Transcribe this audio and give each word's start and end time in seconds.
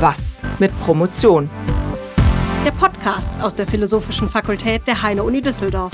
Was 0.00 0.42
mit 0.58 0.78
Promotion? 0.80 1.48
Der 2.66 2.70
Podcast 2.72 3.32
aus 3.40 3.54
der 3.54 3.66
Philosophischen 3.66 4.28
Fakultät 4.28 4.86
der 4.86 5.02
Heine-Uni 5.02 5.40
Düsseldorf. 5.40 5.90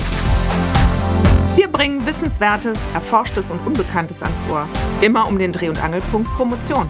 Wir 1.55 1.69
bringen 1.69 2.05
Wissenswertes, 2.05 2.77
Erforschtes 2.93 3.49
und 3.49 3.65
Unbekanntes 3.65 4.21
ans 4.21 4.39
Ohr. 4.51 4.67
Immer 4.99 5.25
um 5.25 5.39
den 5.39 5.53
Dreh- 5.53 5.69
und 5.69 5.81
Angelpunkt 5.81 6.29
Promotion. 6.35 6.89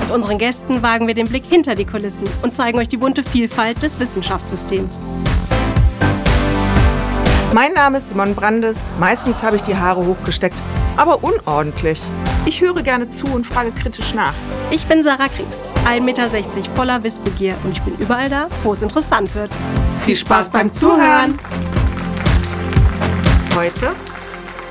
Mit 0.00 0.10
unseren 0.10 0.38
Gästen 0.38 0.82
wagen 0.82 1.06
wir 1.06 1.14
den 1.14 1.28
Blick 1.28 1.44
hinter 1.44 1.76
die 1.76 1.86
Kulissen 1.86 2.24
und 2.42 2.56
zeigen 2.56 2.80
euch 2.80 2.88
die 2.88 2.96
bunte 2.96 3.22
Vielfalt 3.22 3.80
des 3.80 4.00
Wissenschaftssystems. 4.00 5.00
Mein 7.52 7.74
Name 7.74 7.98
ist 7.98 8.08
Simon 8.08 8.34
Brandes. 8.34 8.92
Meistens 8.98 9.44
habe 9.44 9.54
ich 9.54 9.62
die 9.62 9.76
Haare 9.76 10.04
hochgesteckt, 10.04 10.60
aber 10.96 11.24
unordentlich. 11.24 12.00
Ich 12.46 12.60
höre 12.60 12.82
gerne 12.82 13.08
zu 13.08 13.26
und 13.26 13.46
frage 13.46 13.72
kritisch 13.72 14.14
nach. 14.14 14.34
Ich 14.70 14.86
bin 14.86 15.02
Sarah 15.02 15.28
Kriegs, 15.28 15.68
1,60 15.84 16.00
Meter 16.00 16.30
voller 16.74 17.02
Wissbegier 17.02 17.56
und 17.64 17.72
ich 17.72 17.82
bin 17.82 17.96
überall 17.96 18.28
da, 18.28 18.48
wo 18.62 18.72
es 18.72 18.82
interessant 18.82 19.34
wird. 19.34 19.50
Viel 19.98 20.16
Spaß 20.16 20.50
beim 20.50 20.72
Zuhören! 20.72 21.38
Heute 23.54 23.94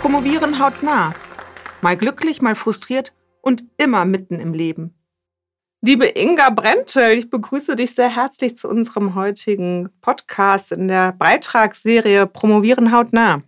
promovieren 0.02 0.60
hautnah. 0.60 1.14
Mal 1.82 1.98
glücklich, 1.98 2.42
mal 2.42 2.56
frustriert 2.56 3.14
und 3.42 3.64
immer 3.78 4.06
mitten 4.06 4.40
im 4.40 4.54
Leben. 4.54 4.94
Liebe 5.86 6.06
Inga 6.06 6.50
Brentel, 6.50 7.18
ich 7.18 7.30
begrüße 7.30 7.76
dich 7.76 7.94
sehr 7.94 8.08
herzlich 8.08 8.56
zu 8.56 8.70
unserem 8.70 9.16
heutigen 9.16 9.90
Podcast 10.00 10.72
in 10.72 10.88
der 10.88 11.12
Beitragsserie 11.12 12.26
Promovieren 12.26 12.94
hautnah. 12.94 13.42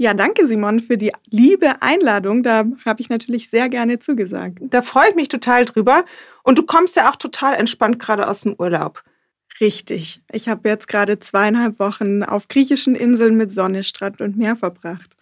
Ja, 0.00 0.14
danke 0.14 0.46
Simon 0.46 0.78
für 0.78 0.96
die 0.96 1.12
liebe 1.28 1.82
Einladung. 1.82 2.44
Da 2.44 2.64
habe 2.84 3.00
ich 3.00 3.10
natürlich 3.10 3.50
sehr 3.50 3.68
gerne 3.68 3.98
zugesagt. 3.98 4.58
Da 4.60 4.80
freue 4.80 5.08
ich 5.10 5.16
mich 5.16 5.26
total 5.26 5.64
drüber. 5.64 6.04
Und 6.44 6.56
du 6.56 6.62
kommst 6.62 6.94
ja 6.94 7.10
auch 7.10 7.16
total 7.16 7.54
entspannt 7.54 7.98
gerade 7.98 8.28
aus 8.28 8.42
dem 8.42 8.54
Urlaub. 8.54 9.02
Richtig. 9.60 10.20
Ich 10.30 10.48
habe 10.48 10.68
jetzt 10.68 10.86
gerade 10.86 11.18
zweieinhalb 11.18 11.80
Wochen 11.80 12.22
auf 12.22 12.46
griechischen 12.46 12.94
Inseln 12.94 13.36
mit 13.36 13.50
Sonne, 13.50 13.82
Strand 13.82 14.20
und 14.20 14.36
Meer 14.36 14.54
verbracht. 14.54 15.16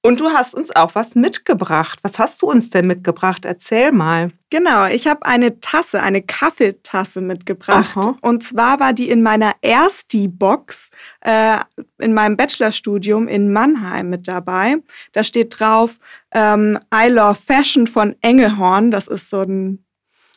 Und 0.00 0.20
du 0.20 0.30
hast 0.30 0.54
uns 0.54 0.74
auch 0.74 0.94
was 0.94 1.16
mitgebracht. 1.16 1.98
Was 2.02 2.20
hast 2.20 2.40
du 2.42 2.46
uns 2.46 2.70
denn 2.70 2.86
mitgebracht? 2.86 3.44
Erzähl 3.44 3.90
mal. 3.90 4.30
Genau, 4.48 4.86
ich 4.86 5.08
habe 5.08 5.26
eine 5.26 5.60
Tasse, 5.60 6.00
eine 6.00 6.22
Kaffeetasse 6.22 7.20
mitgebracht. 7.20 7.96
Aha. 7.96 8.16
Und 8.20 8.44
zwar 8.44 8.78
war 8.78 8.92
die 8.92 9.10
in 9.10 9.22
meiner 9.22 9.52
Ersti-Box 9.60 10.90
äh, 11.22 11.58
in 11.98 12.14
meinem 12.14 12.36
Bachelorstudium 12.36 13.26
in 13.26 13.52
Mannheim 13.52 14.08
mit 14.08 14.28
dabei. 14.28 14.76
Da 15.12 15.24
steht 15.24 15.58
drauf 15.58 15.98
ähm, 16.32 16.78
I 16.94 17.08
Love 17.08 17.38
Fashion 17.44 17.88
von 17.88 18.14
Engelhorn. 18.22 18.92
Das 18.92 19.08
ist 19.08 19.28
so 19.28 19.42
ein 19.42 19.84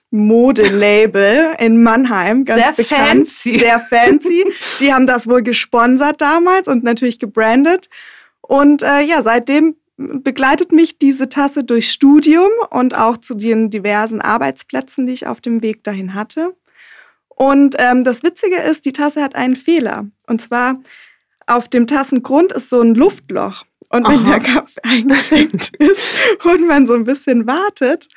Modelabel 0.09 1.55
in 1.59 1.83
Mannheim, 1.83 2.45
ganz 2.45 2.61
sehr 2.61 2.73
bekannt. 2.73 3.29
Fancy. 3.29 3.59
Sehr 3.59 3.79
fancy. 3.79 4.43
Die 4.79 4.93
haben 4.93 5.07
das 5.07 5.27
wohl 5.27 5.43
gesponsert 5.43 6.19
damals 6.19 6.67
und 6.67 6.83
natürlich 6.83 7.19
gebrandet. 7.19 7.89
Und 8.51 8.83
äh, 8.83 8.99
ja, 8.99 9.21
seitdem 9.21 9.77
begleitet 9.95 10.73
mich 10.73 10.97
diese 10.97 11.29
Tasse 11.29 11.63
durch 11.63 11.89
Studium 11.89 12.49
und 12.69 12.97
auch 12.97 13.15
zu 13.15 13.33
den 13.33 13.69
diversen 13.69 14.19
Arbeitsplätzen, 14.19 15.05
die 15.05 15.13
ich 15.13 15.25
auf 15.25 15.39
dem 15.39 15.61
Weg 15.61 15.85
dahin 15.85 16.13
hatte. 16.13 16.53
Und 17.29 17.77
ähm, 17.79 18.03
das 18.03 18.23
Witzige 18.23 18.57
ist, 18.57 18.83
die 18.83 18.91
Tasse 18.91 19.23
hat 19.23 19.35
einen 19.35 19.55
Fehler. 19.55 20.07
Und 20.27 20.41
zwar 20.41 20.81
auf 21.47 21.69
dem 21.69 21.87
Tassengrund 21.87 22.51
ist 22.51 22.67
so 22.67 22.81
ein 22.81 22.93
Luftloch. 22.93 23.63
Und 23.87 24.05
wenn 24.09 24.19
Aha. 24.19 24.31
der 24.31 24.39
Kaffee 24.41 24.81
eingeschenkt 24.83 25.73
ist 25.77 26.17
und 26.43 26.67
man 26.67 26.85
so 26.85 26.93
ein 26.93 27.05
bisschen 27.05 27.47
wartet, 27.47 28.09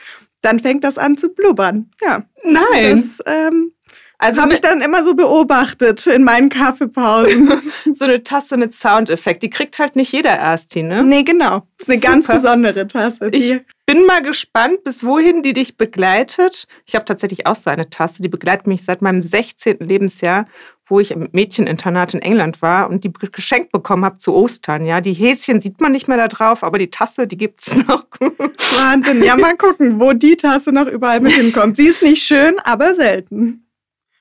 dann 0.43 0.59
fängt 0.59 0.83
das 0.83 0.99
an 0.99 1.17
zu 1.17 1.29
blubbern. 1.29 1.93
Ja. 2.03 2.25
Nein. 2.43 2.97
Das 2.97 3.19
ähm, 3.27 3.71
also 4.19 4.41
habe 4.41 4.55
ich 4.55 4.61
dann 4.61 4.81
immer 4.81 5.03
so 5.03 5.15
beobachtet 5.15 6.07
in 6.07 6.25
meinen 6.25 6.49
Kaffeepausen. 6.49 7.53
so 7.95 8.05
eine 8.05 8.23
Tasse 8.23 8.57
mit 8.57 8.75
Soundeffekt. 8.75 9.43
Die 9.43 9.51
kriegt 9.51 9.79
halt 9.79 9.97
nicht 9.97 10.13
jeder 10.13 10.31
Ersti, 10.31 10.83
ne? 10.83 11.03
Nee, 11.03 11.25
genau. 11.25 11.67
Das 11.79 11.89
ist 11.89 11.91
eine 11.91 11.99
Super. 11.99 12.13
ganz 12.13 12.27
besondere 12.29 12.87
Tasse. 12.87 13.29
Ich 13.33 13.61
bin 13.87 14.07
mal 14.07 14.23
gespannt, 14.23 14.85
bis 14.85 15.05
wohin 15.05 15.43
die 15.43 15.53
dich 15.53 15.77
begleitet. 15.77 16.67
Ich 16.87 16.95
habe 16.95 17.05
tatsächlich 17.05 17.47
auch 17.47 17.57
so 17.57 17.71
eine 17.71 17.91
Tasse, 17.91 18.23
die 18.23 18.29
begleitet 18.29 18.67
mich 18.67 18.85
seit 18.85 19.03
meinem 19.03 19.21
16. 19.21 19.79
Lebensjahr, 19.81 20.47
wo 20.87 21.01
ich 21.01 21.11
im 21.11 21.29
Mädcheninternat 21.33 22.15
in 22.15 22.23
England 22.23 22.63
war 22.63 22.89
und 22.89 23.05
die 23.05 23.13
geschenkt 23.13 23.73
bekommen 23.73 24.05
habe 24.05 24.19
zu 24.19 24.35
Ostern. 24.35 24.85
Ja, 24.85 25.01
die 25.01 25.13
Häschen 25.13 25.61
sieht 25.61 25.81
man 25.81 25.93
nicht 25.93 26.09
mehr 26.09 26.19
da 26.19 26.29
drauf, 26.29 26.63
aber 26.63 26.79
die 26.79 26.91
Tasse, 26.91 27.27
die 27.27 27.37
gibt 27.37 27.67
es 27.67 27.77
noch. 27.89 28.07
Wahnsinn. 28.21 29.23
Ja, 29.23 29.37
mal 29.37 29.57
gucken, 29.57 29.99
wo 30.01 30.13
die 30.13 30.37
Tasse 30.37 30.73
noch 30.73 30.87
überall 30.87 31.21
mit 31.21 31.33
hinkommt. 31.33 31.77
Sie 31.77 31.89
ist 31.89 32.03
nicht 32.03 32.23
schön, 32.23 32.59
aber 32.61 32.95
selten 32.95 33.64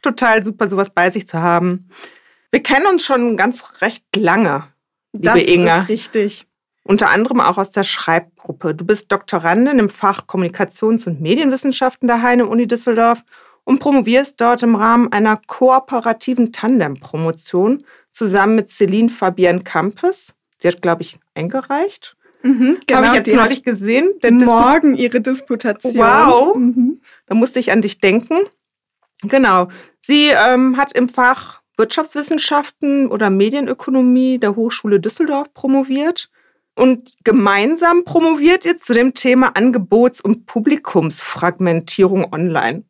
total 0.04 0.44
super, 0.44 0.68
sowas 0.68 0.90
bei 0.90 1.10
sich 1.10 1.28
zu 1.28 1.42
haben. 1.42 1.90
Wir 2.52 2.62
kennen 2.62 2.86
uns 2.86 3.04
schon 3.04 3.36
ganz 3.36 3.82
recht 3.82 4.04
lange, 4.16 4.66
liebe 5.14 5.26
das 5.26 5.42
Inga. 5.42 5.66
Das 5.66 5.84
ist 5.84 5.90
richtig. 5.90 6.48
Unter 6.84 7.10
anderem 7.10 7.40
auch 7.40 7.58
aus 7.58 7.72
der 7.72 7.84
Schreibgruppe. 7.84 8.76
Du 8.76 8.86
bist 8.86 9.12
Doktorandin 9.12 9.80
im 9.80 9.90
Fach 9.90 10.28
Kommunikations- 10.28 11.08
und 11.08 11.22
Medienwissenschaften 11.22 12.08
der 12.08 12.22
Heine-Uni 12.22 12.68
Düsseldorf 12.68 13.24
und 13.64 13.80
promovierst 13.80 14.40
dort 14.42 14.64
im 14.64 14.76
Rahmen 14.76 15.12
einer 15.12 15.40
kooperativen 15.48 16.52
Tandem-Promotion 16.52 17.86
zusammen 18.12 18.56
mit 18.56 18.70
Celine 18.70 19.10
Fabienne 19.10 19.62
Campes. 19.62 20.34
Sie 20.58 20.68
hat, 20.68 20.82
glaube 20.82 21.04
ich, 21.04 21.18
eingereicht. 21.36 22.18
Mhm, 22.44 22.78
genau, 22.86 23.02
Habe 23.02 23.08
ich 23.08 23.26
jetzt 23.26 23.36
neulich 23.36 23.64
gesehen. 23.64 24.12
morgen 24.22 24.96
ihre 24.96 25.22
Disputation. 25.22 25.96
Wow. 25.96 26.56
Mhm. 26.58 27.02
Da 27.26 27.36
musste 27.36 27.60
ich 27.60 27.72
an 27.72 27.82
dich 27.82 28.00
denken. 28.00 28.36
Genau. 29.24 29.68
Sie 30.02 30.30
ähm, 30.30 30.78
hat 30.78 30.94
im 30.98 31.10
Fach 31.10 31.62
Wirtschaftswissenschaften 31.78 33.08
oder 33.08 33.30
Medienökonomie 33.30 34.38
der 34.38 34.56
Hochschule 34.56 35.00
Düsseldorf 35.00 35.54
promoviert 35.54 36.30
und 36.76 37.14
gemeinsam 37.24 38.04
promoviert 38.04 38.66
jetzt 38.66 38.86
zu 38.86 38.94
dem 38.94 39.14
Thema 39.14 39.56
Angebots- 39.56 40.22
und 40.22 40.46
Publikumsfragmentierung 40.46 42.34
online. 42.34 42.84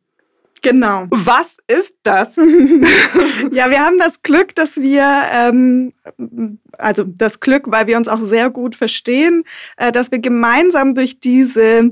Genau. 0.62 1.06
Was 1.10 1.58
ist 1.68 1.94
das? 2.02 2.36
ja, 3.52 3.70
wir 3.70 3.80
haben 3.80 3.98
das 3.98 4.22
Glück, 4.22 4.54
dass 4.54 4.78
wir, 4.78 5.06
ähm, 5.30 5.92
also 6.78 7.04
das 7.04 7.40
Glück, 7.40 7.64
weil 7.66 7.86
wir 7.86 7.98
uns 7.98 8.08
auch 8.08 8.22
sehr 8.22 8.48
gut 8.48 8.74
verstehen, 8.74 9.44
äh, 9.76 9.92
dass 9.92 10.10
wir 10.10 10.20
gemeinsam 10.20 10.94
durch 10.94 11.20
diese 11.20 11.90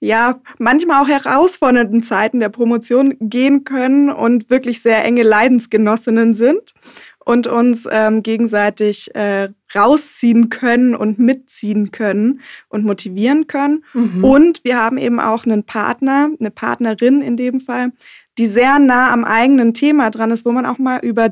ja, 0.00 0.40
manchmal 0.58 1.02
auch 1.02 1.08
herausfordernden 1.08 2.02
Zeiten 2.02 2.40
der 2.40 2.48
Promotion 2.48 3.16
gehen 3.20 3.64
können 3.64 4.08
und 4.10 4.48
wirklich 4.48 4.80
sehr 4.80 5.04
enge 5.04 5.22
Leidensgenossinnen 5.22 6.32
sind 6.32 6.74
und 7.18 7.46
uns 7.46 7.86
ähm, 7.90 8.22
gegenseitig 8.22 9.14
äh, 9.14 9.50
rausziehen 9.74 10.48
können 10.48 10.94
und 10.94 11.18
mitziehen 11.18 11.90
können 11.90 12.40
und 12.68 12.84
motivieren 12.84 13.46
können. 13.46 13.84
Mhm. 13.92 14.24
Und 14.24 14.64
wir 14.64 14.78
haben 14.78 14.96
eben 14.96 15.20
auch 15.20 15.44
einen 15.44 15.64
Partner, 15.64 16.30
eine 16.40 16.50
Partnerin 16.50 17.20
in 17.20 17.36
dem 17.36 17.60
Fall, 17.60 17.92
die 18.38 18.46
sehr 18.46 18.78
nah 18.78 19.12
am 19.12 19.24
eigenen 19.24 19.74
Thema 19.74 20.10
dran 20.10 20.30
ist, 20.30 20.46
wo 20.46 20.52
man 20.52 20.64
auch 20.64 20.78
mal 20.78 21.00
über 21.04 21.28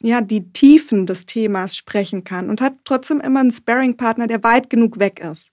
ja, 0.00 0.20
die 0.20 0.52
Tiefen 0.52 1.06
des 1.06 1.24
Themas 1.24 1.76
sprechen 1.76 2.24
kann 2.24 2.50
und 2.50 2.60
hat 2.60 2.74
trotzdem 2.84 3.20
immer 3.20 3.40
einen 3.40 3.50
Sparring-Partner, 3.50 4.26
der 4.26 4.42
weit 4.42 4.70
genug 4.70 4.98
weg 4.98 5.20
ist. 5.20 5.50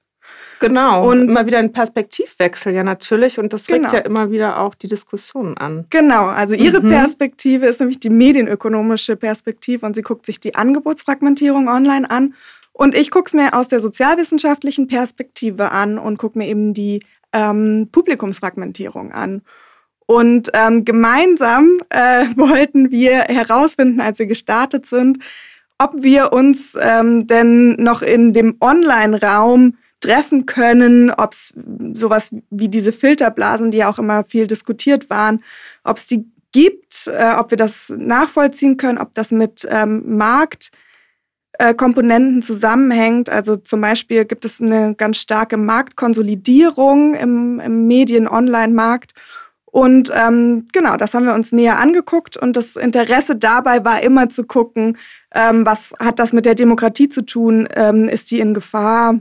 Genau. 0.59 1.09
Und 1.09 1.29
immer 1.29 1.45
wieder 1.45 1.59
ein 1.59 1.71
Perspektivwechsel, 1.71 2.73
ja, 2.73 2.83
natürlich. 2.83 3.39
Und 3.39 3.53
das 3.53 3.67
regt 3.69 3.81
genau. 3.81 3.93
ja 3.93 3.99
immer 3.99 4.31
wieder 4.31 4.59
auch 4.59 4.75
die 4.75 4.87
Diskussion 4.87 5.57
an. 5.57 5.85
Genau. 5.89 6.25
Also 6.25 6.55
Ihre 6.55 6.81
mhm. 6.81 6.89
Perspektive 6.89 7.65
ist 7.65 7.79
nämlich 7.79 7.99
die 7.99 8.09
medienökonomische 8.09 9.15
Perspektive 9.15 9.85
und 9.85 9.95
sie 9.95 10.01
guckt 10.01 10.25
sich 10.25 10.39
die 10.39 10.55
Angebotsfragmentierung 10.55 11.67
online 11.67 12.09
an. 12.09 12.33
Und 12.71 12.95
ich 12.95 13.09
gucke 13.09 13.27
es 13.27 13.33
mir 13.33 13.53
aus 13.53 13.67
der 13.67 13.79
sozialwissenschaftlichen 13.79 14.87
Perspektive 14.87 15.71
an 15.71 15.97
und 15.97 16.17
gucke 16.17 16.37
mir 16.37 16.47
eben 16.47 16.73
die 16.73 17.01
ähm, 17.31 17.87
Publikumsfragmentierung 17.91 19.11
an. 19.11 19.41
Und 20.07 20.51
ähm, 20.53 20.85
gemeinsam 20.85 21.79
äh, 21.89 22.25
wollten 22.35 22.91
wir 22.91 23.21
herausfinden, 23.21 24.01
als 24.01 24.19
wir 24.19 24.25
gestartet 24.25 24.85
sind, 24.85 25.19
ob 25.77 25.91
wir 25.95 26.31
uns 26.31 26.77
ähm, 26.79 27.27
denn 27.27 27.75
noch 27.75 28.01
in 28.01 28.33
dem 28.33 28.55
Online-Raum 28.61 29.77
treffen 30.05 30.45
können, 30.45 31.09
ob 31.11 31.33
es 31.33 31.53
sowas 31.93 32.33
wie 32.49 32.69
diese 32.69 32.93
Filterblasen, 32.93 33.71
die 33.71 33.79
ja 33.79 33.89
auch 33.89 33.99
immer 33.99 34.23
viel 34.23 34.45
diskutiert 34.45 35.09
waren, 35.09 35.43
ob 35.83 35.97
es 35.97 36.05
die 36.05 36.29
gibt, 36.51 37.07
äh, 37.07 37.33
ob 37.37 37.49
wir 37.51 37.57
das 37.57 37.91
nachvollziehen 37.97 38.77
können, 38.77 38.99
ob 38.99 39.13
das 39.13 39.31
mit 39.31 39.67
ähm, 39.69 40.17
Marktkomponenten 40.17 42.39
äh, 42.39 42.41
zusammenhängt. 42.41 43.29
Also 43.29 43.55
zum 43.57 43.81
Beispiel 43.81 44.25
gibt 44.25 44.45
es 44.45 44.61
eine 44.61 44.95
ganz 44.95 45.17
starke 45.17 45.57
Marktkonsolidierung 45.57 47.13
im, 47.15 47.59
im 47.59 47.87
Medien-Online-Markt. 47.87 49.11
Und 49.65 50.09
ähm, 50.15 50.67
genau, 50.71 50.95
das 50.95 51.13
haben 51.13 51.25
wir 51.25 51.33
uns 51.33 51.51
näher 51.51 51.77
angeguckt 51.79 52.37
und 52.37 52.55
das 52.55 52.77
Interesse 52.77 53.35
dabei 53.35 53.83
war 53.83 54.01
immer 54.01 54.29
zu 54.29 54.45
gucken, 54.45 54.97
ähm, 55.33 55.65
was 55.65 55.93
hat 55.99 56.19
das 56.19 56.31
mit 56.31 56.45
der 56.45 56.55
Demokratie 56.55 57.09
zu 57.09 57.25
tun? 57.25 57.67
Ähm, 57.75 58.07
ist 58.07 58.31
die 58.31 58.39
in 58.39 58.53
Gefahr? 58.53 59.19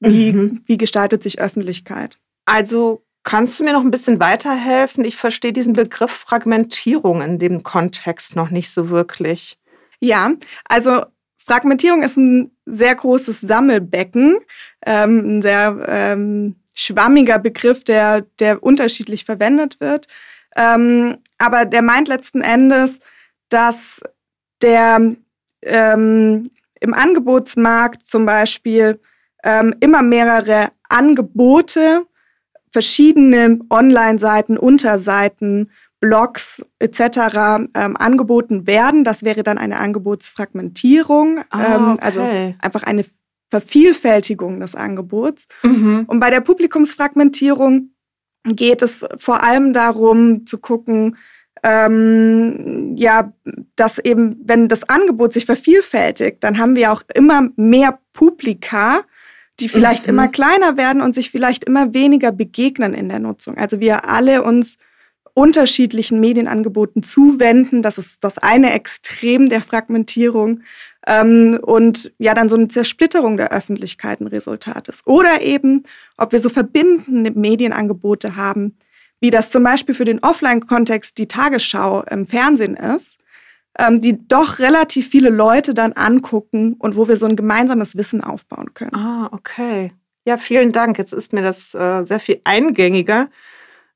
Wie, 0.00 0.32
mhm. 0.32 0.62
wie 0.66 0.76
gestaltet 0.76 1.22
sich 1.22 1.40
Öffentlichkeit? 1.40 2.18
Also 2.44 3.02
Kannst 3.28 3.60
du 3.60 3.64
mir 3.64 3.74
noch 3.74 3.82
ein 3.82 3.90
bisschen 3.90 4.20
weiterhelfen? 4.20 5.04
Ich 5.04 5.16
verstehe 5.16 5.52
diesen 5.52 5.74
Begriff 5.74 6.10
Fragmentierung 6.10 7.20
in 7.20 7.38
dem 7.38 7.62
Kontext 7.62 8.36
noch 8.36 8.48
nicht 8.48 8.70
so 8.70 8.88
wirklich. 8.88 9.58
Ja, 10.00 10.32
also 10.64 11.04
Fragmentierung 11.36 12.02
ist 12.02 12.16
ein 12.16 12.52
sehr 12.64 12.94
großes 12.94 13.42
Sammelbecken, 13.42 14.38
ähm, 14.86 15.38
ein 15.38 15.42
sehr 15.42 15.84
ähm, 15.86 16.56
schwammiger 16.74 17.38
Begriff, 17.38 17.84
der, 17.84 18.22
der 18.38 18.62
unterschiedlich 18.62 19.26
verwendet 19.26 19.78
wird. 19.78 20.06
Ähm, 20.56 21.18
aber 21.36 21.66
der 21.66 21.82
meint 21.82 22.08
letzten 22.08 22.40
Endes, 22.40 23.00
dass 23.50 24.00
der 24.62 25.16
ähm, 25.62 26.50
im 26.80 26.94
Angebotsmarkt 26.94 28.06
zum 28.06 28.24
Beispiel 28.24 29.00
ähm, 29.44 29.74
immer 29.80 30.02
mehrere 30.02 30.70
Angebote, 30.88 32.06
verschiedene 32.72 33.58
Online-Seiten, 33.70 34.56
Unterseiten, 34.56 35.70
Blogs 36.00 36.64
etc. 36.78 37.70
Ähm, 37.74 37.96
angeboten 37.96 38.66
werden. 38.66 39.04
Das 39.04 39.24
wäre 39.24 39.42
dann 39.42 39.58
eine 39.58 39.78
Angebotsfragmentierung, 39.78 41.40
ah, 41.50 41.76
ähm, 41.76 41.88
okay. 41.92 42.00
also 42.00 42.20
einfach 42.60 42.82
eine 42.84 43.04
Vervielfältigung 43.50 44.60
des 44.60 44.74
Angebots. 44.74 45.48
Mhm. 45.62 46.04
Und 46.06 46.20
bei 46.20 46.30
der 46.30 46.40
Publikumsfragmentierung 46.40 47.90
geht 48.44 48.82
es 48.82 49.04
vor 49.18 49.42
allem 49.42 49.72
darum 49.72 50.46
zu 50.46 50.58
gucken, 50.58 51.16
ähm, 51.64 52.94
ja, 52.96 53.32
dass 53.74 53.98
eben, 53.98 54.40
wenn 54.44 54.68
das 54.68 54.88
Angebot 54.88 55.32
sich 55.32 55.46
vervielfältigt, 55.46 56.44
dann 56.44 56.58
haben 56.58 56.76
wir 56.76 56.92
auch 56.92 57.02
immer 57.14 57.48
mehr 57.56 57.98
Publika, 58.12 59.00
die 59.60 59.68
vielleicht 59.68 60.06
Mhm. 60.06 60.10
immer 60.10 60.28
kleiner 60.28 60.76
werden 60.76 61.02
und 61.02 61.14
sich 61.14 61.30
vielleicht 61.30 61.64
immer 61.64 61.94
weniger 61.94 62.32
begegnen 62.32 62.94
in 62.94 63.08
der 63.08 63.18
Nutzung. 63.18 63.56
Also 63.56 63.80
wir 63.80 64.08
alle 64.08 64.42
uns 64.42 64.76
unterschiedlichen 65.34 66.18
Medienangeboten 66.18 67.02
zuwenden. 67.04 67.82
Das 67.82 67.96
ist 67.96 68.24
das 68.24 68.38
eine 68.38 68.72
Extrem 68.72 69.48
der 69.48 69.62
Fragmentierung. 69.62 70.62
Ähm, 71.06 71.60
und 71.62 72.12
ja, 72.18 72.34
dann 72.34 72.48
so 72.48 72.56
eine 72.56 72.68
Zersplitterung 72.68 73.36
der 73.36 73.52
Öffentlichkeit 73.52 74.20
ein 74.20 74.26
Resultat 74.26 74.88
ist. 74.88 75.06
Oder 75.06 75.40
eben, 75.42 75.84
ob 76.16 76.32
wir 76.32 76.40
so 76.40 76.48
verbindende 76.48 77.30
Medienangebote 77.30 78.34
haben, 78.34 78.76
wie 79.20 79.30
das 79.30 79.50
zum 79.50 79.62
Beispiel 79.62 79.94
für 79.94 80.04
den 80.04 80.22
Offline-Kontext 80.22 81.18
die 81.18 81.28
Tagesschau 81.28 82.02
im 82.10 82.26
Fernsehen 82.26 82.74
ist, 82.76 83.18
ähm, 83.78 84.00
die 84.00 84.26
doch 84.26 84.58
relativ 84.58 85.08
viele 85.08 85.30
Leute 85.30 85.72
dann 85.72 85.92
angucken 85.92 86.74
und 86.74 86.96
wo 86.96 87.08
wir 87.08 87.16
so 87.16 87.26
ein 87.26 87.36
gemeinsames 87.36 87.96
Wissen 87.96 88.22
aufbauen 88.22 88.74
können. 88.74 88.94
Ah, 88.94 89.28
okay. 89.32 89.92
Ja, 90.26 90.36
vielen 90.36 90.70
Dank. 90.70 90.98
Jetzt 90.98 91.12
ist 91.12 91.32
mir 91.32 91.42
das 91.42 91.74
äh, 91.74 92.04
sehr 92.04 92.20
viel 92.20 92.40
eingängiger. 92.44 93.28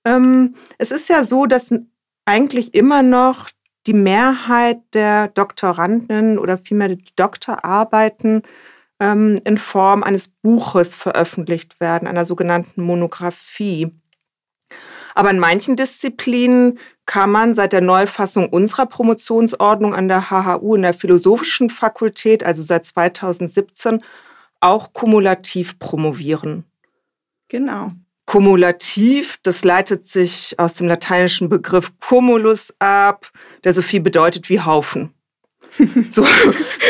Ähm, 0.04 0.54
es 0.78 0.90
ist 0.90 1.08
ja 1.08 1.24
so, 1.24 1.46
dass 1.46 1.74
eigentlich 2.24 2.74
immer 2.74 3.02
noch 3.02 3.48
die 3.86 3.92
Mehrheit 3.92 4.78
der 4.94 5.28
Doktoranden 5.28 6.38
oder 6.38 6.56
vielmehr 6.58 6.88
die 6.88 7.02
Doktorarbeiten 7.16 8.42
ähm, 9.00 9.40
in 9.44 9.58
Form 9.58 10.04
eines 10.04 10.28
Buches 10.28 10.94
veröffentlicht 10.94 11.80
werden, 11.80 12.06
einer 12.06 12.24
sogenannten 12.24 12.82
Monographie. 12.82 13.90
Aber 15.14 15.30
in 15.30 15.38
manchen 15.38 15.76
Disziplinen 15.76 16.78
kann 17.06 17.30
man 17.30 17.54
seit 17.54 17.72
der 17.72 17.80
Neufassung 17.80 18.48
unserer 18.48 18.86
Promotionsordnung 18.86 19.94
an 19.94 20.08
der 20.08 20.30
HHU 20.30 20.74
in 20.74 20.82
der 20.82 20.94
Philosophischen 20.94 21.70
Fakultät, 21.70 22.44
also 22.44 22.62
seit 22.62 22.84
2017, 22.84 24.02
auch 24.60 24.92
kumulativ 24.92 25.78
promovieren. 25.78 26.64
Genau. 27.48 27.90
Kumulativ, 28.24 29.38
das 29.42 29.64
leitet 29.64 30.06
sich 30.06 30.54
aus 30.58 30.74
dem 30.74 30.86
lateinischen 30.86 31.48
Begriff 31.48 31.92
cumulus 31.98 32.72
ab, 32.78 33.28
der 33.64 33.74
so 33.74 33.82
viel 33.82 34.00
bedeutet 34.00 34.48
wie 34.48 34.60
Haufen. 34.60 35.12
So, 36.10 36.26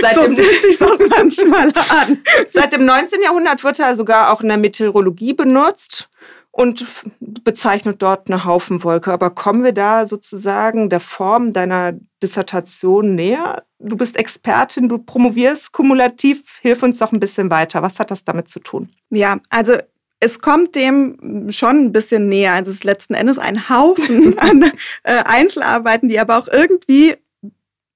seit, 0.00 0.14
so 0.14 0.22
dem, 0.22 0.34
fühlt 0.34 0.60
sich 0.60 0.82
auch 0.82 0.98
manchmal 1.08 1.72
an. 1.90 2.22
seit 2.48 2.72
dem 2.72 2.84
19. 2.84 3.22
Jahrhundert 3.22 3.62
wird 3.62 3.78
er 3.78 3.94
sogar 3.94 4.32
auch 4.32 4.40
in 4.40 4.48
der 4.48 4.58
Meteorologie 4.58 5.34
benutzt 5.34 6.08
und 6.52 6.86
bezeichnet 7.18 8.02
dort 8.02 8.30
eine 8.30 8.44
Haufenwolke. 8.44 9.10
Aber 9.10 9.30
kommen 9.30 9.64
wir 9.64 9.72
da 9.72 10.06
sozusagen 10.06 10.90
der 10.90 11.00
Form 11.00 11.52
deiner 11.52 11.94
Dissertation 12.22 13.14
näher? 13.14 13.64
Du 13.78 13.96
bist 13.96 14.18
Expertin, 14.18 14.88
du 14.88 14.98
promovierst 14.98 15.72
kumulativ. 15.72 16.58
Hilf 16.60 16.82
uns 16.82 16.98
doch 16.98 17.10
ein 17.10 17.20
bisschen 17.20 17.50
weiter. 17.50 17.82
Was 17.82 17.98
hat 17.98 18.10
das 18.10 18.24
damit 18.24 18.48
zu 18.48 18.60
tun? 18.60 18.90
Ja, 19.08 19.40
also 19.48 19.78
es 20.20 20.40
kommt 20.40 20.76
dem 20.76 21.50
schon 21.50 21.86
ein 21.86 21.92
bisschen 21.92 22.28
näher. 22.28 22.52
Also 22.52 22.68
es 22.68 22.76
ist 22.76 22.84
letzten 22.84 23.14
Endes 23.14 23.38
ein 23.38 23.70
Haufen 23.70 24.38
an 24.38 24.62
äh, 25.04 25.24
Einzelarbeiten, 25.24 26.08
die 26.08 26.20
aber 26.20 26.36
auch 26.36 26.48
irgendwie 26.48 27.16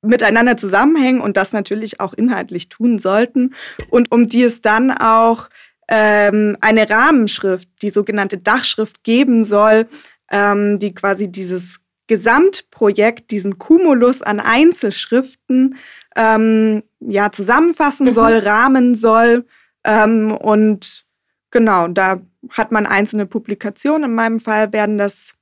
miteinander 0.03 0.57
zusammenhängen 0.57 1.21
und 1.21 1.37
das 1.37 1.53
natürlich 1.53 2.01
auch 2.01 2.15
inhaltlich 2.15 2.69
tun 2.69 2.99
sollten 2.99 3.55
und 3.91 4.13
um 4.13 4.29
die 4.29 4.43
es 4.43 4.61
dann 4.61 4.91
auch 4.91 5.49
ähm, 5.89 6.57
eine 6.61 6.89
Rahmenschrift, 6.89 7.69
die 7.83 7.91
sogenannte 7.91 8.39
Dachschrift 8.39 9.05
geben 9.05 9.45
soll, 9.45 9.87
ähm, 10.31 10.79
die 10.79 10.95
quasi 10.95 11.29
dieses 11.31 11.79
Gesamtprojekt, 12.09 13.31
diesen 13.31 13.59
Cumulus 13.59 14.23
an 14.23 14.41
Einzelschriften 14.41 15.77
ähm, 16.17 16.83
ja, 17.01 17.31
zusammenfassen 17.33 18.07
Mhm. 18.09 18.13
soll, 18.13 18.33
rahmen 18.39 18.95
soll. 18.95 19.45
Ähm, 19.85 20.33
und 20.33 21.05
genau, 21.51 21.89
da 21.89 22.21
hat 22.51 22.73
man 22.73 22.87
einzelne 22.87 23.27
Publikationen. 23.27 24.05
In 24.11 24.15
meinem 24.15 24.41
Fall 24.41 24.73
werden 24.73 24.99
das 24.99 25.35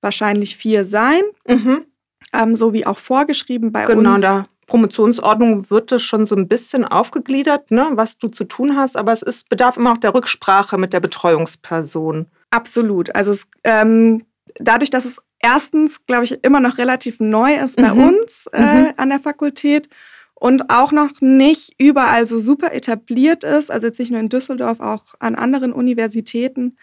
wahrscheinlich 0.00 0.56
vier 0.56 0.84
sein, 0.84 1.22
Mhm. 1.48 1.84
ähm, 2.32 2.54
so 2.54 2.72
wie 2.72 2.86
auch 2.86 2.98
vorgeschrieben 2.98 3.72
bei 3.72 3.84
Genau, 3.86 4.12
uns. 4.12 4.20
der 4.22 4.46
Promotionsordnung 4.70 5.68
wird 5.68 5.90
das 5.90 6.02
schon 6.02 6.26
so 6.26 6.36
ein 6.36 6.46
bisschen 6.46 6.84
aufgegliedert, 6.84 7.72
ne, 7.72 7.88
was 7.94 8.18
du 8.18 8.28
zu 8.28 8.44
tun 8.44 8.76
hast, 8.76 8.96
aber 8.96 9.12
es 9.12 9.20
ist, 9.22 9.48
bedarf 9.48 9.76
immer 9.76 9.90
noch 9.90 9.98
der 9.98 10.14
Rücksprache 10.14 10.78
mit 10.78 10.92
der 10.92 11.00
Betreuungsperson. 11.00 12.26
Absolut. 12.50 13.12
Also 13.16 13.32
es, 13.32 13.48
ähm, 13.64 14.24
dadurch, 14.54 14.90
dass 14.90 15.04
es 15.04 15.20
erstens, 15.40 16.06
glaube 16.06 16.24
ich, 16.24 16.44
immer 16.44 16.60
noch 16.60 16.78
relativ 16.78 17.18
neu 17.18 17.52
ist 17.54 17.76
bei 17.76 17.92
Mhm. 17.92 18.04
uns 18.04 18.46
äh, 18.52 18.60
Mhm. 18.62 18.92
an 18.96 19.08
der 19.10 19.18
Fakultät 19.18 19.88
und 20.34 20.70
auch 20.70 20.92
noch 20.92 21.20
nicht 21.20 21.74
überall 21.78 22.24
so 22.26 22.38
super 22.38 22.72
etabliert 22.72 23.42
ist, 23.42 23.72
also 23.72 23.88
jetzt 23.88 23.98
nicht 23.98 24.12
nur 24.12 24.20
in 24.20 24.28
Düsseldorf, 24.28 24.78
auch 24.78 25.02
an 25.18 25.34
anderen 25.34 25.72
Universitäten, 25.72 26.76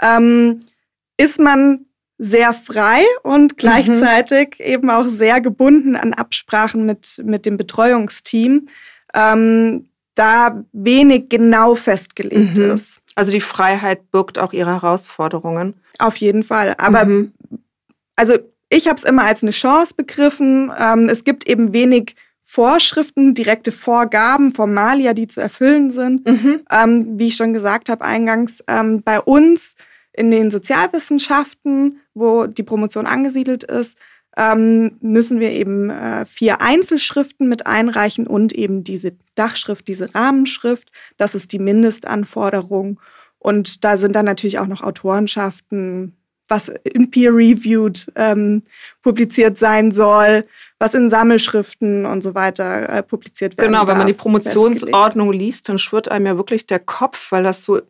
ähm, 0.00 0.58
ist 1.16 1.38
man 1.38 1.86
sehr 2.18 2.52
frei 2.52 3.02
und 3.22 3.56
gleichzeitig 3.56 4.58
eben 4.60 4.90
auch 4.90 5.06
sehr 5.06 5.40
gebunden 5.40 5.94
an 5.96 6.14
Absprachen 6.14 6.84
mit, 6.84 7.22
mit 7.24 7.46
dem 7.46 7.56
Betreuungsteam, 7.56 8.66
ähm, 9.14 9.88
da 10.14 10.64
wenig 10.72 11.28
genau 11.28 11.76
festgelegt 11.76 12.58
Mhm. 12.58 12.70
ist. 12.72 13.00
Also 13.14 13.30
die 13.30 13.40
Freiheit 13.40 14.10
birgt 14.10 14.38
auch 14.38 14.52
ihre 14.52 14.72
Herausforderungen. 14.72 15.74
Auf 15.98 16.16
jeden 16.16 16.42
Fall. 16.42 16.74
Aber 16.78 17.04
Mhm. 17.04 17.32
also 18.16 18.36
ich 18.68 18.86
habe 18.88 18.96
es 18.96 19.04
immer 19.04 19.24
als 19.24 19.42
eine 19.42 19.52
Chance 19.52 19.94
begriffen. 19.96 20.72
Ähm, 20.76 21.08
es 21.08 21.22
gibt 21.24 21.48
eben 21.48 21.72
wenig 21.72 22.16
Vorschriften, 22.42 23.34
direkte 23.34 23.70
Vorgaben, 23.72 24.52
Formalia, 24.52 25.12
die 25.14 25.28
zu 25.28 25.40
erfüllen 25.40 25.90
sind. 25.90 26.26
Mhm. 26.26 26.60
Ähm, 26.70 27.18
wie 27.18 27.28
ich 27.28 27.36
schon 27.36 27.52
gesagt 27.52 27.88
habe 27.88 28.04
eingangs, 28.04 28.64
ähm, 28.66 29.02
bei 29.02 29.20
uns 29.20 29.74
in 30.18 30.30
den 30.30 30.50
Sozialwissenschaften, 30.50 32.00
wo 32.12 32.46
die 32.46 32.64
Promotion 32.64 33.06
angesiedelt 33.06 33.62
ist, 33.62 33.96
ähm, 34.36 34.98
müssen 35.00 35.40
wir 35.40 35.50
eben 35.52 35.90
äh, 35.90 36.26
vier 36.26 36.60
Einzelschriften 36.60 37.48
mit 37.48 37.66
einreichen 37.66 38.26
und 38.26 38.52
eben 38.52 38.84
diese 38.84 39.12
Dachschrift, 39.36 39.88
diese 39.88 40.14
Rahmenschrift. 40.14 40.90
Das 41.16 41.34
ist 41.34 41.52
die 41.52 41.58
Mindestanforderung. 41.58 43.00
Und 43.38 43.84
da 43.84 43.96
sind 43.96 44.14
dann 44.16 44.24
natürlich 44.24 44.58
auch 44.58 44.66
noch 44.66 44.82
Autorenschaften, 44.82 46.16
was 46.48 46.68
in 46.68 47.10
peer-reviewed 47.10 48.10
ähm, 48.16 48.62
publiziert 49.02 49.56
sein 49.56 49.92
soll, 49.92 50.44
was 50.78 50.94
in 50.94 51.10
Sammelschriften 51.10 52.06
und 52.06 52.22
so 52.22 52.34
weiter 52.34 52.88
äh, 52.88 53.02
publiziert 53.02 53.56
werden 53.56 53.72
Genau, 53.72 53.86
wenn 53.86 53.98
man 53.98 54.06
die. 54.06 54.14
Promotionsordnung 54.14 55.32
liest, 55.32 55.68
dann 55.68 55.78
schwirrt 55.78 56.10
einem 56.10 56.26
ja 56.26 56.36
wirklich 56.36 56.66
der 56.66 56.80
Kopf, 56.80 57.30
weil 57.30 57.44
das 57.44 57.62
so 57.62 57.80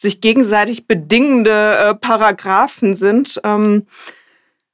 sich 0.00 0.22
gegenseitig 0.22 0.86
bedingende 0.86 1.76
äh, 1.76 1.94
Paragraphen 1.94 2.96
sind. 2.96 3.38
Ähm, 3.44 3.86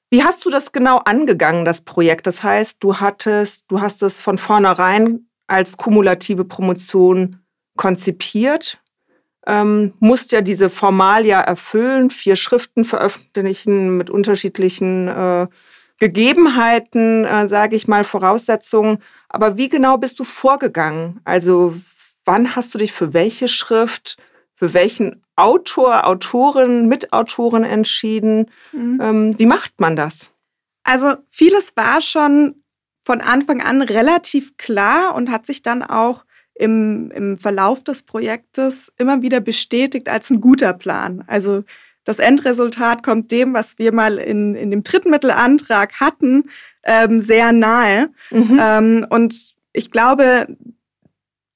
wie 0.09 0.23
hast 0.23 0.45
du 0.45 0.51
das 0.51 0.71
genau 0.71 0.99
angegangen, 0.99 1.65
das 1.65 1.81
Projekt? 1.81 2.29
Das 2.29 2.45
heißt, 2.45 2.77
du 2.79 3.01
hattest, 3.01 3.65
du 3.69 3.81
hast 3.81 4.03
es 4.05 4.21
von 4.21 4.39
vornherein 4.39 5.27
als 5.49 5.77
kumulative 5.77 6.45
Promotion 6.45 7.41
konzipiert, 7.77 8.81
ähm, 9.49 9.95
musst 9.99 10.31
ja 10.31 10.43
diese 10.43 10.71
Formalia 10.71 11.41
erfüllen, 11.41 12.11
vier 12.11 12.37
Schriften 12.37 12.85
veröffentlichen 12.85 13.97
mit 13.97 14.11
unterschiedlichen 14.11 15.09
äh, 15.09 15.49
Gegebenheiten, 15.99 17.25
äh, 17.25 17.49
sage 17.49 17.75
ich 17.75 17.89
mal, 17.89 18.05
Voraussetzungen. 18.05 18.99
Aber 19.29 19.57
wie 19.57 19.69
genau 19.69 19.99
bist 19.99 20.21
du 20.21 20.25
vorgegangen? 20.25 21.21
Also 21.25 21.75
wann 22.25 22.55
hast 22.55 22.75
du 22.75 22.79
dich 22.79 22.93
für 22.93 23.13
welche 23.13 23.49
Schrift, 23.49 24.19
für 24.57 24.75
welchen 24.75 25.23
Autor, 25.37 26.07
Autorin, 26.07 26.89
Mitautorin 26.89 27.65
entschieden. 27.65 28.51
Mhm. 28.73 29.01
Ähm, 29.03 29.39
wie 29.39 29.47
macht 29.47 29.81
man 29.81 29.95
das? 29.97 30.33
Also 30.83 31.15
vieles 31.31 31.77
war 31.77 32.01
schon 32.01 32.63
von 33.05 33.21
Anfang 33.21 33.61
an 33.61 33.83
relativ 33.83 34.57
klar 34.57 35.15
und 35.15 35.31
hat 35.31 35.47
sich 35.47 35.63
dann 35.63 35.83
auch 35.83 36.25
im, 36.55 37.11
im 37.11 37.39
Verlauf 37.39 37.85
des 37.85 38.03
Projektes 38.03 38.91
immer 38.97 39.23
wieder 39.23 39.41
bestätigt 39.41 40.09
als 40.09 40.31
ein 40.31 40.41
guter 40.41 40.73
Plan. 40.73 41.23
Also 41.27 41.65
das 42.05 42.19
Endresultat 42.19 43.03
kommt 43.03 43.31
dem, 43.31 43.53
was 43.53 43.79
wir 43.79 43.93
mal 43.93 44.19
in, 44.19 44.55
in 44.55 44.71
dem 44.71 44.83
Drittmittelantrag 44.83 46.01
hatten, 46.01 46.45
ähm, 46.85 47.21
sehr 47.21 47.53
nahe. 47.53 48.11
Mhm. 48.31 48.61
Ähm, 48.61 49.07
und 49.11 49.55
ich 49.73 49.91
glaube, 49.91 50.47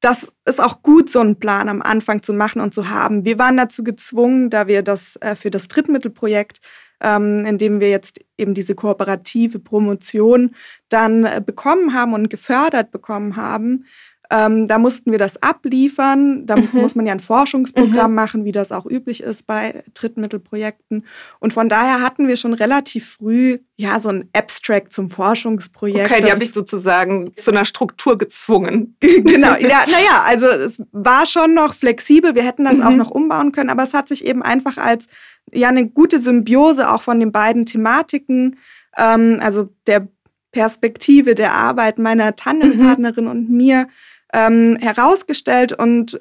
das 0.01 0.33
ist 0.47 0.61
auch 0.61 0.83
gut, 0.83 1.11
so 1.11 1.21
einen 1.21 1.39
Plan 1.39 1.69
am 1.69 1.83
Anfang 1.83 2.23
zu 2.23 2.33
machen 2.33 2.61
und 2.61 2.73
zu 2.73 2.89
haben. 2.89 3.25
Wir 3.25 3.39
waren 3.39 3.57
dazu 3.57 3.85
gezwungen, 3.85 4.51
da 4.51 4.67
wir 4.67 4.83
das 4.83 5.17
äh, 5.17 5.37
für 5.37 5.51
das 5.51 5.69
Drittmittelprojekt, 5.69 6.61
ähm, 7.03 7.45
in 7.45 7.59
dem 7.59 7.81
wir 7.81 7.91
jetzt 7.91 8.21
eben 8.39 8.55
diese 8.55 8.75
kooperative 8.75 9.59
Promotion 9.59 10.55
dann 10.89 11.25
äh, 11.25 11.43
bekommen 11.45 11.95
haben 11.95 12.15
und 12.15 12.31
gefördert 12.31 12.91
bekommen 12.91 13.37
haben, 13.37 13.85
ähm, 14.33 14.69
da 14.69 14.79
mussten 14.79 15.11
wir 15.11 15.19
das 15.19 15.43
abliefern. 15.43 16.47
Da 16.47 16.55
mhm. 16.57 16.69
muss 16.73 16.95
man 16.95 17.05
ja 17.05 17.13
ein 17.13 17.21
Forschungsprogramm 17.21 18.13
mhm. 18.13 18.15
machen, 18.15 18.45
wie 18.45 18.53
das 18.53 18.71
auch 18.71 18.87
üblich 18.87 19.23
ist 19.25 19.47
bei 19.47 19.83
Drittmittelprojekten. 19.95 21.05
Und 21.41 21.53
von 21.53 21.69
daher 21.69 22.01
hatten 22.01 22.29
wir 22.29 22.37
schon 22.37 22.55
relativ 22.55 23.17
früh 23.19 23.59
ja 23.77 23.99
so 23.99 24.09
ein 24.11 24.29
Abstract 24.33 24.93
zum 24.93 25.11
Forschungsprojekt. 25.11 26.11
Okay, 26.11 26.21
die 26.21 26.31
habe 26.31 26.45
ich 26.45 26.53
sozusagen 26.53 27.35
zu 27.35 27.51
einer 27.51 27.65
Struktur 27.65 28.19
gezwungen. 28.19 28.97
genau, 29.01 29.57
ja, 29.57 29.85
naja, 29.87 30.23
also 30.25 30.47
es 30.47 30.81
war 30.93 31.27
schon 31.27 31.55
noch 31.55 31.75
flexibel. 31.75 32.37
Wir 32.37 32.45
hätten 32.45 32.65
das 32.65 32.77
mhm. 32.77 32.83
auch 32.85 32.97
noch 32.97 33.11
umbauen 33.11 33.51
können, 33.51 33.71
aber 33.71 33.83
es 33.83 33.95
hat 33.95 34.07
sich 34.07 34.25
eben 34.25 34.43
einfach 34.43 34.79
als 34.79 35.09
ja 35.53 35.69
eine 35.69 35.89
gute 35.89 36.21
Symbiose 36.21 36.89
auch 36.89 37.03
von 37.03 37.19
den 37.19 37.33
beiden 37.33 37.67
Thematiken, 37.67 38.59
ähm, 38.97 39.39
also 39.41 39.71
der 39.89 40.07
Perspektive 40.53 41.35
der 41.35 41.53
Arbeit 41.53 41.99
meiner 41.99 42.37
Tandempartnerin 42.37 43.25
mhm. 43.25 43.31
und 43.31 43.51
mir 43.51 43.89
ähm, 44.33 44.77
herausgestellt 44.81 45.73
und 45.73 46.19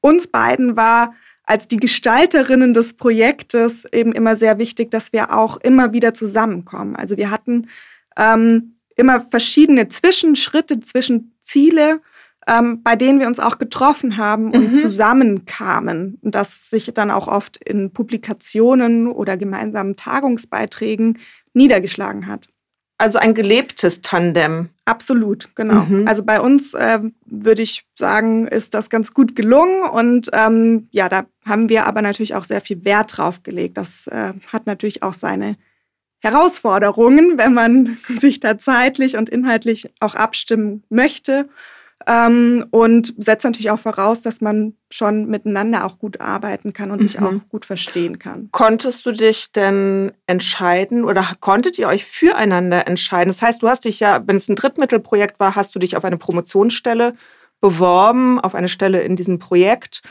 uns 0.00 0.26
beiden 0.26 0.76
war 0.76 1.14
als 1.44 1.66
die 1.66 1.78
Gestalterinnen 1.78 2.74
des 2.74 2.92
Projektes 2.92 3.86
eben 3.90 4.12
immer 4.12 4.36
sehr 4.36 4.58
wichtig, 4.58 4.90
dass 4.90 5.12
wir 5.12 5.34
auch 5.34 5.56
immer 5.56 5.92
wieder 5.92 6.12
zusammenkommen. 6.12 6.94
Also 6.94 7.16
wir 7.16 7.30
hatten 7.30 7.68
ähm, 8.16 8.74
immer 8.96 9.22
verschiedene 9.22 9.88
Zwischenschritte, 9.88 10.80
Zwischenziele, 10.80 12.02
ähm, 12.46 12.82
bei 12.82 12.96
denen 12.96 13.18
wir 13.20 13.26
uns 13.26 13.40
auch 13.40 13.58
getroffen 13.58 14.18
haben 14.18 14.50
und 14.50 14.72
mhm. 14.72 14.74
zusammenkamen. 14.74 16.18
Und 16.20 16.34
das 16.34 16.68
sich 16.68 16.92
dann 16.92 17.10
auch 17.10 17.28
oft 17.28 17.56
in 17.56 17.92
Publikationen 17.92 19.06
oder 19.06 19.36
gemeinsamen 19.38 19.96
Tagungsbeiträgen 19.96 21.18
niedergeschlagen 21.54 22.26
hat. 22.26 22.48
Also 22.98 23.18
ein 23.18 23.34
gelebtes 23.34 24.02
Tandem. 24.02 24.70
Absolut, 24.88 25.54
genau. 25.54 25.82
Mhm. 25.82 26.08
Also 26.08 26.22
bei 26.22 26.40
uns 26.40 26.72
äh, 26.72 27.00
würde 27.26 27.60
ich 27.60 27.84
sagen, 27.94 28.48
ist 28.48 28.72
das 28.72 28.88
ganz 28.88 29.12
gut 29.12 29.36
gelungen 29.36 29.82
und 29.82 30.30
ähm, 30.32 30.88
ja, 30.92 31.10
da 31.10 31.26
haben 31.44 31.68
wir 31.68 31.86
aber 31.86 32.00
natürlich 32.00 32.34
auch 32.34 32.44
sehr 32.44 32.62
viel 32.62 32.86
Wert 32.86 33.18
drauf 33.18 33.42
gelegt. 33.42 33.76
Das 33.76 34.06
äh, 34.06 34.32
hat 34.46 34.64
natürlich 34.64 35.02
auch 35.02 35.12
seine 35.12 35.56
Herausforderungen, 36.20 37.36
wenn 37.36 37.52
man 37.52 37.98
sich 38.08 38.40
da 38.40 38.56
zeitlich 38.56 39.18
und 39.18 39.28
inhaltlich 39.28 39.90
auch 40.00 40.14
abstimmen 40.14 40.84
möchte 40.88 41.50
ähm, 42.06 42.66
und 42.70 43.14
setzt 43.18 43.44
natürlich 43.44 43.70
auch 43.70 43.80
voraus, 43.80 44.22
dass 44.22 44.40
man 44.40 44.74
schon 44.90 45.26
miteinander 45.26 45.84
auch 45.84 45.98
gut 45.98 46.20
arbeiten 46.20 46.72
kann 46.72 46.90
und 46.90 47.02
mhm. 47.02 47.08
sich 47.08 47.20
auch 47.20 47.32
gut 47.50 47.64
verstehen 47.64 48.18
kann. 48.18 48.48
Konntest 48.52 49.04
du 49.04 49.12
dich 49.12 49.52
denn 49.52 50.12
entscheiden 50.26 51.04
oder 51.04 51.32
konntet 51.40 51.78
ihr 51.78 51.88
euch 51.88 52.04
füreinander 52.04 52.86
entscheiden? 52.86 53.32
Das 53.32 53.42
heißt, 53.42 53.62
du 53.62 53.68
hast 53.68 53.84
dich 53.84 54.00
ja, 54.00 54.22
wenn 54.26 54.36
es 54.36 54.48
ein 54.48 54.56
Drittmittelprojekt 54.56 55.40
war, 55.40 55.56
hast 55.56 55.74
du 55.74 55.78
dich 55.78 55.96
auf 55.96 56.04
eine 56.04 56.18
Promotionsstelle 56.18 57.14
beworben, 57.60 58.38
auf 58.40 58.54
eine 58.54 58.68
Stelle 58.68 59.02
in 59.02 59.16
diesem 59.16 59.38
Projekt 59.38 60.02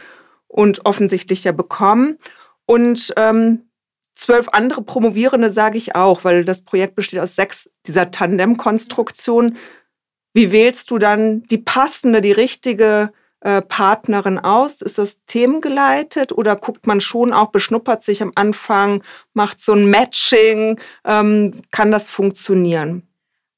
und 0.48 0.86
offensichtlich 0.86 1.44
ja 1.46 1.52
bekommen. 1.52 2.18
Und 2.66 3.14
ähm, 3.16 3.70
zwölf 4.14 4.50
andere 4.50 4.82
Promovierende 4.82 5.52
sage 5.52 5.78
ich 5.78 5.96
auch, 5.96 6.24
weil 6.24 6.44
das 6.44 6.62
Projekt 6.62 6.96
besteht 6.96 7.20
aus 7.20 7.36
sechs 7.36 7.70
dieser 7.86 8.12
Tandem-Konstruktion. 8.12 9.56
Wie 10.38 10.52
wählst 10.52 10.92
du 10.92 11.00
dann 11.00 11.42
die 11.48 11.58
passende, 11.58 12.22
die 12.22 12.32
richtige 12.32 13.12
äh, 13.40 13.60
Partnerin 13.60 14.38
aus? 14.38 14.84
Ist 14.84 15.00
das 15.00 15.18
themengeleitet 15.26 16.32
oder 16.32 16.56
guckt 16.56 16.86
man 16.86 17.02
schon 17.02 17.34
auch, 17.34 17.48
beschnuppert 17.48 18.04
sich 18.04 18.22
am 18.22 18.34
Anfang, 18.36 19.04
macht 19.34 19.60
so 19.60 19.74
ein 19.74 19.90
Matching? 19.90 20.80
Ähm, 21.06 21.54
kann 21.72 21.90
das 21.90 22.12
funktionieren? 22.12 23.02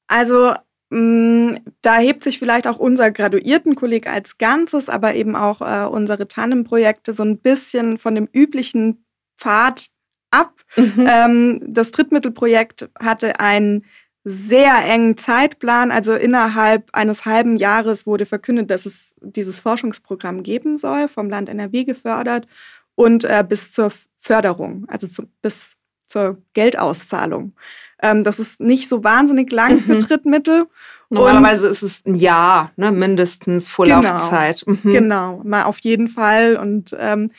Also 0.06 0.54
mm, 0.88 1.50
da 1.82 1.98
hebt 1.98 2.24
sich 2.24 2.38
vielleicht 2.38 2.66
auch 2.66 2.78
unser 2.78 3.10
Graduiertenkolleg 3.10 4.06
als 4.06 4.38
Ganzes, 4.38 4.88
aber 4.88 5.14
eben 5.14 5.36
auch 5.36 5.60
äh, 5.60 5.86
unsere 5.86 6.28
Tandem-Projekte 6.28 7.12
so 7.12 7.24
ein 7.24 7.40
bisschen 7.40 7.98
von 7.98 8.14
dem 8.14 8.26
üblichen 8.32 9.04
Pfad 9.36 9.90
ab. 10.30 10.54
Mhm. 10.76 11.06
Ähm, 11.06 11.60
das 11.66 11.90
Drittmittelprojekt 11.90 12.88
hatte 12.98 13.38
ein 13.38 13.84
sehr 14.24 14.84
engen 14.84 15.16
Zeitplan. 15.16 15.90
Also 15.90 16.14
innerhalb 16.14 16.88
eines 16.92 17.24
halben 17.24 17.56
Jahres 17.56 18.06
wurde 18.06 18.26
verkündet, 18.26 18.70
dass 18.70 18.86
es 18.86 19.14
dieses 19.20 19.60
Forschungsprogramm 19.60 20.42
geben 20.42 20.76
soll, 20.76 21.08
vom 21.08 21.30
Land 21.30 21.48
NRW 21.48 21.84
gefördert 21.84 22.46
und 22.94 23.24
äh, 23.24 23.44
bis 23.46 23.70
zur 23.70 23.92
Förderung, 24.18 24.84
also 24.88 25.06
zu, 25.06 25.24
bis 25.40 25.76
zur 26.06 26.38
Geldauszahlung. 26.52 27.54
Ähm, 28.02 28.24
das 28.24 28.38
ist 28.38 28.60
nicht 28.60 28.88
so 28.88 29.04
wahnsinnig 29.04 29.50
lang 29.52 29.76
mhm. 29.76 29.80
für 29.80 29.98
Drittmittel. 29.98 30.66
Normalerweise 31.08 31.66
und, 31.66 31.72
ist 31.72 31.82
es 31.82 32.06
ein 32.06 32.14
Jahr, 32.14 32.72
ne, 32.76 32.92
mindestens 32.92 33.68
Vorlaufzeit. 33.68 34.64
Genau, 34.66 34.78
mhm. 34.82 34.92
genau, 34.92 35.40
mal 35.44 35.64
auf 35.64 35.78
jeden 35.80 36.08
Fall. 36.08 36.56
Und 36.56 36.94
ähm, 36.98 37.30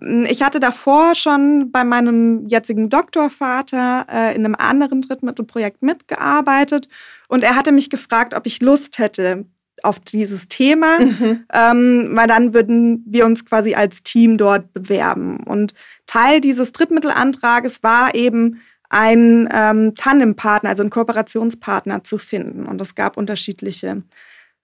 ich 0.00 0.42
hatte 0.42 0.60
davor 0.60 1.14
schon 1.14 1.70
bei 1.70 1.84
meinem 1.84 2.46
jetzigen 2.48 2.90
Doktorvater 2.90 4.06
äh, 4.10 4.34
in 4.34 4.44
einem 4.44 4.56
anderen 4.56 5.02
Drittmittelprojekt 5.02 5.82
mitgearbeitet 5.82 6.88
und 7.28 7.44
er 7.44 7.56
hatte 7.56 7.72
mich 7.72 7.90
gefragt, 7.90 8.34
ob 8.34 8.46
ich 8.46 8.60
Lust 8.60 8.98
hätte 8.98 9.44
auf 9.82 10.00
dieses 10.00 10.48
Thema, 10.48 10.98
mhm. 10.98 11.44
ähm, 11.52 12.10
weil 12.12 12.26
dann 12.26 12.54
würden 12.54 13.04
wir 13.06 13.26
uns 13.26 13.44
quasi 13.44 13.74
als 13.74 14.02
Team 14.02 14.38
dort 14.38 14.72
bewerben. 14.72 15.38
Und 15.38 15.74
Teil 16.06 16.40
dieses 16.40 16.72
Drittmittelantrages 16.72 17.82
war 17.82 18.14
eben 18.14 18.60
ein 18.88 19.48
ähm, 19.52 19.94
Tandempartner, 19.94 20.70
also 20.70 20.82
ein 20.82 20.90
Kooperationspartner 20.90 22.04
zu 22.04 22.18
finden. 22.18 22.66
Und 22.66 22.80
es 22.80 22.94
gab 22.94 23.16
unterschiedliche 23.16 24.02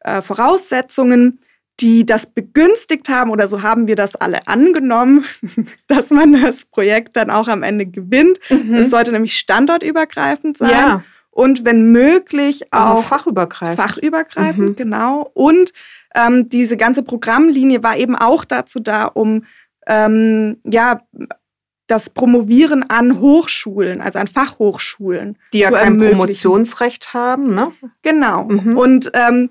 äh, 0.01 0.23
Voraussetzungen 0.23 1.41
die 1.81 2.05
das 2.05 2.27
begünstigt 2.27 3.09
haben 3.09 3.31
oder 3.31 3.49
so 3.49 3.63
haben 3.63 3.87
wir 3.87 3.97
das 3.97 4.17
alle 4.17 4.47
angenommen, 4.47 5.25
dass 5.87 6.11
man 6.11 6.33
das 6.33 6.65
Projekt 6.65 7.17
dann 7.17 7.31
auch 7.31 7.49
am 7.49 7.63
Ende 7.63 7.87
gewinnt. 7.87 8.39
Mhm. 8.51 8.75
Es 8.75 8.91
sollte 8.91 9.13
nämlich 9.13 9.37
standortübergreifend 9.37 10.59
sein. 10.59 10.71
Ja. 10.71 11.05
Und 11.31 11.65
wenn 11.65 11.93
möglich 11.93 12.73
auch, 12.73 13.05
fachübergreifend. 13.05 13.81
Fachübergreifend, 13.81 14.71
mhm. 14.71 14.77
genau. 14.77 15.31
Und 15.33 15.73
ähm, 16.15 16.49
diese 16.49 16.77
ganze 16.77 17.03
Programmlinie 17.03 17.83
war 17.83 17.97
eben 17.97 18.17
auch 18.17 18.45
dazu 18.45 18.81
da, 18.81 19.07
um 19.07 19.45
ähm, 19.87 20.59
ja, 20.65 21.01
das 21.87 22.11
Promovieren 22.11 22.89
an 22.89 23.21
Hochschulen, 23.21 24.01
also 24.01 24.19
an 24.19 24.29
Fachhochschulen. 24.29 25.39
Die 25.53 25.61
ja 25.61 25.71
kein 25.71 25.97
Promotionsrecht 25.97 27.15
haben, 27.15 27.55
ne? 27.55 27.73
Genau. 28.03 28.45
Mhm. 28.45 28.77
Und 28.77 29.11
ähm, 29.15 29.51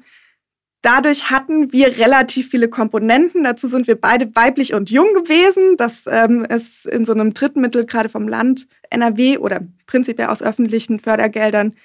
Dadurch 0.82 1.30
hatten 1.30 1.74
wir 1.74 1.98
relativ 1.98 2.50
viele 2.50 2.70
Komponenten. 2.70 3.44
Dazu 3.44 3.68
sind 3.68 3.88
wir 3.88 4.00
beide 4.00 4.34
weiblich 4.36 4.74
und 4.74 4.90
jung 4.90 5.14
gewesen. 5.14 5.76
Das 5.76 6.06
ähm, 6.08 6.46
ist 6.46 6.86
in 6.86 7.04
so 7.04 7.12
einem 7.12 7.34
Drittmittel, 7.34 7.86
gerade 7.86 8.08
vom 8.08 8.28
Land 8.28 8.68
NRW 8.90 9.38
oder 9.38 9.60
prinzipiell 9.88 10.30
aus 10.30 10.42
öffentlichen 10.42 11.00
Fördergeldern, 11.00 11.76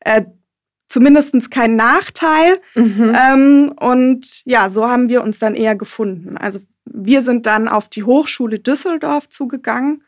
äh, 0.00 0.22
zumindest 0.88 1.50
kein 1.52 1.76
Nachteil. 1.76 2.58
Mhm. 2.74 3.16
Ähm, 3.16 3.72
und 3.78 4.42
ja, 4.44 4.68
so 4.68 4.88
haben 4.88 5.08
wir 5.08 5.22
uns 5.22 5.38
dann 5.38 5.54
eher 5.54 5.76
gefunden. 5.76 6.36
Also 6.36 6.58
wir 6.84 7.22
sind 7.22 7.46
dann 7.46 7.68
auf 7.68 7.88
die 7.88 8.02
Hochschule 8.02 8.58
Düsseldorf 8.58 9.28
zugegangen 9.28 10.02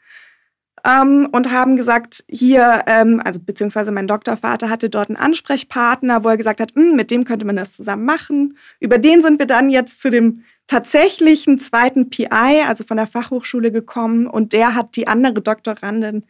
ähm, 0.85 1.29
und 1.33 1.51
haben 1.51 1.77
gesagt, 1.77 2.25
hier, 2.29 2.83
ähm, 2.87 3.21
also 3.25 3.41
beziehungsweise 3.41 3.93
mein 3.93 4.09
Doktorvater 4.09 4.69
hatte 4.69 4.91
dort 4.91 5.09
einen 5.09 5.17
Ansprechpartner, 5.17 6.25
wo 6.25 6.29
er 6.29 6.37
gesagt 6.37 6.61
hat, 6.61 6.75
hm, 6.75 6.97
mit 6.97 7.11
dem 7.11 7.25
könnte 7.25 7.47
man 7.47 7.57
das 7.57 7.75
zusammen 7.75 8.05
machen. 8.05 8.57
Über 8.81 8.99
den 8.99 9.23
sind 9.23 9.39
wir 9.39 9.47
dann 9.47 9.71
jetzt 9.71 10.01
zu 10.01 10.11
dem 10.11 10.43
tatsächlichen 10.67 11.59
zweiten 11.59 12.11
PI, 12.11 12.65
also 12.67 12.85
von 12.85 12.97
der 12.97 13.07
Fachhochschule 13.07 13.71
gekommen 13.71 14.27
und 14.27 14.53
der 14.53 14.75
hat 14.75 14.97
die 14.97 15.07
andere 15.07 15.41
Doktorandin, 15.41 16.25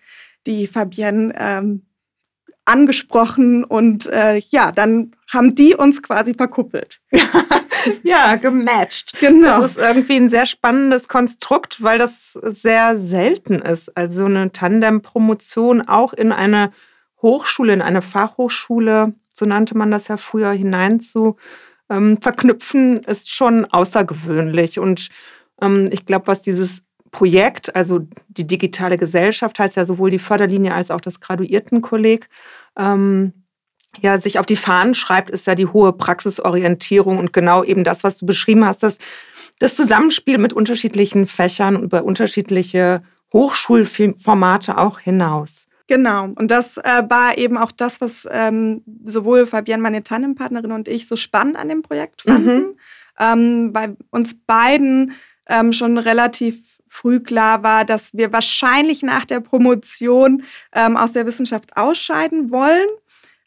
die 0.46 0.66
Fabienne, 0.66 1.34
ähm, 1.38 1.82
angesprochen 2.64 3.64
und 3.64 4.06
äh, 4.06 4.40
ja, 4.50 4.70
dann 4.70 5.12
haben 5.32 5.54
die 5.54 5.74
uns 5.74 6.02
quasi 6.02 6.34
verkuppelt. 6.34 7.00
ja, 8.02 8.36
gematcht. 8.36 9.18
Genau. 9.20 9.60
Das 9.60 9.72
ist 9.72 9.78
irgendwie 9.78 10.16
ein 10.16 10.28
sehr 10.28 10.46
spannendes 10.46 11.08
Konstrukt, 11.08 11.82
weil 11.82 11.98
das 11.98 12.32
sehr 12.32 12.98
selten 12.98 13.60
ist. 13.60 13.96
Also 13.96 14.26
eine 14.26 14.52
Tandem-Promotion 14.52 15.82
auch 15.82 16.12
in 16.12 16.32
eine 16.32 16.72
Hochschule, 17.20 17.72
in 17.72 17.82
eine 17.82 18.02
Fachhochschule, 18.02 19.14
so 19.32 19.46
nannte 19.46 19.76
man 19.76 19.90
das 19.90 20.08
ja 20.08 20.16
früher, 20.16 20.52
hinein 20.52 21.00
zu 21.00 21.36
ähm, 21.88 22.18
verknüpfen, 22.20 23.00
ist 23.00 23.34
schon 23.34 23.64
außergewöhnlich. 23.66 24.78
Und 24.78 25.08
ähm, 25.60 25.88
ich 25.90 26.04
glaube, 26.06 26.26
was 26.26 26.42
dieses 26.42 26.82
Projekt, 27.12 27.76
also 27.76 28.00
die 28.28 28.46
digitale 28.46 28.98
Gesellschaft, 28.98 29.58
heißt 29.58 29.76
ja 29.76 29.84
sowohl 29.84 30.10
die 30.10 30.18
Förderlinie 30.18 30.74
als 30.74 30.90
auch 30.90 31.00
das 31.00 31.20
Graduiertenkolleg, 31.20 32.28
ähm, 32.76 33.41
ja, 34.00 34.18
sich 34.18 34.38
auf 34.38 34.46
die 34.46 34.56
Fahnen 34.56 34.94
schreibt, 34.94 35.30
ist 35.30 35.46
ja 35.46 35.54
die 35.54 35.66
hohe 35.66 35.92
Praxisorientierung 35.92 37.18
und 37.18 37.32
genau 37.32 37.62
eben 37.62 37.84
das, 37.84 38.04
was 38.04 38.18
du 38.18 38.26
beschrieben 38.26 38.64
hast, 38.64 38.82
das, 38.82 38.98
das 39.58 39.74
Zusammenspiel 39.76 40.38
mit 40.38 40.52
unterschiedlichen 40.52 41.26
Fächern 41.26 41.76
und 41.76 41.84
über 41.84 42.04
unterschiedliche 42.04 43.02
Hochschulformate 43.32 44.78
auch 44.78 44.98
hinaus. 44.98 45.68
Genau. 45.88 46.24
Und 46.24 46.50
das 46.50 46.78
äh, 46.78 47.02
war 47.08 47.36
eben 47.36 47.58
auch 47.58 47.72
das, 47.72 48.00
was 48.00 48.26
ähm, 48.30 48.82
sowohl 49.04 49.46
Fabienne, 49.46 49.82
meine 49.82 50.02
Tandempartnerin 50.02 50.72
und 50.72 50.88
ich 50.88 51.06
so 51.06 51.16
spannend 51.16 51.56
an 51.56 51.68
dem 51.68 51.82
Projekt 51.82 52.22
fanden, 52.22 52.58
mhm. 52.58 52.76
ähm, 53.18 53.70
weil 53.74 53.96
uns 54.10 54.34
beiden 54.46 55.12
ähm, 55.46 55.72
schon 55.72 55.98
relativ 55.98 56.62
früh 56.88 57.20
klar 57.20 57.62
war, 57.62 57.84
dass 57.84 58.14
wir 58.14 58.32
wahrscheinlich 58.32 59.02
nach 59.02 59.24
der 59.24 59.40
Promotion 59.40 60.44
ähm, 60.74 60.96
aus 60.96 61.12
der 61.12 61.26
Wissenschaft 61.26 61.76
ausscheiden 61.76 62.50
wollen 62.50 62.86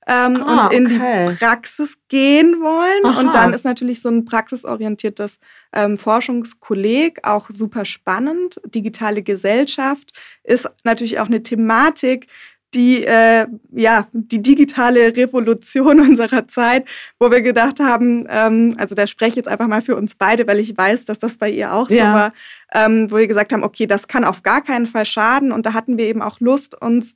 ähm, 0.08 0.44
ah, 0.44 0.68
und 0.68 0.74
in 0.74 0.86
okay. 0.86 1.28
die 1.30 1.36
Praxis 1.36 1.98
gehen 2.10 2.62
wollen. 2.62 3.06
Aha. 3.06 3.20
Und 3.20 3.34
dann 3.34 3.54
ist 3.54 3.66
natürlich 3.66 4.02
so 4.02 4.10
ein 4.10 4.26
praxisorientiertes 4.26 5.40
ähm, 5.74 5.98
Forschungskolleg 5.98 7.20
auch 7.24 7.50
super 7.50 7.86
spannend. 7.86 8.62
Digitale 8.66 9.24
Gesellschaft 9.24 10.12
ist 10.44 10.70
natürlich 10.84 11.20
auch 11.20 11.26
eine 11.26 11.42
Thematik, 11.42 12.28
die, 12.76 13.06
äh, 13.06 13.48
ja, 13.72 14.08
die 14.12 14.42
digitale 14.42 15.16
Revolution 15.16 16.00
unserer 16.02 16.48
Zeit, 16.48 16.86
wo 17.20 17.32
wir 17.32 17.42
gedacht 17.42 17.80
haben, 17.80 18.26
ähm, 18.30 18.76
also 18.78 18.94
da 18.94 19.08
spreche 19.08 19.30
ich 19.30 19.36
jetzt 19.38 19.48
einfach 19.48 19.68
mal 19.68 19.82
für 19.82 19.96
uns 19.96 20.16
beide, 20.16 20.46
weil 20.46 20.60
ich 20.60 20.78
weiß, 20.78 21.06
dass 21.06 21.18
das 21.18 21.38
bei 21.38 21.50
ihr 21.50 21.74
auch 21.74 21.90
ja. 21.90 21.96
so 21.96 22.20
war, 22.20 22.30
ähm, 22.74 23.10
wo 23.10 23.18
wir 23.18 23.28
gesagt 23.28 23.54
haben, 23.54 23.64
okay, 23.64 23.88
das 23.88 24.08
kann 24.08 24.26
auf 24.26 24.44
gar 24.44 24.62
keinen 24.62 24.88
Fall 24.88 25.06
schaden. 25.06 25.52
Und 25.52 25.66
da 25.66 25.74
hatten 25.74 25.98
wir 25.98 26.06
eben 26.06 26.22
auch 26.22 26.40
Lust, 26.42 26.80
uns 26.80 27.16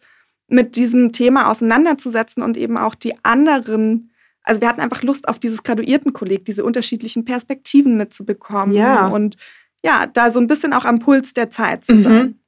mit 0.51 0.75
diesem 0.75 1.11
Thema 1.11 1.49
auseinanderzusetzen 1.49 2.43
und 2.43 2.57
eben 2.57 2.77
auch 2.77 2.95
die 2.95 3.13
anderen, 3.23 4.11
also 4.43 4.61
wir 4.61 4.67
hatten 4.67 4.81
einfach 4.81 5.03
Lust 5.03 5.27
auf 5.27 5.39
dieses 5.39 5.63
Graduiertenkolleg, 5.63 6.45
diese 6.45 6.63
unterschiedlichen 6.63 7.25
Perspektiven 7.25 7.97
mitzubekommen 7.97 8.75
ja. 8.75 9.07
und 9.07 9.37
ja, 9.83 10.05
da 10.07 10.29
so 10.31 10.39
ein 10.39 10.47
bisschen 10.47 10.73
auch 10.73 10.85
am 10.85 10.99
Puls 10.99 11.33
der 11.33 11.49
Zeit 11.49 11.85
zu 11.85 11.97
sein. 11.97 12.13
Mhm. 12.13 12.39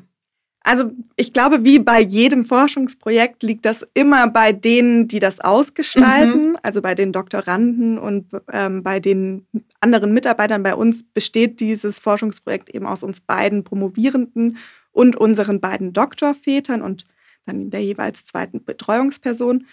Also 0.61 0.91
ich 1.17 1.33
glaube, 1.33 1.65
wie 1.65 1.77
bei 1.77 1.99
jedem 1.99 2.45
Forschungsprojekt 2.45 3.43
liegt 3.43 3.65
das 3.65 3.85
immer 3.93 4.29
bei 4.29 4.53
denen, 4.53 5.09
die 5.09 5.19
das 5.19 5.41
ausgestalten, 5.41 6.51
mhm. 6.51 6.57
also 6.63 6.81
bei 6.81 6.95
den 6.95 7.11
Doktoranden 7.11 7.99
und 7.99 8.27
ähm, 8.51 8.81
bei 8.81 9.01
den 9.01 9.45
anderen 9.81 10.13
Mitarbeitern. 10.13 10.63
Bei 10.63 10.73
uns 10.73 11.03
besteht 11.03 11.59
dieses 11.59 11.99
Forschungsprojekt 11.99 12.69
eben 12.69 12.87
aus 12.87 13.03
uns 13.03 13.19
beiden 13.19 13.65
Promovierenden 13.65 14.57
und 14.91 15.17
unseren 15.17 15.59
beiden 15.59 15.91
Doktorvätern 15.91 16.81
und 16.81 17.03
dann 17.45 17.69
der 17.69 17.83
jeweils 17.83 18.23
zweiten 18.23 18.63
Betreuungsperson. 18.63 19.65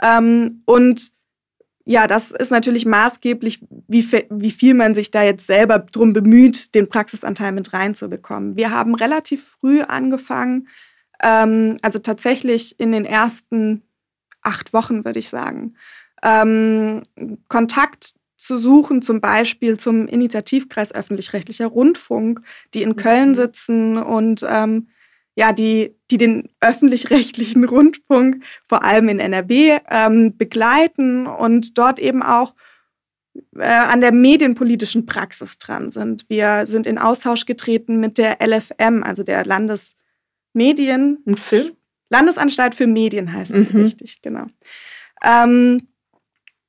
Ähm, 0.00 0.62
und 0.64 1.17
ja, 1.88 2.06
das 2.06 2.32
ist 2.32 2.50
natürlich 2.50 2.84
maßgeblich, 2.84 3.64
wie, 3.88 4.06
wie 4.28 4.50
viel 4.50 4.74
man 4.74 4.94
sich 4.94 5.10
da 5.10 5.22
jetzt 5.22 5.46
selber 5.46 5.78
drum 5.78 6.12
bemüht, 6.12 6.74
den 6.74 6.86
Praxisanteil 6.86 7.50
mit 7.52 7.72
reinzubekommen. 7.72 8.56
Wir 8.56 8.72
haben 8.72 8.94
relativ 8.94 9.56
früh 9.58 9.80
angefangen, 9.80 10.68
ähm, 11.22 11.78
also 11.80 11.98
tatsächlich 11.98 12.78
in 12.78 12.92
den 12.92 13.06
ersten 13.06 13.84
acht 14.42 14.74
Wochen, 14.74 15.06
würde 15.06 15.18
ich 15.18 15.30
sagen, 15.30 15.76
ähm, 16.22 17.04
Kontakt 17.48 18.12
zu 18.36 18.58
suchen, 18.58 19.00
zum 19.00 19.22
Beispiel 19.22 19.78
zum 19.78 20.08
Initiativkreis 20.08 20.94
öffentlich-rechtlicher 20.94 21.68
Rundfunk, 21.68 22.42
die 22.74 22.82
in 22.82 22.96
Köln 22.96 23.30
mhm. 23.30 23.34
sitzen 23.34 23.96
und 23.96 24.44
ähm, 24.46 24.88
ja, 25.38 25.52
die, 25.52 25.94
die 26.10 26.18
den 26.18 26.48
öffentlich-rechtlichen 26.60 27.64
Rundfunk, 27.68 28.42
vor 28.68 28.82
allem 28.82 29.08
in 29.08 29.20
NRW, 29.20 29.78
ähm, 29.88 30.36
begleiten 30.36 31.28
und 31.28 31.78
dort 31.78 32.00
eben 32.00 32.24
auch 32.24 32.54
äh, 33.56 33.62
an 33.62 34.00
der 34.00 34.12
medienpolitischen 34.12 35.06
Praxis 35.06 35.58
dran 35.58 35.92
sind. 35.92 36.24
Wir 36.28 36.66
sind 36.66 36.88
in 36.88 36.98
Austausch 36.98 37.46
getreten 37.46 38.00
mit 38.00 38.18
der 38.18 38.38
LFM, 38.44 39.04
also 39.04 39.22
der 39.22 39.44
Landesmedien. 39.44 41.22
Ein 41.24 41.36
Film? 41.36 41.70
Landesanstalt 42.10 42.74
für 42.74 42.88
Medien 42.88 43.32
heißt 43.32 43.52
es 43.52 43.72
mhm. 43.72 43.82
richtig, 43.82 44.22
genau. 44.22 44.46
Ähm, 45.22 45.87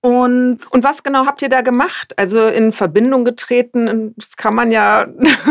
und, 0.01 0.59
und 0.71 0.83
was 0.83 1.03
genau 1.03 1.25
habt 1.25 1.41
ihr 1.41 1.49
da 1.49 1.59
gemacht? 1.59 2.13
Also 2.17 2.47
in 2.47 2.71
Verbindung 2.71 3.25
getreten, 3.25 4.13
das 4.15 4.37
kann 4.37 4.55
man 4.55 4.71
ja, 4.71 5.07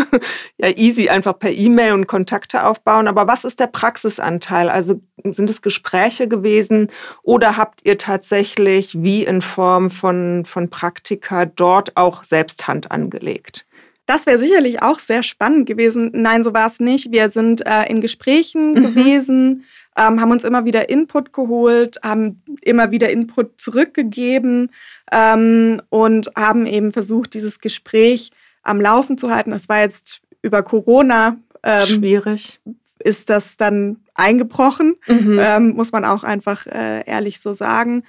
ja 0.57 0.69
easy 0.71 1.11
einfach 1.11 1.39
per 1.39 1.53
E-Mail 1.53 1.93
und 1.93 2.07
Kontakte 2.07 2.65
aufbauen. 2.65 3.09
Aber 3.09 3.27
was 3.27 3.45
ist 3.45 3.61
der 3.61 3.67
Praxisanteil? 3.67 4.71
Also 4.71 5.03
sind 5.23 5.51
es 5.51 5.61
Gespräche 5.61 6.29
gewesen 6.29 6.89
oder 7.23 7.59
habt 7.59 7.85
ihr 7.85 7.99
tatsächlich 7.99 9.03
wie 9.03 9.25
in 9.25 9.43
Form 9.43 9.91
von, 9.91 10.47
von 10.47 10.71
Praktika 10.71 11.45
dort 11.45 11.99
auch 11.99 12.25
selbst 12.25 12.67
Hand 12.67 12.91
angelegt? 12.91 13.67
Das 14.09 14.25
wäre 14.25 14.39
sicherlich 14.39 14.81
auch 14.81 15.01
sehr 15.01 15.23
spannend 15.23 15.67
gewesen. 15.67 16.11
Nein, 16.15 16.43
so 16.43 16.55
war 16.55 16.67
es 16.67 16.81
nicht. 16.81 17.13
Wir 17.13 17.29
sind 17.29 17.67
äh, 17.67 17.85
in 17.91 18.01
Gesprächen 18.01 18.71
mhm. 18.71 18.83
gewesen, 18.83 19.65
ähm, 19.99 20.19
haben 20.19 20.31
uns 20.31 20.45
immer 20.45 20.65
wieder 20.65 20.89
Input 20.89 21.35
geholt, 21.35 21.99
haben 22.03 22.43
immer 22.63 22.91
wieder 22.91 23.11
Input 23.11 23.61
zurückgegeben 23.61 24.71
ähm, 25.13 25.83
und 25.91 26.31
haben 26.35 26.65
eben 26.65 26.91
versucht, 26.93 27.35
dieses 27.35 27.61
Gespräch 27.61 28.31
am 28.63 28.81
Laufen 28.81 29.19
zu 29.19 29.31
halten. 29.31 29.51
Das 29.51 29.69
war 29.69 29.81
jetzt 29.81 30.23
über 30.41 30.63
Corona. 30.63 31.37
Ähm, 31.63 31.85
Schwierig. 31.85 32.61
Ist 33.01 33.29
das 33.29 33.59
dann 33.59 33.99
eingebrochen, 34.15 34.97
mhm. 35.07 35.39
Ähm, 35.39 35.69
muss 35.77 35.93
man 35.93 36.07
auch 36.07 36.25
einfach 36.25 36.67
äh, 36.67 37.05
ehrlich 37.05 37.41
so 37.41 37.53
sagen. 37.53 38.05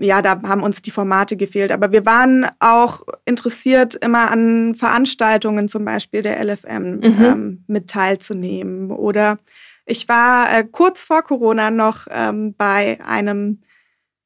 Ja, 0.00 0.22
da 0.22 0.40
haben 0.42 0.62
uns 0.62 0.82
die 0.82 0.90
Formate 0.90 1.36
gefehlt. 1.36 1.72
Aber 1.72 1.92
wir 1.92 2.06
waren 2.06 2.46
auch 2.58 3.02
interessiert, 3.26 3.94
immer 3.94 4.30
an 4.30 4.74
Veranstaltungen 4.74 5.68
zum 5.68 5.84
Beispiel 5.84 6.22
der 6.22 6.42
LFM 6.42 6.96
mhm. 6.96 7.24
ähm, 7.24 7.64
mit 7.66 7.88
teilzunehmen. 7.88 8.90
Oder 8.90 9.38
ich 9.84 10.08
war 10.08 10.52
äh, 10.52 10.64
kurz 10.64 11.02
vor 11.02 11.22
Corona 11.22 11.70
noch 11.70 12.06
ähm, 12.10 12.54
bei 12.56 12.98
einem, 13.04 13.60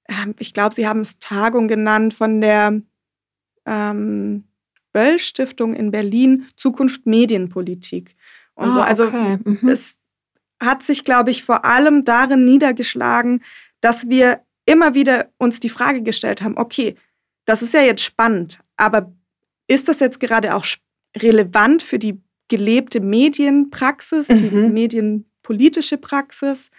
äh, 0.05 0.15
ich 0.39 0.55
glaube, 0.55 0.75
Sie 0.75 0.87
haben 0.87 1.01
es 1.01 1.19
Tagung 1.19 1.67
genannt, 1.69 2.15
von 2.15 2.41
der 2.41 2.81
ähm, 3.67 4.45
Böll 4.93 5.19
Stiftung 5.19 5.75
in 5.75 5.91
Berlin, 5.91 6.47
Zukunft 6.57 7.05
Medienpolitik. 7.05 8.15
Und 8.55 8.69
ah, 8.69 8.73
so. 8.73 8.81
Also 8.81 9.05
okay. 9.07 9.39
mhm. 9.45 9.69
es 9.69 9.99
hat 10.61 10.83
sich, 10.83 11.05
glaube 11.05 11.31
ich, 11.31 11.45
vor 11.45 11.65
allem 11.65 12.05
darin 12.05 12.45
niedergeschlagen, 12.45 13.43
dass 13.81 14.09
wir 14.09 14.41
immer 14.67 14.95
wieder 14.95 15.31
uns 15.39 15.61
die 15.61 15.69
Frage 15.69 16.03
gestellt 16.03 16.43
haben, 16.43 16.57
okay, 16.57 16.95
das 17.45 17.63
ist 17.63 17.75
ja 17.75 17.83
jetzt 17.83 18.03
spannend, 18.03 18.61
aber 18.77 19.13
ist 19.67 19.89
das 19.89 20.01
jetzt 20.01 20.21
gerade 20.21 20.55
auch 20.55 20.65
relevant 21.17 21.83
für 21.83 21.99
die 21.99 22.21
gelebte 22.49 23.01
Medienpraxis, 23.01 24.29
mhm. 24.29 24.37
die 24.37 24.51
medienpolitische 24.51 25.99
Praxis? 25.99 26.71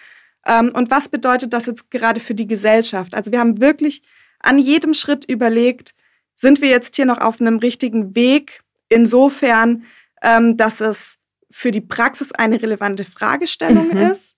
Ähm, 0.45 0.71
und 0.73 0.91
was 0.91 1.09
bedeutet 1.09 1.53
das 1.53 1.65
jetzt 1.65 1.89
gerade 1.91 2.19
für 2.19 2.35
die 2.35 2.47
Gesellschaft? 2.47 3.13
Also 3.13 3.31
wir 3.31 3.39
haben 3.39 3.59
wirklich 3.59 4.01
an 4.39 4.59
jedem 4.59 4.93
Schritt 4.93 5.25
überlegt, 5.25 5.95
sind 6.35 6.61
wir 6.61 6.69
jetzt 6.69 6.95
hier 6.95 7.05
noch 7.05 7.19
auf 7.19 7.39
einem 7.39 7.57
richtigen 7.57 8.15
Weg, 8.15 8.61
insofern, 8.89 9.85
ähm, 10.21 10.57
dass 10.57 10.81
es 10.81 11.15
für 11.49 11.71
die 11.71 11.81
Praxis 11.81 12.31
eine 12.31 12.61
relevante 12.61 13.05
Fragestellung 13.05 13.89
mhm. 13.93 14.11
ist? 14.11 14.35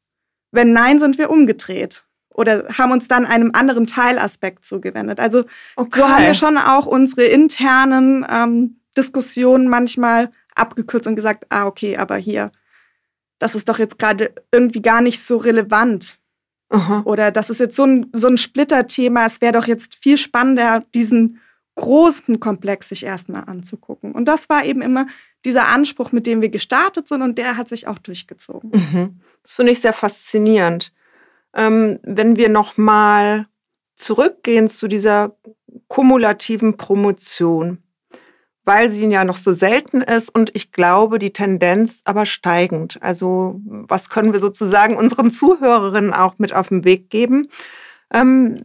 Wenn 0.51 0.71
nein, 0.71 0.99
sind 0.99 1.17
wir 1.17 1.29
umgedreht 1.29 2.06
oder 2.37 2.65
haben 2.77 2.91
uns 2.91 3.07
dann 3.07 3.25
einem 3.25 3.51
anderen 3.53 3.87
Teilaspekt 3.87 4.63
zugewendet. 4.63 5.19
Also 5.19 5.43
okay. 5.75 5.99
so 5.99 6.07
haben 6.07 6.23
wir 6.23 6.35
schon 6.35 6.57
auch 6.57 6.85
unsere 6.85 7.23
internen 7.23 8.25
ähm, 8.29 8.79
Diskussionen 8.95 9.67
manchmal 9.67 10.31
abgekürzt 10.55 11.07
und 11.07 11.15
gesagt, 11.15 11.45
ah, 11.49 11.65
okay, 11.65 11.97
aber 11.97 12.15
hier, 12.15 12.51
das 13.39 13.55
ist 13.55 13.67
doch 13.67 13.79
jetzt 13.79 13.99
gerade 13.99 14.33
irgendwie 14.51 14.81
gar 14.81 15.01
nicht 15.01 15.23
so 15.23 15.37
relevant. 15.37 16.19
Aha. 16.69 17.01
Oder 17.05 17.31
das 17.31 17.49
ist 17.49 17.59
jetzt 17.59 17.75
so 17.75 17.85
ein, 17.85 18.07
so 18.13 18.27
ein 18.27 18.37
Splitterthema, 18.37 19.25
es 19.25 19.41
wäre 19.41 19.53
doch 19.53 19.67
jetzt 19.67 19.95
viel 19.95 20.17
spannender, 20.17 20.83
diesen 20.93 21.39
großen 21.75 22.39
Komplex 22.39 22.89
sich 22.89 23.03
erstmal 23.03 23.45
anzugucken. 23.45 24.11
Und 24.11 24.25
das 24.25 24.49
war 24.49 24.65
eben 24.65 24.81
immer 24.81 25.07
dieser 25.45 25.67
Anspruch, 25.67 26.11
mit 26.11 26.25
dem 26.27 26.41
wir 26.41 26.49
gestartet 26.49 27.07
sind 27.07 27.21
und 27.21 27.37
der 27.37 27.57
hat 27.57 27.69
sich 27.69 27.87
auch 27.87 27.99
durchgezogen. 27.99 28.71
Mhm. 28.73 29.21
Das 29.43 29.55
finde 29.55 29.71
ich 29.71 29.79
sehr 29.79 29.93
faszinierend. 29.93 30.91
Ähm, 31.57 31.99
wenn 32.03 32.37
wir 32.37 32.47
nochmal 32.47 33.47
zurückgehen 33.95 34.69
zu 34.69 34.87
dieser 34.87 35.35
kumulativen 35.87 36.77
Promotion, 36.77 37.83
weil 38.63 38.91
sie 38.91 39.07
ja 39.07 39.23
noch 39.25 39.37
so 39.37 39.51
selten 39.51 40.01
ist 40.01 40.29
und 40.29 40.51
ich 40.53 40.71
glaube, 40.71 41.19
die 41.19 41.33
Tendenz 41.33 42.01
aber 42.05 42.25
steigend. 42.25 43.01
Also 43.01 43.59
was 43.63 44.09
können 44.09 44.33
wir 44.33 44.39
sozusagen 44.39 44.95
unseren 44.95 45.31
Zuhörerinnen 45.31 46.13
auch 46.13 46.35
mit 46.37 46.53
auf 46.53 46.69
den 46.69 46.83
Weg 46.83 47.09
geben? 47.09 47.47
Ähm, 48.13 48.63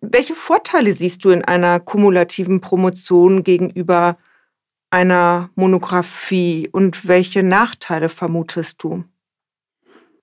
welche 0.00 0.34
Vorteile 0.34 0.94
siehst 0.94 1.24
du 1.24 1.30
in 1.30 1.44
einer 1.44 1.78
kumulativen 1.78 2.60
Promotion 2.60 3.44
gegenüber 3.44 4.16
einer 4.90 5.50
Monographie 5.54 6.68
und 6.72 7.06
welche 7.06 7.42
Nachteile 7.42 8.08
vermutest 8.08 8.82
du? 8.82 9.04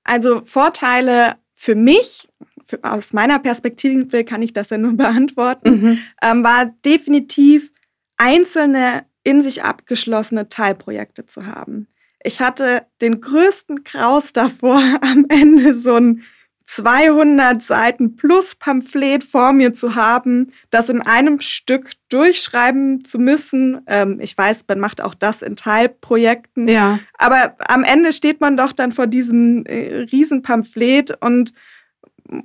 Also 0.03 0.41
Vorteile 0.45 1.35
für 1.55 1.75
mich, 1.75 2.27
für, 2.67 2.83
aus 2.83 3.13
meiner 3.13 3.39
Perspektive 3.39 4.23
kann 4.23 4.41
ich 4.41 4.53
das 4.53 4.69
ja 4.69 4.77
nur 4.77 4.93
beantworten, 4.97 5.81
mhm. 5.81 5.99
ähm, 6.21 6.43
war 6.43 6.65
definitiv 6.85 7.71
einzelne 8.17 9.05
in 9.23 9.41
sich 9.41 9.63
abgeschlossene 9.63 10.49
Teilprojekte 10.49 11.25
zu 11.25 11.47
haben. 11.47 11.87
Ich 12.23 12.39
hatte 12.39 12.85
den 13.01 13.21
größten 13.21 13.83
Kraus 13.83 14.33
davor, 14.33 14.81
am 15.01 15.25
Ende 15.29 15.73
so 15.73 15.95
ein 15.95 16.23
200 16.65 17.61
Seiten 17.61 18.15
plus 18.15 18.55
Pamphlet 18.55 19.23
vor 19.23 19.53
mir 19.53 19.73
zu 19.73 19.95
haben, 19.95 20.51
das 20.71 20.89
in 20.89 21.01
einem 21.01 21.39
Stück 21.39 21.91
durchschreiben 22.09 23.05
zu 23.05 23.19
müssen. 23.19 23.81
Ähm, 23.87 24.19
ich 24.19 24.37
weiß, 24.37 24.65
man 24.67 24.79
macht 24.79 25.01
auch 25.01 25.13
das 25.13 25.41
in 25.41 25.55
Teilprojekten. 25.55 26.67
Ja. 26.67 26.99
Aber 27.17 27.55
am 27.67 27.83
Ende 27.83 28.11
steht 28.13 28.41
man 28.41 28.57
doch 28.57 28.73
dann 28.73 28.91
vor 28.91 29.07
diesem 29.07 29.65
äh, 29.65 30.07
Riesenpamphlet 30.11 31.17
und 31.21 31.53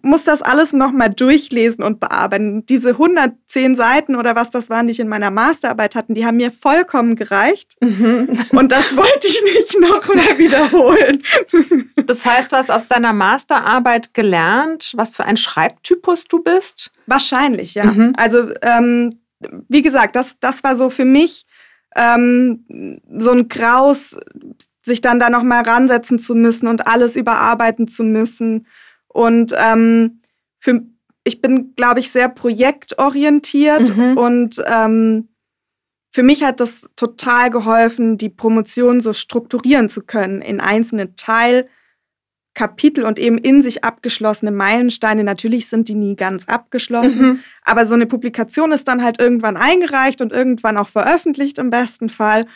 muss 0.03 0.25
das 0.25 0.43
alles 0.43 0.73
nochmal 0.73 1.11
durchlesen 1.11 1.83
und 1.83 2.01
bearbeiten. 2.01 2.67
Diese 2.67 2.91
110 2.91 3.75
Seiten 3.75 4.15
oder 4.15 4.37
was 4.37 4.51
das 4.51 4.69
waren, 4.69 4.87
die 4.87 4.93
ich 4.93 5.01
in 5.01 5.09
meiner 5.09 5.31
Masterarbeit 5.31 5.95
hatten, 5.95 6.15
die 6.15 6.27
haben 6.27 6.37
mir 6.37 6.53
vollkommen 6.53 7.17
gereicht. 7.17 7.77
Mhm. 7.81 8.29
Und 8.51 8.73
das 8.73 8.95
wollte 8.97 9.27
ich 9.27 9.43
nicht 9.43 9.81
nochmal 9.81 10.39
wiederholen. 10.39 11.23
Das 12.07 12.27
heißt, 12.27 12.53
du 12.53 12.57
hast 12.57 12.71
aus 12.71 12.89
deiner 12.89 13.13
Masterarbeit 13.13 14.13
gelernt, 14.13 14.93
was 14.97 15.17
für 15.17 15.25
ein 15.25 15.37
Schreibtypus 15.37 16.25
du 16.25 16.43
bist? 16.43 16.93
Wahrscheinlich, 17.07 17.75
ja. 17.75 17.87
Mhm. 17.87 18.13
Also, 18.17 18.51
ähm, 18.63 19.21
wie 19.69 19.83
gesagt, 19.83 20.15
das, 20.17 20.39
das 20.41 20.63
war 20.63 20.77
so 20.77 20.91
für 20.91 21.07
mich 21.07 21.47
ähm, 21.97 23.01
so 23.19 23.31
ein 23.31 23.49
Graus, 23.49 24.17
sich 24.83 25.01
dann 25.01 25.21
da 25.21 25.31
nochmal 25.31 25.63
ransetzen 25.63 26.19
zu 26.19 26.35
müssen 26.35 26.67
und 26.67 26.87
alles 26.87 27.17
überarbeiten 27.17 27.89
zu 27.89 28.03
müssen. 28.03 28.67
Und 29.13 29.55
ähm, 29.57 30.19
für, 30.59 30.83
ich 31.25 31.41
bin, 31.41 31.75
glaube 31.75 32.01
ich, 32.01 32.11
sehr 32.11 32.29
projektorientiert 32.29 33.97
mhm. 33.97 34.17
und 34.17 34.63
ähm, 34.67 35.29
für 36.13 36.23
mich 36.23 36.43
hat 36.43 36.61
das 36.61 36.89
total 36.97 37.51
geholfen, 37.51 38.19
die 38.19 38.31
Promotion 38.31 39.01
so 39.01 39.13
strukturieren 39.13 39.89
zu 39.89 40.03
können 40.03 40.43
in 40.43 40.61
einzelne 40.61 41.15
Teilkapitel 41.15 43.05
und 43.05 43.21
eben 43.21 43.39
in 43.39 43.63
sich 43.63 43.85
abgeschlossene 43.85 44.51
Meilensteine. 44.51 45.23
Natürlich 45.23 45.69
sind 45.69 45.89
die 45.89 45.95
nie 45.95 46.17
ganz 46.17 46.49
abgeschlossen, 46.49 47.23
mhm. 47.23 47.41
aber 47.63 47.87
so 47.87 47.95
eine 47.95 48.07
Publikation 48.07 48.73
ist 48.73 48.89
dann 48.89 49.05
halt 49.05 49.21
irgendwann 49.21 49.57
eingereicht 49.57 50.21
und 50.21 50.33
irgendwann 50.33 50.77
auch 50.77 50.89
veröffentlicht 50.89 51.59
im 51.59 51.71
besten 51.71 52.09
Fall. 52.09 52.47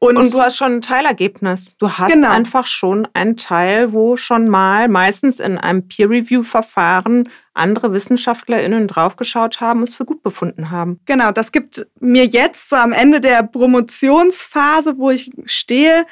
Und, 0.00 0.16
und, 0.16 0.32
du 0.32 0.40
hast 0.40 0.56
schon 0.56 0.74
ein 0.74 0.82
Teilergebnis. 0.82 1.76
Du 1.76 1.90
hast 1.90 2.12
genau. 2.12 2.30
einfach 2.30 2.66
schon 2.66 3.08
ein 3.14 3.36
Teil, 3.36 3.92
wo 3.92 4.16
schon 4.16 4.48
mal 4.48 4.88
meistens 4.88 5.40
in 5.40 5.58
einem 5.58 5.88
Peer-Review-Verfahren 5.88 7.28
andere 7.52 7.92
WissenschaftlerInnen 7.92 8.86
draufgeschaut 8.86 9.60
haben 9.60 9.80
und 9.80 9.88
es 9.88 9.94
für 9.96 10.04
gut 10.04 10.22
befunden 10.22 10.70
haben. 10.70 11.00
Genau, 11.06 11.32
das 11.32 11.50
gibt 11.50 11.86
mir 11.98 12.24
jetzt 12.24 12.70
so 12.70 12.76
am 12.76 12.92
Ende 12.92 13.20
der 13.20 13.42
Promotionsphase, 13.42 14.96
wo 14.98 15.10
ich 15.10 15.30
stehe, 15.44 16.06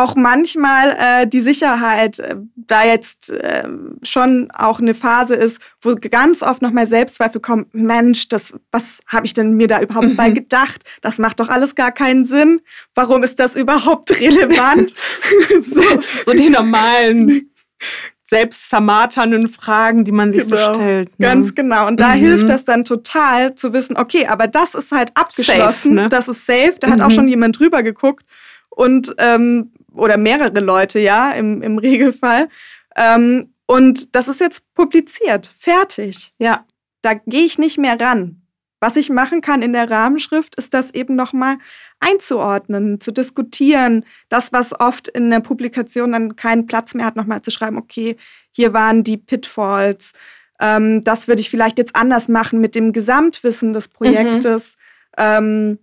auch 0.00 0.16
manchmal 0.16 0.96
äh, 0.98 1.26
die 1.26 1.40
Sicherheit, 1.40 2.18
äh, 2.18 2.36
da 2.56 2.84
jetzt 2.84 3.30
äh, 3.30 3.68
schon 4.02 4.50
auch 4.52 4.80
eine 4.80 4.94
Phase 4.94 5.34
ist, 5.34 5.60
wo 5.82 5.94
ganz 5.94 6.42
oft 6.42 6.62
nochmal 6.62 6.86
Selbstzweifel 6.86 7.40
kommen, 7.40 7.66
Mensch, 7.72 8.28
das, 8.28 8.54
was 8.72 9.00
habe 9.06 9.26
ich 9.26 9.34
denn 9.34 9.54
mir 9.54 9.68
da 9.68 9.80
überhaupt 9.80 10.08
mhm. 10.08 10.16
bei 10.16 10.30
gedacht? 10.30 10.84
Das 11.00 11.18
macht 11.18 11.40
doch 11.40 11.48
alles 11.48 11.74
gar 11.74 11.92
keinen 11.92 12.24
Sinn. 12.24 12.60
Warum 12.94 13.22
ist 13.22 13.38
das 13.38 13.56
überhaupt 13.56 14.10
relevant? 14.20 14.94
so, 15.62 15.82
so 16.24 16.32
die 16.32 16.50
normalen 16.50 17.50
selbstzermarternden 18.24 19.48
Fragen, 19.48 20.04
die 20.04 20.12
man 20.12 20.32
sich 20.32 20.44
genau. 20.44 20.66
so 20.66 20.74
stellt. 20.74 21.18
Ne? 21.18 21.26
Ganz 21.26 21.54
genau. 21.54 21.88
Und 21.88 22.00
da 22.00 22.14
mhm. 22.14 22.20
hilft 22.20 22.48
das 22.48 22.64
dann 22.64 22.84
total 22.84 23.56
zu 23.56 23.72
wissen, 23.72 23.96
okay, 23.96 24.26
aber 24.26 24.46
das 24.46 24.74
ist 24.74 24.92
halt 24.92 25.10
abgeschlossen, 25.14 25.72
safe, 25.72 25.94
ne? 25.94 26.08
das 26.08 26.28
ist 26.28 26.46
safe, 26.46 26.74
da 26.78 26.86
mhm. 26.86 26.92
hat 26.92 27.00
auch 27.00 27.08
mhm. 27.08 27.14
schon 27.14 27.28
jemand 27.28 27.58
drüber 27.58 27.82
geguckt. 27.82 28.24
Und 28.70 29.14
ähm, 29.18 29.72
oder 29.94 30.16
mehrere 30.16 30.60
Leute, 30.60 30.98
ja, 30.98 31.32
im, 31.32 31.62
im 31.62 31.78
Regelfall. 31.78 32.48
Ähm, 32.96 33.54
und 33.66 34.14
das 34.16 34.28
ist 34.28 34.40
jetzt 34.40 34.62
publiziert, 34.74 35.54
fertig. 35.58 36.30
Ja. 36.38 36.66
Da 37.02 37.14
gehe 37.14 37.44
ich 37.44 37.58
nicht 37.58 37.78
mehr 37.78 37.98
ran. 37.98 38.42
Was 38.80 38.96
ich 38.96 39.10
machen 39.10 39.42
kann 39.42 39.60
in 39.60 39.74
der 39.74 39.90
Rahmenschrift, 39.90 40.56
ist 40.56 40.72
das 40.72 40.90
eben 40.92 41.14
nochmal 41.14 41.56
einzuordnen, 42.00 42.98
zu 42.98 43.12
diskutieren. 43.12 44.06
Das, 44.30 44.52
was 44.52 44.78
oft 44.80 45.06
in 45.08 45.30
der 45.30 45.40
Publikation 45.40 46.12
dann 46.12 46.34
keinen 46.34 46.66
Platz 46.66 46.94
mehr 46.94 47.04
hat, 47.04 47.14
nochmal 47.14 47.42
zu 47.42 47.50
schreiben, 47.50 47.76
okay, 47.76 48.16
hier 48.50 48.72
waren 48.72 49.04
die 49.04 49.18
Pitfalls. 49.18 50.12
Ähm, 50.60 51.04
das 51.04 51.28
würde 51.28 51.42
ich 51.42 51.50
vielleicht 51.50 51.78
jetzt 51.78 51.94
anders 51.94 52.28
machen 52.28 52.60
mit 52.60 52.74
dem 52.74 52.92
Gesamtwissen 52.92 53.74
des 53.74 53.88
Projektes. 53.88 54.76
Mhm. 55.16 55.22
Ähm, 55.24 55.78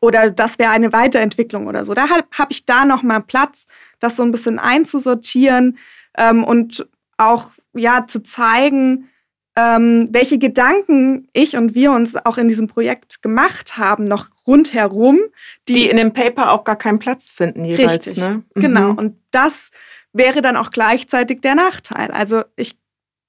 oder 0.00 0.30
das 0.30 0.58
wäre 0.58 0.70
eine 0.70 0.92
Weiterentwicklung 0.92 1.66
oder 1.66 1.84
so. 1.84 1.94
Da 1.94 2.08
habe 2.08 2.24
hab 2.32 2.50
ich 2.50 2.66
da 2.66 2.84
noch 2.84 3.02
mal 3.02 3.20
Platz, 3.20 3.66
das 3.98 4.16
so 4.16 4.22
ein 4.22 4.32
bisschen 4.32 4.58
einzusortieren 4.58 5.78
ähm, 6.16 6.44
und 6.44 6.86
auch 7.16 7.52
ja 7.74 8.06
zu 8.06 8.22
zeigen, 8.22 9.08
ähm, 9.56 10.08
welche 10.12 10.38
Gedanken 10.38 11.28
ich 11.32 11.56
und 11.56 11.74
wir 11.74 11.90
uns 11.90 12.14
auch 12.14 12.38
in 12.38 12.46
diesem 12.46 12.68
Projekt 12.68 13.22
gemacht 13.22 13.76
haben, 13.76 14.04
noch 14.04 14.28
rundherum. 14.46 15.18
Die, 15.68 15.74
die 15.74 15.88
in 15.88 15.96
dem 15.96 16.12
Paper 16.12 16.52
auch 16.52 16.62
gar 16.62 16.76
keinen 16.76 17.00
Platz 17.00 17.30
finden 17.30 17.64
jeweils. 17.64 18.06
Richtig, 18.06 18.18
ne? 18.18 18.44
mhm. 18.54 18.60
genau. 18.60 18.90
Und 18.90 19.16
das 19.32 19.70
wäre 20.12 20.42
dann 20.42 20.56
auch 20.56 20.70
gleichzeitig 20.70 21.40
der 21.40 21.56
Nachteil. 21.56 22.12
Also 22.12 22.44
ich 22.54 22.78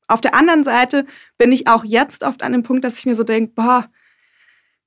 auf 0.08 0.22
der 0.22 0.34
anderen 0.34 0.64
Seite 0.64 1.06
bin 1.38 1.52
ich 1.52 1.68
auch 1.68 1.84
jetzt 1.84 2.24
oft 2.24 2.42
an 2.44 2.52
dem 2.52 2.64
Punkt, 2.64 2.84
dass 2.84 2.98
ich 2.98 3.06
mir 3.06 3.16
so 3.16 3.24
denke, 3.24 3.54
boah, 3.56 3.90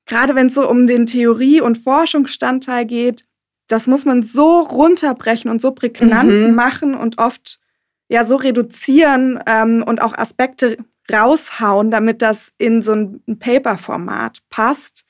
gerade 0.07 0.35
wenn 0.35 0.49
es 0.49 0.55
so 0.55 0.69
um 0.69 0.87
den 0.87 1.07
Theorie- 1.07 1.61
und 1.61 1.79
Forschungsstandteil 1.79 2.87
geht, 2.87 3.25
das 3.69 3.87
muss 3.87 4.05
man 4.05 4.23
so 4.23 4.61
runterbrechen 4.61 5.51
und 5.51 5.61
so 5.61 5.73
prägnant 5.73 6.31
mhm. 6.31 6.55
machen 6.55 6.95
und 6.95 7.19
oft 7.19 7.59
ja 8.09 8.25
so 8.25 8.37
reduzieren 8.37 9.43
ähm, 9.47 9.83
und 9.87 10.03
auch 10.03 10.17
Aspekte 10.17 10.77
raushauen, 11.11 11.91
damit 11.91 12.23
das 12.23 12.53
in 12.59 12.83
so 12.83 12.93
ein 12.93 13.39
Paper-Format 13.39 14.41
passt. 14.51 15.05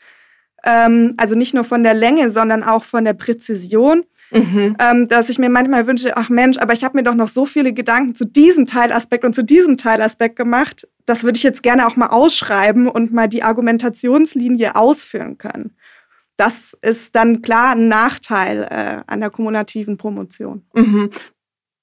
Ähm, 0.65 1.15
also 1.17 1.35
nicht 1.35 1.55
nur 1.55 1.65
von 1.65 1.83
der 1.83 1.95
Länge, 1.95 2.31
sondern 2.31 2.63
auch 2.63 2.85
von 2.85 3.05
der 3.05 3.15
Präzision. 3.15 4.05
Mhm. 4.33 4.77
Ähm, 4.79 5.09
dass 5.09 5.29
ich 5.29 5.39
mir 5.39 5.51
manchmal 5.51 5.87
wünsche, 5.87 6.17
ach 6.17 6.29
Mensch, 6.29 6.59
aber 6.59 6.73
ich 6.73 6.85
habe 6.85 6.97
mir 6.97 7.03
doch 7.03 7.15
noch 7.15 7.29
so 7.29 7.47
viele 7.47 7.73
Gedanken 7.73 8.15
zu 8.15 8.25
diesem 8.25 8.67
Teilaspekt 8.67 9.25
und 9.25 9.35
zu 9.35 9.45
diesem 9.45 9.77
Teilaspekt 9.77 10.37
gemacht. 10.37 10.89
Das 11.07 11.23
würde 11.23 11.37
ich 11.37 11.43
jetzt 11.43 11.63
gerne 11.63 11.87
auch 11.87 11.97
mal 11.97 12.09
ausschreiben 12.09 12.89
und 12.89 13.13
mal 13.13 13.29
die 13.29 13.43
Argumentationslinie 13.43 14.77
ausführen 14.77 15.39
können. 15.39 15.77
Das 16.37 16.77
ist 16.81 17.15
dann 17.15 17.43
klar 17.43 17.73
ein 17.73 17.89
Nachteil 17.89 18.67
äh, 18.71 19.03
an 19.07 19.21
der 19.21 19.31
kumulativen 19.31 19.97
Promotion. 19.97 20.65
Mhm. 20.75 21.11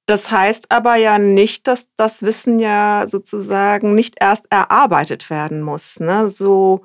Das 0.05 0.31
heißt 0.31 0.71
aber 0.71 0.95
ja 0.95 1.19
nicht, 1.19 1.67
dass 1.67 1.87
das 1.95 2.23
Wissen 2.23 2.57
ja 2.57 3.03
sozusagen 3.05 3.93
nicht 3.93 4.15
erst 4.19 4.47
erarbeitet 4.49 5.29
werden 5.29 5.61
muss. 5.61 5.99
Ne? 5.99 6.29
So 6.29 6.83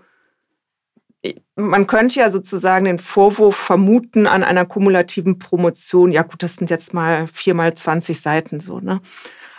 man 1.57 1.87
könnte 1.87 2.21
ja 2.21 2.31
sozusagen 2.31 2.85
den 2.85 2.99
Vorwurf 2.99 3.57
vermuten 3.57 4.27
an 4.27 4.45
einer 4.45 4.67
kumulativen 4.67 5.39
Promotion. 5.39 6.13
Ja 6.13 6.23
gut, 6.23 6.43
das 6.43 6.57
sind 6.57 6.71
jetzt 6.71 6.95
mal 6.95 7.29
vier 7.29 7.55
mal 7.55 7.75
20 7.75 8.21
Seiten 8.21 8.61
so, 8.61 8.81
ne? 8.81 9.01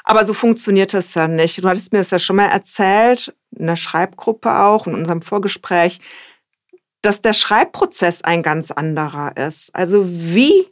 Aber 0.04 0.23
so 0.23 0.34
funktioniert 0.34 0.93
das 0.93 1.15
ja 1.15 1.28
nicht. 1.28 1.63
Du 1.63 1.67
hattest 1.67 1.91
mir 1.91 1.99
das 1.99 2.12
ja 2.12 2.19
schon 2.19 2.36
mal 2.36 2.45
erzählt, 2.45 3.36
in 3.58 3.65
der 3.65 3.75
Schreibgruppe 3.75 4.54
auch, 4.60 4.86
in 4.86 4.93
unserem 4.93 5.21
Vorgespräch. 5.21 5.99
dass 7.01 7.21
der 7.21 7.34
Schreibprozess 7.34 8.23
ein 8.23 8.41
ganz 8.41 8.71
anderer 8.71 9.38
ist. 9.38 9.69
Also 9.75 10.06
wie 10.08 10.67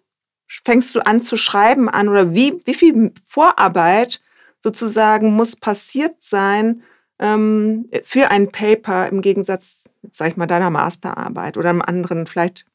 fängst 0.47 0.95
du 0.95 0.99
an 1.05 1.21
zu 1.21 1.37
schreiben 1.37 1.89
an 1.89 2.09
oder 2.09 2.33
wie, 2.33 2.59
wie 2.65 2.73
viel 2.73 3.13
Vorarbeit 3.27 4.19
sozusagen 4.59 5.33
muss 5.33 5.55
passiert 5.55 6.15
sein 6.23 6.83
ähm, 7.23 7.89
für 8.03 8.29
ein 8.29 8.51
Paper 8.51 9.07
im 9.07 9.21
Gegensatz, 9.21 9.85
sag 10.11 10.31
ich 10.31 10.37
mal, 10.37 10.45
deiner 10.45 10.69
Masterarbeit 10.69 11.57
oder 11.57 11.69
einem 11.69 11.81
anderen, 11.81 12.27
vielleicht 12.27 12.65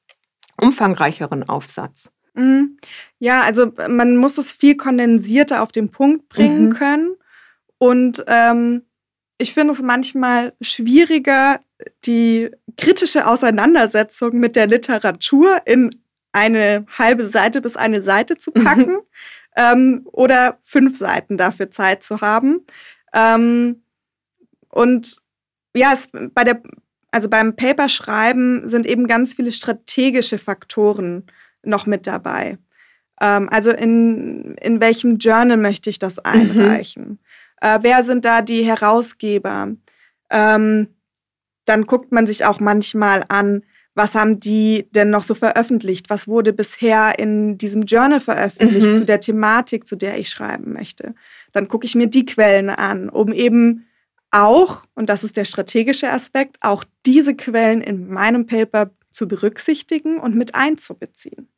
umfangreicheren 0.60 1.46
Aufsatz? 1.46 2.10
Mhm. 2.32 2.78
Ja, 3.18 3.42
also 3.42 3.70
man 3.88 4.16
muss 4.16 4.38
es 4.38 4.50
viel 4.50 4.76
kondensierter 4.76 5.62
auf 5.62 5.70
den 5.70 5.90
Punkt 5.90 6.30
bringen 6.30 6.70
mhm. 6.70 6.72
können. 6.72 7.16
Und 7.76 8.24
ähm, 8.26 8.82
ich 9.36 9.52
finde 9.52 9.74
es 9.74 9.82
manchmal 9.82 10.54
schwieriger, 10.62 11.60
die 12.06 12.50
kritische 12.78 13.26
Auseinandersetzung 13.26 14.38
mit 14.38 14.56
der 14.56 14.66
Literatur 14.66 15.58
in 15.66 15.90
eine 16.32 16.86
halbe 16.96 17.26
Seite 17.26 17.60
bis 17.60 17.76
eine 17.76 18.02
Seite 18.02 18.38
zu 18.38 18.50
mhm. 18.54 18.64
packen 18.64 18.92
mhm. 18.92 19.02
ähm, 19.56 20.00
oder 20.10 20.58
fünf 20.64 20.96
Seiten 20.96 21.36
dafür 21.36 21.70
Zeit 21.70 22.02
zu 22.02 22.22
haben. 22.22 22.64
Ähm, 23.12 23.82
und 24.70 25.18
ja, 25.74 25.92
es, 25.92 26.08
bei 26.34 26.44
der, 26.44 26.62
also 27.10 27.28
beim 27.28 27.56
Paperschreiben 27.56 28.68
sind 28.68 28.86
eben 28.86 29.06
ganz 29.06 29.34
viele 29.34 29.52
strategische 29.52 30.38
Faktoren 30.38 31.26
noch 31.62 31.86
mit 31.86 32.06
dabei. 32.06 32.58
Ähm, 33.20 33.48
also 33.50 33.70
in, 33.70 34.54
in 34.60 34.80
welchem 34.80 35.16
Journal 35.16 35.56
möchte 35.56 35.90
ich 35.90 35.98
das 35.98 36.16
mhm. 36.16 36.22
einreichen? 36.24 37.04
Mhm. 37.04 37.18
Äh, 37.60 37.78
wer 37.82 38.02
sind 38.02 38.24
da 38.24 38.42
die 38.42 38.64
Herausgeber? 38.64 39.74
Ähm, 40.30 40.88
dann 41.64 41.86
guckt 41.86 42.12
man 42.12 42.26
sich 42.26 42.44
auch 42.44 42.60
manchmal 42.60 43.24
an, 43.28 43.62
was 43.94 44.14
haben 44.14 44.38
die 44.38 44.88
denn 44.92 45.10
noch 45.10 45.24
so 45.24 45.34
veröffentlicht? 45.34 46.08
Was 46.08 46.28
wurde 46.28 46.52
bisher 46.52 47.18
in 47.18 47.58
diesem 47.58 47.82
Journal 47.82 48.20
veröffentlicht 48.20 48.86
mhm. 48.86 48.94
zu 48.94 49.04
der 49.04 49.20
Thematik, 49.20 49.88
zu 49.88 49.96
der 49.96 50.18
ich 50.18 50.30
schreiben 50.30 50.72
möchte? 50.72 51.14
Dann 51.52 51.66
gucke 51.66 51.84
ich 51.84 51.96
mir 51.96 52.06
die 52.06 52.24
Quellen 52.24 52.70
an, 52.70 53.08
um 53.08 53.32
eben 53.32 53.87
auch, 54.30 54.84
und 54.94 55.08
das 55.08 55.24
ist 55.24 55.36
der 55.36 55.44
strategische 55.44 56.10
Aspekt, 56.10 56.56
auch 56.60 56.84
diese 57.06 57.34
Quellen 57.34 57.80
in 57.80 58.08
meinem 58.08 58.46
Paper 58.46 58.90
zu 59.10 59.26
berücksichtigen 59.26 60.18
und 60.18 60.34
mit 60.34 60.54
einzubeziehen. 60.54 61.48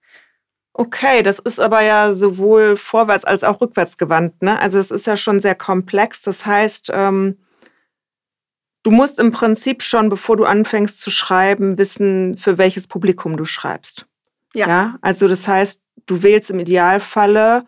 Okay, 0.73 1.23
das 1.23 1.41
ist 1.41 1.61
aber 1.61 1.83
ja 1.83 2.15
sowohl 2.15 2.77
vorwärts 2.77 3.25
als 3.25 3.45
auch 3.45 3.61
rückwärts 3.61 3.99
gewandt. 3.99 4.41
Ne? 4.43 4.59
Also 4.61 4.79
es 4.79 4.91
ist 4.91 5.07
ja 5.07 5.17
schon 5.17 5.41
sehr 5.41 5.57
komplex. 5.57 6.23
Das 6.23 6.47
heißt, 6.47 6.91
ähm, 6.95 7.39
du 8.85 8.91
musst 8.91 9.19
im 9.19 9.33
Prinzip 9.33 9.83
schon, 9.83 10.09
bevor 10.09 10.37
du 10.37 10.45
anfängst 10.45 11.01
zu 11.01 11.11
schreiben, 11.11 11.77
wissen, 11.77 12.37
für 12.37 12.57
welches 12.57 12.87
Publikum 12.87 13.37
du 13.37 13.45
schreibst. 13.45 14.07
Ja. 14.55 14.69
ja? 14.69 14.99
Also 15.01 15.27
das 15.27 15.47
heißt, 15.47 15.81
du 16.07 16.23
wählst 16.23 16.51
im 16.51 16.61
Idealfalle 16.61 17.67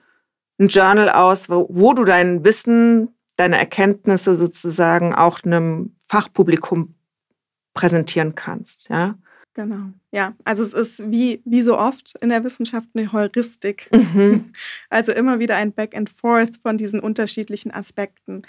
ein 0.59 0.69
Journal 0.69 1.11
aus, 1.11 1.51
wo, 1.51 1.67
wo 1.69 1.93
du 1.95 2.05
dein 2.05 2.45
Wissen, 2.45 3.15
deine 3.43 3.59
Erkenntnisse 3.59 4.37
sozusagen 4.37 5.15
auch 5.15 5.43
einem 5.43 5.97
Fachpublikum 6.09 6.95
präsentieren 7.75 8.35
kannst. 8.37 8.89
Ja. 8.89 9.19
Genau, 9.55 9.91
ja. 10.13 10.35
Also 10.45 10.63
es 10.63 10.73
ist 10.73 11.11
wie, 11.11 11.43
wie 11.45 11.61
so 11.61 11.77
oft 11.77 12.15
in 12.23 12.29
der 12.31 12.45
Wissenschaft 12.45 12.89
eine 12.95 13.13
Heuristik. 13.13 13.91
Mhm. 13.93 14.53
Also 14.91 15.13
immer 15.13 15.41
wieder 15.41 15.57
ein 15.57 15.73
Back 15.73 15.97
and 15.97 16.09
Forth 16.09 16.59
von 16.63 16.79
diesen 16.79 17.01
unterschiedlichen 17.01 17.71
Aspekten. 17.71 18.43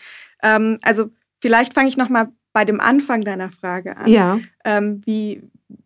Ähm, 0.43 0.77
also 0.81 1.09
vielleicht 1.41 1.73
fange 1.73 1.89
ich 1.89 1.97
nochmal 1.97 2.31
bei 2.53 2.63
dem 2.63 2.79
Anfang 2.79 3.23
deiner 3.23 3.49
Frage 3.49 3.97
an. 3.97 4.07
Ja. 4.07 4.39
Ähm, 4.63 5.01
wie 5.05 5.41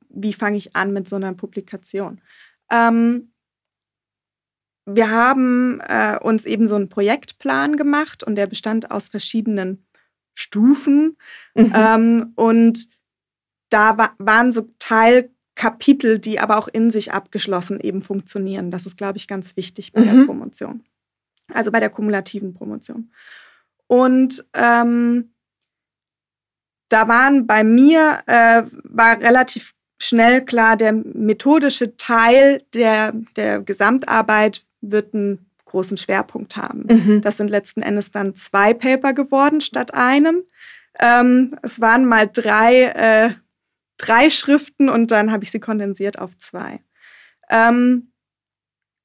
wie 0.10 0.34
fange 0.34 0.58
ich 0.58 0.76
an 0.76 0.93
mit 0.93 1.08
so 1.08 1.15
einer 1.15 1.34
Publikation? 1.34 2.20
Ähm, 2.72 3.32
wir 4.88 5.12
haben 5.12 5.82
äh, 5.82 6.17
uns 6.19 6.45
eben 6.45 6.65
so 6.65 6.76
einen 6.76 6.89
Projektplan 6.89 7.76
gemacht 7.76 8.23
und 8.23 8.36
der 8.36 8.47
bestand 8.47 8.89
aus 8.89 9.10
verschiedenen 9.10 9.86
Stufen. 10.34 11.17
Mhm. 11.56 11.73
Ähm, 11.76 12.32
und 12.36 12.88
da 13.69 13.97
wa 13.97 14.12
waren 14.17 14.54
so 14.54 14.69
Teilkapitel, 14.80 16.19
die 16.19 16.39
aber 16.39 16.58
auch 16.58 16.69
in 16.69 16.89
sich 16.89 17.12
abgeschlossen 17.12 17.82
eben 17.82 18.02
funktionieren. 18.02 18.71
Das 18.71 18.86
ist, 18.86 18.97
glaube 18.97 19.17
ich, 19.17 19.28
ganz 19.28 19.58
wichtig 19.58 19.91
bei 19.91 20.02
mhm. 20.02 20.06
der 20.06 20.26
Promotion. 20.26 20.84
Also 21.54 21.69
bei 21.71 21.82
der 21.82 21.89
kumulativen 21.89 22.54
Promotion. 22.54 23.12
Und 23.88 24.45
ähm, 24.54 25.34
da 26.89 27.10
waren 27.10 27.45
bei 27.45 27.65
mir, 27.65 28.19
äh, 28.26 28.63
war 28.84 29.19
relativ 29.19 29.73
schnell 30.00 30.45
klar, 30.45 30.78
der 30.78 30.93
methodische 30.93 31.97
Teil 31.97 32.63
der, 32.73 33.13
der 33.36 33.62
Gesamtarbeit 33.62 34.67
wird 34.91 35.13
einen 35.13 35.50
großen 35.65 35.97
Schwerpunkt 35.97 36.56
haben. 36.56 36.86
Mhm. 36.89 37.21
Das 37.21 37.38
sind 37.38 37.50
letzten 37.50 37.82
Endes 37.82 38.12
dann 38.12 38.36
zwei 38.36 38.73
Paper 38.73 39.13
geworden 39.13 39.62
statt 39.62 39.93
einem. 39.93 40.43
Ähm, 41.00 41.56
es 41.62 41.82
waren 41.82 42.06
mal 42.06 42.28
drei 42.28 42.86
äh, 42.86 43.34
drei 43.97 44.30
Schriften 44.30 44.89
und 44.89 45.12
dann 45.12 45.32
habe 45.32 45.43
ich 45.43 45.52
sie 45.52 45.60
kondensiert 45.60 46.19
auf 46.19 46.38
zwei. 46.38 46.82
Ähm, 47.50 48.12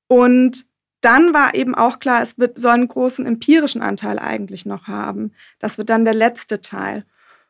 und 0.06 0.66
dann 1.00 1.34
war 1.34 1.54
eben 1.54 1.74
auch 1.74 1.98
klar, 1.98 2.22
es 2.22 2.38
wird, 2.38 2.58
soll 2.58 2.72
einen 2.72 2.88
großen 2.88 3.26
empirischen 3.26 3.82
Anteil 3.82 4.18
eigentlich 4.18 4.66
noch 4.66 4.86
haben. 4.86 5.32
Das 5.58 5.78
wird 5.78 5.90
dann 5.90 6.04
der 6.04 6.14
letzte 6.14 6.60
Teil. 6.60 7.04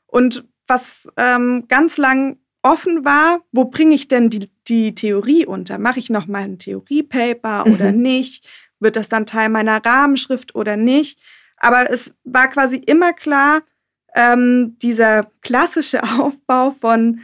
Und 0.06 0.44
was 0.66 1.08
ähm, 1.16 1.66
ganz 1.68 1.98
lang 1.98 2.38
offen 2.62 3.04
war, 3.04 3.42
wo 3.52 3.64
bringe 3.66 3.94
ich 3.94 4.08
denn 4.08 4.30
die, 4.30 4.50
die 4.68 4.94
Theorie 4.94 5.46
unter? 5.46 5.78
Mache 5.78 5.98
ich 5.98 6.10
nochmal 6.10 6.42
ein 6.42 6.58
Theoriepaper 6.58 7.66
mhm. 7.66 7.74
oder 7.74 7.92
nicht? 7.92 8.48
Wird 8.80 8.96
das 8.96 9.08
dann 9.08 9.26
Teil 9.26 9.48
meiner 9.48 9.84
Rahmenschrift 9.84 10.54
oder 10.54 10.76
nicht? 10.76 11.20
Aber 11.56 11.90
es 11.90 12.14
war 12.24 12.48
quasi 12.48 12.76
immer 12.76 13.12
klar, 13.12 13.62
ähm, 14.14 14.76
dieser 14.82 15.30
klassische 15.40 16.02
Aufbau 16.18 16.74
von 16.80 17.20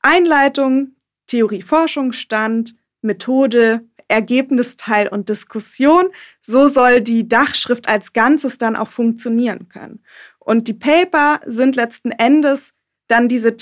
Einleitung, 0.00 0.96
Theorie, 1.26 1.62
Forschungsstand, 1.62 2.74
Methode, 3.00 3.84
Ergebnisteil 4.08 5.08
und 5.08 5.28
Diskussion. 5.28 6.06
So 6.40 6.66
soll 6.68 7.00
die 7.00 7.28
Dachschrift 7.28 7.88
als 7.88 8.12
Ganzes 8.12 8.58
dann 8.58 8.76
auch 8.76 8.88
funktionieren 8.88 9.68
können. 9.68 10.02
Und 10.38 10.68
die 10.68 10.74
Paper 10.74 11.40
sind 11.46 11.76
letzten 11.76 12.10
Endes 12.10 12.72
dann 13.08 13.28
diese 13.28 13.56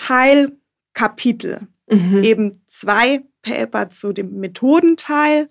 Teilkapitel. 0.95 1.69
Mhm. 1.89 2.23
Eben 2.23 2.65
zwei 2.69 3.23
Paper 3.43 3.91
zu 3.91 4.13
dem 4.13 4.39
Methodenteil. 4.39 5.51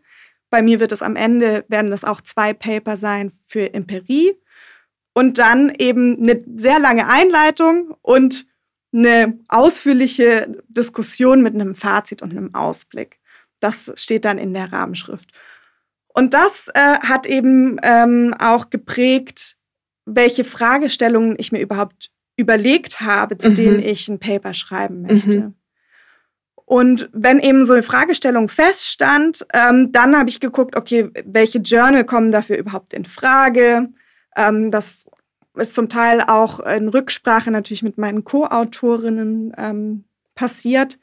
Bei 0.49 0.61
mir 0.61 0.79
wird 0.79 0.91
es 0.91 1.01
am 1.01 1.15
Ende, 1.15 1.65
werden 1.67 1.91
das 1.91 2.03
auch 2.03 2.21
zwei 2.21 2.53
Paper 2.53 2.97
sein 2.97 3.33
für 3.45 3.73
Empirie. 3.73 4.33
Und 5.13 5.37
dann 5.37 5.73
eben 5.77 6.17
eine 6.19 6.43
sehr 6.55 6.79
lange 6.79 7.07
Einleitung 7.07 7.95
und 8.01 8.47
eine 8.93 9.37
ausführliche 9.49 10.63
Diskussion 10.67 11.41
mit 11.41 11.53
einem 11.53 11.75
Fazit 11.75 12.21
und 12.21 12.31
einem 12.31 12.55
Ausblick. 12.55 13.19
Das 13.59 13.91
steht 13.95 14.25
dann 14.25 14.37
in 14.37 14.53
der 14.53 14.71
Rahmenschrift. 14.71 15.29
Und 16.07 16.33
das 16.33 16.69
äh, 16.73 16.99
hat 16.99 17.27
eben 17.27 17.77
ähm, 17.83 18.33
auch 18.39 18.69
geprägt, 18.69 19.57
welche 20.05 20.43
Fragestellungen 20.43 21.35
ich 21.37 21.51
mir 21.51 21.59
überhaupt 21.59 22.11
überlegt 22.39 23.01
habe, 23.01 23.37
zu 23.37 23.51
mhm. 23.51 23.55
denen 23.55 23.79
ich 23.79 24.07
ein 24.07 24.19
Paper 24.19 24.53
schreiben 24.53 25.03
möchte. 25.03 25.39
Mhm. 25.39 25.53
Und 26.65 27.09
wenn 27.13 27.39
eben 27.39 27.63
so 27.63 27.73
eine 27.73 27.83
Fragestellung 27.83 28.47
feststand, 28.47 29.45
ähm, 29.53 29.91
dann 29.91 30.15
habe 30.15 30.29
ich 30.29 30.39
geguckt, 30.39 30.75
okay, 30.75 31.09
welche 31.25 31.57
Journal 31.59 32.05
kommen 32.05 32.31
dafür 32.31 32.57
überhaupt 32.57 32.93
in 32.93 33.05
Frage? 33.05 33.89
Ähm, 34.35 34.69
das 34.69 35.05
ist 35.55 35.73
zum 35.73 35.89
Teil 35.89 36.21
auch 36.21 36.59
in 36.59 36.87
Rücksprache 36.87 37.49
natürlich 37.49 37.81
mit 37.83 37.97
meinen 37.97 38.23
Co-Autorinnen 38.23 39.51
ähm, 39.57 40.03
passiert. 40.35 40.99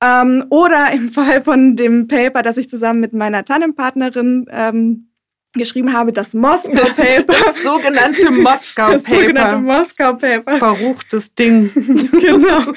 Ähm, 0.00 0.44
oder 0.50 0.90
im 0.94 1.10
Fall 1.10 1.42
von 1.42 1.74
dem 1.74 2.06
Paper, 2.06 2.42
das 2.42 2.56
ich 2.56 2.70
zusammen 2.70 3.00
mit 3.00 3.12
meiner 3.12 3.44
Tandempartnerin 3.44 4.46
ähm, 4.50 5.08
geschrieben 5.54 5.92
habe, 5.92 6.12
das 6.12 6.34
Moskau 6.34 6.70
Paper. 6.96 7.34
Das 7.44 7.62
sogenannte 7.62 8.30
Moskau 8.30 8.86
Paper. 8.86 8.92
Das 8.92 9.04
sogenannte 9.04 9.62
Moskau 9.62 10.12
Paper. 10.14 10.58
Verruchtes 10.58 11.34
Ding. 11.34 11.70
genau. 11.74 12.72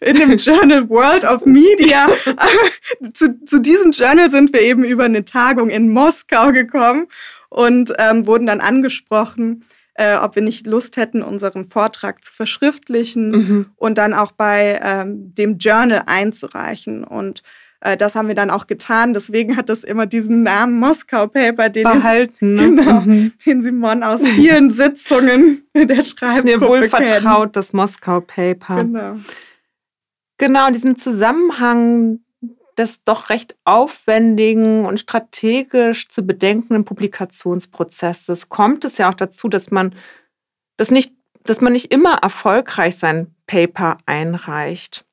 In 0.00 0.16
dem 0.16 0.36
Journal 0.36 0.88
World 0.88 1.24
of 1.24 1.44
Media. 1.44 2.06
zu, 3.12 3.44
zu 3.44 3.60
diesem 3.60 3.92
Journal 3.92 4.30
sind 4.30 4.52
wir 4.52 4.60
eben 4.62 4.84
über 4.84 5.04
eine 5.04 5.24
Tagung 5.24 5.70
in 5.70 5.90
Moskau 5.90 6.52
gekommen 6.52 7.08
und 7.48 7.92
ähm, 7.98 8.26
wurden 8.26 8.46
dann 8.46 8.60
angesprochen 8.60 9.64
äh, 9.94 10.16
ob 10.16 10.36
wir 10.36 10.42
nicht 10.42 10.66
Lust 10.66 10.96
hätten, 10.96 11.22
unseren 11.22 11.68
Vortrag 11.68 12.24
zu 12.24 12.32
verschriftlichen 12.32 13.30
mhm. 13.30 13.66
und 13.76 13.98
dann 13.98 14.14
auch 14.14 14.32
bei 14.32 14.80
ähm, 14.82 15.34
dem 15.34 15.58
Journal 15.58 16.04
einzureichen. 16.06 17.04
Und 17.04 17.42
das 17.98 18.14
haben 18.14 18.28
wir 18.28 18.34
dann 18.34 18.50
auch 18.50 18.66
getan. 18.66 19.12
Deswegen 19.12 19.56
hat 19.56 19.68
das 19.68 19.82
immer 19.82 20.06
diesen 20.06 20.42
Namen 20.42 20.78
Moskau 20.78 21.26
Paper, 21.26 21.68
den, 21.68 21.84
Behalten, 21.84 22.56
jetzt, 22.56 22.70
ne? 22.70 22.76
genau, 22.84 23.00
mhm. 23.00 23.32
den 23.44 23.62
Simon 23.62 24.02
aus 24.02 24.26
vielen 24.26 24.70
Sitzungen 24.70 25.66
der 25.74 26.04
Schreibgruppe 26.04 26.38
Ist 26.38 26.44
mir 26.44 26.60
wohl 26.60 26.88
kennt. 26.88 27.08
vertraut, 27.08 27.56
das 27.56 27.72
Moskau 27.72 28.20
Paper. 28.20 28.76
Genau. 28.76 29.16
Genau, 30.38 30.66
in 30.66 30.72
diesem 30.72 30.96
Zusammenhang 30.96 32.20
des 32.78 33.04
doch 33.04 33.30
recht 33.30 33.56
aufwendigen 33.64 34.86
und 34.86 34.98
strategisch 34.98 36.08
zu 36.08 36.22
bedenkenden 36.22 36.84
Publikationsprozesses 36.84 38.48
kommt 38.48 38.84
es 38.84 38.98
ja 38.98 39.08
auch 39.08 39.14
dazu, 39.14 39.48
dass 39.48 39.70
man 39.70 39.94
das 40.76 40.90
nicht, 40.90 41.14
dass 41.44 41.60
man 41.60 41.72
nicht 41.72 41.92
immer 41.92 42.18
erfolgreich 42.22 42.96
sein 42.96 43.34
Paper 43.46 43.98
einreicht. 44.06 45.04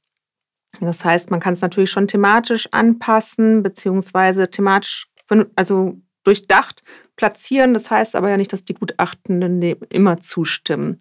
Das 0.79 1.03
heißt, 1.03 1.32
man 1.32 1.39
kann 1.39 1.53
es 1.53 1.62
natürlich 1.62 1.91
schon 1.91 2.08
thematisch 2.08 2.67
anpassen, 2.71 3.63
beziehungsweise 3.63 4.49
thematisch, 4.49 5.08
also 5.55 5.99
durchdacht 6.23 6.84
platzieren. 7.15 7.73
Das 7.73 7.89
heißt 7.89 8.15
aber 8.15 8.29
ja 8.29 8.38
nicht, 8.38 8.53
dass 8.53 8.63
die 8.63 8.75
Gutachtenden 8.75 9.62
immer 9.89 10.21
zustimmen. 10.21 10.99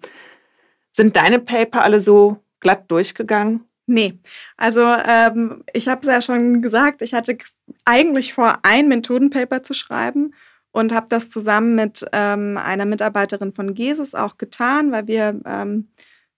Sind 0.90 1.16
deine 1.16 1.38
Paper 1.38 1.82
alle 1.82 2.00
so 2.00 2.38
glatt 2.60 2.90
durchgegangen? 2.90 3.64
Nee, 3.86 4.18
also 4.58 4.82
ähm, 4.82 5.64
ich 5.72 5.88
habe 5.88 6.02
es 6.02 6.08
ja 6.08 6.20
schon 6.20 6.60
gesagt, 6.60 7.00
ich 7.00 7.14
hatte 7.14 7.38
eigentlich 7.86 8.34
vor, 8.34 8.58
ein 8.62 8.88
Methodenpaper 8.88 9.62
zu 9.62 9.72
schreiben 9.72 10.34
und 10.72 10.92
habe 10.92 11.06
das 11.08 11.30
zusammen 11.30 11.74
mit 11.74 12.04
ähm, 12.12 12.58
einer 12.58 12.84
Mitarbeiterin 12.84 13.54
von 13.54 13.74
GESIS 13.74 14.14
auch 14.14 14.36
getan, 14.36 14.92
weil 14.92 15.06
wir 15.06 15.40
ähm, 15.46 15.88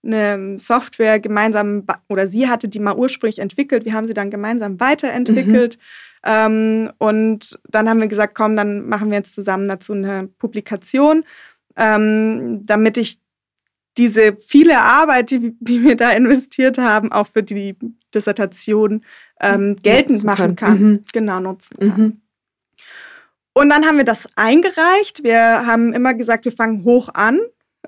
eine 0.02 0.58
Software 0.58 1.20
gemeinsam, 1.20 1.84
oder 2.08 2.26
sie 2.26 2.48
hatte 2.48 2.68
die 2.68 2.80
mal 2.80 2.96
ursprünglich 2.96 3.38
entwickelt, 3.38 3.84
wir 3.84 3.92
haben 3.92 4.06
sie 4.06 4.14
dann 4.14 4.30
gemeinsam 4.30 4.80
weiterentwickelt. 4.80 5.76
Mhm. 5.76 5.80
Ähm, 6.22 6.92
und 6.98 7.58
dann 7.68 7.88
haben 7.88 8.00
wir 8.00 8.08
gesagt, 8.08 8.34
komm, 8.34 8.56
dann 8.56 8.88
machen 8.88 9.10
wir 9.10 9.18
jetzt 9.18 9.34
zusammen 9.34 9.68
dazu 9.68 9.92
eine 9.92 10.28
Publikation, 10.38 11.24
ähm, 11.76 12.64
damit 12.66 12.96
ich 12.98 13.20
diese 13.96 14.36
viele 14.36 14.78
Arbeit, 14.80 15.30
die, 15.30 15.56
die 15.60 15.82
wir 15.82 15.96
da 15.96 16.10
investiert 16.12 16.78
haben, 16.78 17.10
auch 17.12 17.26
für 17.26 17.42
die 17.42 17.76
Dissertation 18.14 19.04
ähm, 19.40 19.76
geltend 19.82 20.24
machen 20.24 20.56
kann. 20.56 20.80
Mhm. 20.80 21.02
Genau, 21.12 21.40
nutzen 21.40 21.76
kann. 21.78 22.00
Mhm. 22.00 22.20
Und 23.52 23.68
dann 23.68 23.84
haben 23.84 23.96
wir 23.96 24.04
das 24.04 24.28
eingereicht. 24.36 25.22
Wir 25.22 25.66
haben 25.66 25.92
immer 25.92 26.14
gesagt, 26.14 26.44
wir 26.44 26.52
fangen 26.52 26.84
hoch 26.84 27.08
an. 27.12 27.40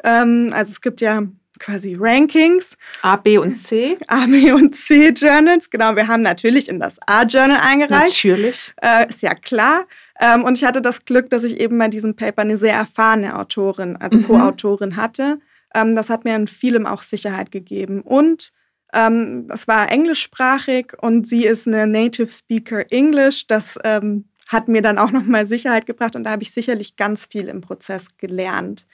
Ähm, 0.03 0.51
also 0.53 0.71
es 0.71 0.81
gibt 0.81 1.01
ja 1.01 1.23
quasi 1.63 1.97
Rankings. 1.99 2.77
A, 3.03 3.17
B 3.17 3.39
und 3.39 3.55
C. 3.55 3.97
A, 4.09 4.27
B 4.27 4.53
und 4.53 4.75
C 4.75 5.09
Journals. 5.09 5.71
Genau, 5.71 5.97
wir 5.97 6.09
haben 6.09 6.23
natürlich 6.23 6.69
in 6.69 6.81
das 6.81 6.99
A-Journal 7.07 7.61
eingereicht. 7.61 8.25
Natürlich. 8.25 8.73
Äh, 8.83 9.09
ist 9.09 9.23
ja 9.23 9.35
klar. 9.35 9.87
Ähm, 10.21 10.45
und 10.45 10.59
ich 10.59 10.65
hatte 10.65 10.83
das 10.83 11.05
Glück, 11.05 11.31
dass 11.31 11.45
ich 11.45 11.59
eben 11.59 11.79
bei 11.79 11.89
diesem 11.89 12.15
Paper 12.15 12.43
eine 12.43 12.57
sehr 12.57 12.75
erfahrene 12.75 13.39
Autorin, 13.39 13.97
also 13.97 14.19
mhm. 14.19 14.27
Co-Autorin 14.27 14.97
hatte. 14.97 15.41
Ähm, 15.75 15.97
das 15.97 16.11
hat 16.11 16.25
mir 16.25 16.37
in 16.37 16.49
vielem 16.49 16.87
auch 16.87 17.03
Sicherheit 17.03 17.51
gegeben. 17.51 18.03
Und 18.03 18.53
ähm, 18.93 19.49
es 19.51 19.67
war 19.69 19.91
englischsprachig 19.91 20.93
und 21.01 21.27
sie 21.27 21.47
ist 21.47 21.67
eine 21.67 21.87
Native 21.87 22.29
Speaker 22.29 22.91
English. 22.91 23.47
Das 23.47 23.79
ähm, 23.85 24.27
hat 24.49 24.69
mir 24.69 24.83
dann 24.83 24.99
auch 24.99 25.11
nochmal 25.11 25.47
Sicherheit 25.47 25.87
gebracht 25.87 26.15
und 26.15 26.25
da 26.25 26.31
habe 26.31 26.43
ich 26.43 26.53
sicherlich 26.53 26.97
ganz 26.97 27.25
viel 27.25 27.49
im 27.49 27.63
Prozess 27.63 28.09
gelernt. 28.19 28.87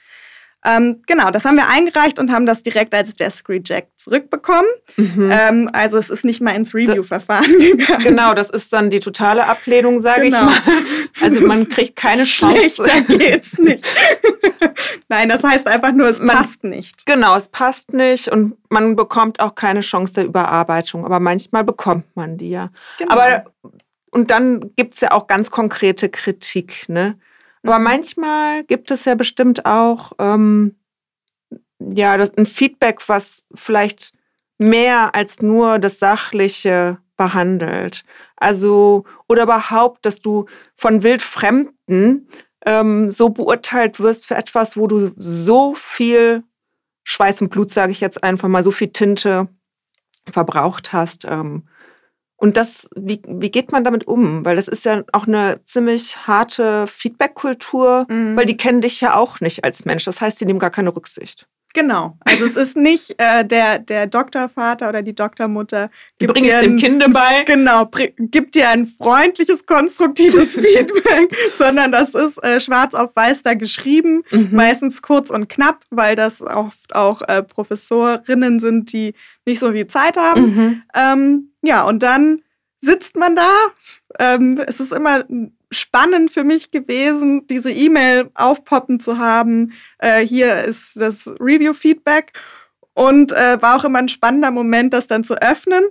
Ähm, 0.65 1.03
genau, 1.07 1.31
das 1.31 1.45
haben 1.45 1.55
wir 1.55 1.69
eingereicht 1.69 2.19
und 2.19 2.31
haben 2.31 2.45
das 2.45 2.63
direkt 2.63 2.93
als 2.93 3.15
Desk 3.15 3.47
Reject 3.47 3.97
zurückbekommen. 3.97 4.69
Mhm. 4.97 5.29
Ähm, 5.31 5.69
also 5.71 5.97
es 5.97 6.09
ist 6.09 6.25
nicht 6.25 6.41
mal 6.41 6.51
ins 6.51 6.73
Review-Verfahren 6.73 7.57
gegangen. 7.59 8.03
Genau, 8.03 8.33
das 8.33 8.49
ist 8.49 8.73
dann 8.73 8.89
die 8.89 8.99
totale 8.99 9.45
Ablehnung, 9.45 10.01
sage 10.01 10.23
genau. 10.23 10.49
ich 10.49 10.65
mal. 10.65 10.75
Also 11.21 11.47
man 11.47 11.67
kriegt 11.69 11.95
keine 11.95 12.23
Chance. 12.25 12.83
Schlechter 12.83 13.01
geht's 13.17 13.57
nicht. 13.57 13.85
Nein, 15.07 15.29
das 15.29 15.43
heißt 15.43 15.65
einfach 15.67 15.93
nur, 15.93 16.07
es 16.07 16.19
man, 16.19 16.35
passt 16.35 16.63
nicht. 16.65 17.05
Genau, 17.05 17.37
es 17.37 17.47
passt 17.47 17.93
nicht 17.93 18.27
und 18.27 18.57
man 18.69 18.97
bekommt 18.97 19.39
auch 19.39 19.55
keine 19.55 19.79
Chance 19.79 20.13
der 20.15 20.25
Überarbeitung. 20.25 21.05
Aber 21.05 21.21
manchmal 21.21 21.63
bekommt 21.63 22.05
man 22.15 22.37
die 22.37 22.49
ja. 22.49 22.69
Genau. 22.97 23.13
Aber 23.13 23.45
und 24.11 24.31
dann 24.31 24.71
gibt 24.75 24.95
es 24.95 25.01
ja 25.01 25.11
auch 25.11 25.27
ganz 25.27 25.51
konkrete 25.51 26.09
Kritik, 26.09 26.89
ne? 26.89 27.17
Aber 27.63 27.79
mhm. 27.79 27.83
manchmal 27.83 28.63
gibt 28.63 28.91
es 28.91 29.05
ja 29.05 29.15
bestimmt 29.15 29.65
auch 29.65 30.13
ähm, 30.19 30.75
ja, 31.79 32.17
das, 32.17 32.35
ein 32.37 32.45
Feedback, 32.45 33.07
was 33.07 33.45
vielleicht 33.53 34.13
mehr 34.57 35.15
als 35.15 35.41
nur 35.41 35.79
das 35.79 35.99
Sachliche 35.99 36.99
behandelt. 37.17 38.03
Also, 38.35 39.05
oder 39.27 39.43
überhaupt, 39.43 40.05
dass 40.05 40.19
du 40.19 40.45
von 40.75 41.03
Wildfremden 41.03 42.27
ähm, 42.65 43.09
so 43.09 43.29
beurteilt 43.29 43.99
wirst 43.99 44.27
für 44.27 44.35
etwas, 44.35 44.77
wo 44.77 44.87
du 44.87 45.11
so 45.17 45.75
viel 45.75 46.43
Schweiß 47.03 47.41
und 47.41 47.49
Blut, 47.49 47.71
sage 47.71 47.91
ich 47.91 48.01
jetzt 48.01 48.23
einfach 48.23 48.47
mal, 48.47 48.63
so 48.63 48.71
viel 48.71 48.89
Tinte 48.89 49.47
verbraucht 50.31 50.93
hast. 50.93 51.25
Ähm, 51.25 51.67
und 52.39 52.55
das, 52.55 52.89
wie, 52.95 53.21
wie 53.27 53.51
geht 53.51 53.71
man 53.71 53.83
damit 53.83 54.07
um? 54.07 54.45
Weil 54.45 54.55
das 54.55 54.69
ist 54.69 54.85
ja 54.85 55.03
auch 55.11 55.27
eine 55.27 55.61
ziemlich 55.65 56.25
harte 56.25 56.87
Feedback-Kultur, 56.87 58.05
mhm. 58.09 58.35
weil 58.37 58.45
die 58.45 58.57
kennen 58.57 58.81
dich 58.81 59.01
ja 59.01 59.15
auch 59.15 59.41
nicht 59.41 59.65
als 59.65 59.83
Mensch. 59.83 60.05
Das 60.05 60.21
heißt, 60.21 60.39
die 60.39 60.45
nehmen 60.45 60.59
gar 60.59 60.69
keine 60.69 60.95
Rücksicht. 60.95 61.47
Genau. 61.73 62.17
Also 62.21 62.45
es 62.45 62.55
ist 62.55 62.75
nicht 62.75 63.13
äh, 63.19 63.45
der, 63.45 63.77
der 63.77 64.07
Doktorvater 64.07 64.89
oder 64.89 65.03
die 65.03 65.13
Doktormutter. 65.13 65.91
Bringen 66.17 66.49
es 66.49 66.61
dem 66.61 66.77
Kind 66.77 67.13
bei. 67.13 67.43
Genau, 67.43 67.89
gibt 68.17 68.55
dir 68.55 68.69
ein 68.69 68.87
freundliches, 68.87 69.65
konstruktives 69.67 70.53
Feedback, 70.55 71.35
sondern 71.53 71.91
das 71.91 72.15
ist 72.15 72.43
äh, 72.43 72.59
schwarz 72.59 72.95
auf 72.95 73.11
weiß 73.15 73.43
da 73.43 73.53
geschrieben, 73.53 74.23
mhm. 74.31 74.49
meistens 74.51 75.01
kurz 75.01 75.29
und 75.29 75.47
knapp, 75.47 75.83
weil 75.91 76.15
das 76.15 76.41
oft 76.41 76.95
auch 76.95 77.21
äh, 77.27 77.43
Professorinnen 77.43 78.59
sind, 78.59 78.91
die 78.91 79.13
nicht 79.45 79.59
so 79.59 79.71
viel 79.71 79.87
Zeit 79.87 80.17
haben. 80.17 80.41
Mhm. 80.41 80.81
Ähm, 80.95 81.51
ja, 81.61 81.83
und 81.85 82.01
dann 82.01 82.41
sitzt 82.81 83.15
man 83.15 83.35
da. 83.35 83.51
Ähm, 84.17 84.59
es 84.65 84.79
ist 84.79 84.91
immer 84.91 85.25
spannend 85.71 86.31
für 86.31 86.43
mich 86.43 86.71
gewesen, 86.71 87.47
diese 87.47 87.71
E-Mail 87.71 88.29
aufpoppen 88.33 88.99
zu 88.99 89.17
haben. 89.17 89.73
Äh, 89.99 90.25
hier 90.25 90.63
ist 90.63 90.99
das 90.99 91.27
Review-Feedback 91.39 92.33
und 92.93 93.31
äh, 93.31 93.61
war 93.61 93.77
auch 93.77 93.83
immer 93.83 93.99
ein 93.99 94.09
spannender 94.09 94.51
Moment, 94.51 94.93
das 94.93 95.07
dann 95.07 95.23
zu 95.23 95.35
öffnen 95.41 95.83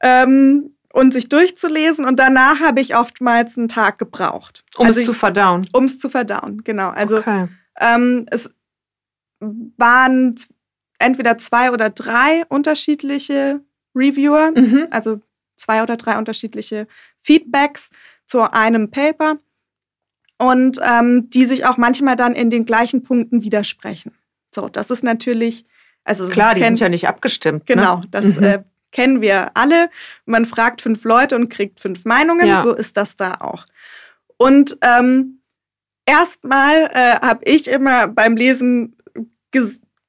ähm, 0.00 0.74
und 0.92 1.12
sich 1.12 1.28
durchzulesen. 1.28 2.04
Und 2.04 2.18
danach 2.18 2.60
habe 2.60 2.80
ich 2.80 2.96
oftmals 2.96 3.58
einen 3.58 3.68
Tag 3.68 3.98
gebraucht. 3.98 4.64
Um 4.76 4.86
also 4.86 5.00
es 5.00 5.06
zu 5.06 5.12
verdauen. 5.12 5.68
Um 5.72 5.84
es 5.84 5.98
zu 5.98 6.08
verdauen, 6.08 6.62
genau. 6.64 6.88
Also 6.88 7.18
okay. 7.18 7.48
ähm, 7.80 8.26
es 8.30 8.50
waren 9.40 10.34
entweder 10.98 11.38
zwei 11.38 11.70
oder 11.70 11.90
drei 11.90 12.44
unterschiedliche 12.48 13.60
Reviewer, 13.94 14.52
mhm. 14.52 14.88
also 14.90 15.20
zwei 15.56 15.82
oder 15.82 15.96
drei 15.96 16.18
unterschiedliche 16.18 16.86
Feedbacks 17.22 17.90
zu 18.28 18.52
einem 18.52 18.90
Paper 18.90 19.38
und 20.38 20.78
ähm, 20.82 21.28
die 21.30 21.44
sich 21.44 21.64
auch 21.64 21.76
manchmal 21.76 22.14
dann 22.14 22.34
in 22.34 22.50
den 22.50 22.64
gleichen 22.64 23.02
Punkten 23.02 23.42
widersprechen. 23.42 24.12
So, 24.54 24.68
das 24.68 24.90
ist 24.90 25.02
natürlich, 25.02 25.64
also 26.04 26.28
klar, 26.28 26.54
die 26.54 26.62
sind 26.62 26.78
ja 26.78 26.88
nicht 26.88 27.08
abgestimmt. 27.08 27.68
Ne? 27.68 27.74
Genau, 27.74 27.96
ne? 27.98 28.06
das 28.10 28.24
mhm. 28.36 28.42
äh, 28.44 28.62
kennen 28.92 29.20
wir 29.20 29.50
alle. 29.54 29.90
Man 30.26 30.46
fragt 30.46 30.82
fünf 30.82 31.02
Leute 31.04 31.34
und 31.34 31.48
kriegt 31.48 31.80
fünf 31.80 32.04
Meinungen. 32.04 32.46
Ja. 32.46 32.62
So 32.62 32.74
ist 32.74 32.96
das 32.96 33.16
da 33.16 33.34
auch. 33.40 33.64
Und 34.36 34.78
ähm, 34.82 35.40
erstmal 36.06 36.90
äh, 36.92 37.20
habe 37.20 37.44
ich 37.44 37.66
immer 37.68 38.06
beim 38.06 38.36
Lesen 38.36 38.96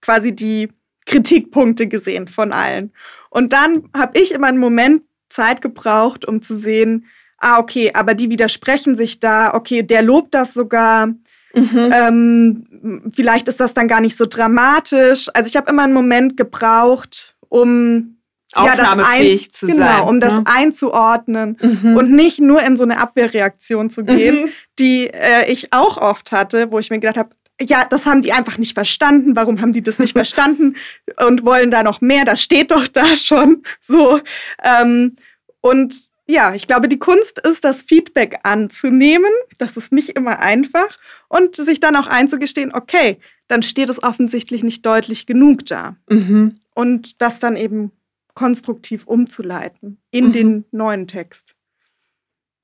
quasi 0.01 0.35
die 0.35 0.69
Kritikpunkte 1.05 1.87
gesehen 1.87 2.27
von 2.27 2.53
allen. 2.53 2.93
Und 3.29 3.53
dann 3.53 3.89
habe 3.95 4.19
ich 4.19 4.31
immer 4.31 4.47
einen 4.47 4.59
Moment 4.59 5.03
Zeit 5.29 5.61
gebraucht, 5.61 6.25
um 6.25 6.41
zu 6.41 6.55
sehen, 6.55 7.05
ah, 7.39 7.59
okay, 7.59 7.91
aber 7.93 8.13
die 8.13 8.29
widersprechen 8.29 8.95
sich 8.95 9.19
da, 9.19 9.53
okay, 9.53 9.83
der 9.83 10.01
lobt 10.01 10.33
das 10.33 10.53
sogar. 10.53 11.07
Mhm. 11.53 11.91
Ähm, 11.93 13.11
vielleicht 13.13 13.47
ist 13.47 13.59
das 13.59 13.73
dann 13.73 13.87
gar 13.87 14.01
nicht 14.01 14.15
so 14.15 14.25
dramatisch. 14.25 15.27
Also 15.33 15.47
ich 15.47 15.55
habe 15.55 15.71
immer 15.71 15.83
einen 15.83 15.93
Moment 15.93 16.37
gebraucht, 16.37 17.35
um 17.49 18.17
aufnahmefähig 18.55 19.45
ja, 19.45 19.51
zu 19.51 19.67
genau, 19.67 19.85
sein. 19.85 20.07
um 20.07 20.19
das 20.19 20.33
ne? 20.33 20.43
einzuordnen 20.45 21.57
mhm. 21.61 21.95
und 21.95 22.11
nicht 22.11 22.39
nur 22.39 22.61
in 22.63 22.77
so 22.77 22.83
eine 22.83 22.97
Abwehrreaktion 22.97 23.89
zu 23.89 24.03
gehen, 24.03 24.45
mhm. 24.45 24.49
die 24.79 25.07
äh, 25.07 25.51
ich 25.51 25.71
auch 25.71 25.97
oft 25.97 26.31
hatte, 26.31 26.71
wo 26.71 26.79
ich 26.79 26.89
mir 26.89 26.99
gedacht 26.99 27.17
habe, 27.17 27.29
ja, 27.61 27.83
das 27.83 28.05
haben 28.05 28.21
die 28.21 28.31
einfach 28.31 28.57
nicht 28.57 28.73
verstanden. 28.73 29.35
Warum 29.35 29.61
haben 29.61 29.73
die 29.73 29.83
das 29.83 29.99
nicht 29.99 30.13
verstanden 30.13 30.77
und 31.27 31.45
wollen 31.45 31.71
da 31.71 31.83
noch 31.83 32.01
mehr? 32.01 32.25
Das 32.25 32.41
steht 32.41 32.71
doch 32.71 32.87
da 32.87 33.15
schon 33.15 33.63
so. 33.81 34.19
Ähm, 34.63 35.13
und 35.61 36.08
ja, 36.29 36.53
ich 36.53 36.67
glaube, 36.67 36.87
die 36.87 36.99
Kunst 36.99 37.39
ist, 37.39 37.63
das 37.63 37.81
Feedback 37.81 38.37
anzunehmen. 38.43 39.31
Das 39.57 39.77
ist 39.77 39.91
nicht 39.91 40.09
immer 40.09 40.37
einfach. 40.37 40.95
Und 41.27 41.55
sich 41.55 41.79
dann 41.79 41.95
auch 41.95 42.05
einzugestehen, 42.05 42.71
okay, 42.71 43.17
dann 43.47 43.63
steht 43.63 43.89
es 43.89 44.03
offensichtlich 44.03 44.63
nicht 44.63 44.85
deutlich 44.85 45.25
genug 45.25 45.65
da. 45.65 45.95
Mhm. 46.07 46.59
Und 46.75 47.19
das 47.19 47.39
dann 47.39 47.55
eben 47.55 47.91
konstruktiv 48.35 49.07
umzuleiten 49.07 49.99
in 50.11 50.27
mhm. 50.27 50.33
den 50.33 50.65
neuen 50.69 51.07
Text. 51.07 51.55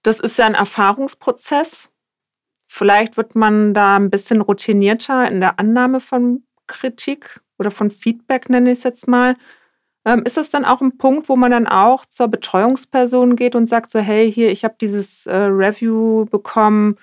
Das 0.04 0.20
ist 0.20 0.38
ja 0.38 0.46
ein 0.46 0.54
Erfahrungsprozess. 0.54 1.90
Vielleicht 2.68 3.18
wird 3.18 3.34
man 3.34 3.74
da 3.74 3.96
ein 3.96 4.12
bisschen 4.12 4.42
routinierter 4.42 5.28
in 5.28 5.40
der 5.40 5.60
Annahme 5.60 6.02
von 6.02 6.44
Kritik 6.68 7.42
oder 7.58 7.72
von 7.72 7.90
Feedback, 7.90 8.48
nenne 8.48 8.72
ich 8.72 8.78
es 8.78 8.84
jetzt 8.84 9.08
mal. 9.08 9.36
Ähm, 10.06 10.22
ist 10.26 10.38
das 10.38 10.50
dann 10.50 10.66
auch 10.66 10.82
ein 10.82 10.98
Punkt, 10.98 11.30
wo 11.30 11.36
man 11.36 11.52
dann 11.52 11.68
auch 11.68 12.06
zur 12.06 12.28
Betreuungsperson 12.28 13.36
geht 13.36 13.56
und 13.56 13.68
sagt 13.68 13.92
so, 13.92 14.00
hey, 14.00 14.32
hier, 14.32 14.52
ich 14.52 14.64
habe 14.64 14.76
dieses 14.80 15.26
äh, 15.26 15.36
Review 15.36 16.26
bekommen, 16.26 16.96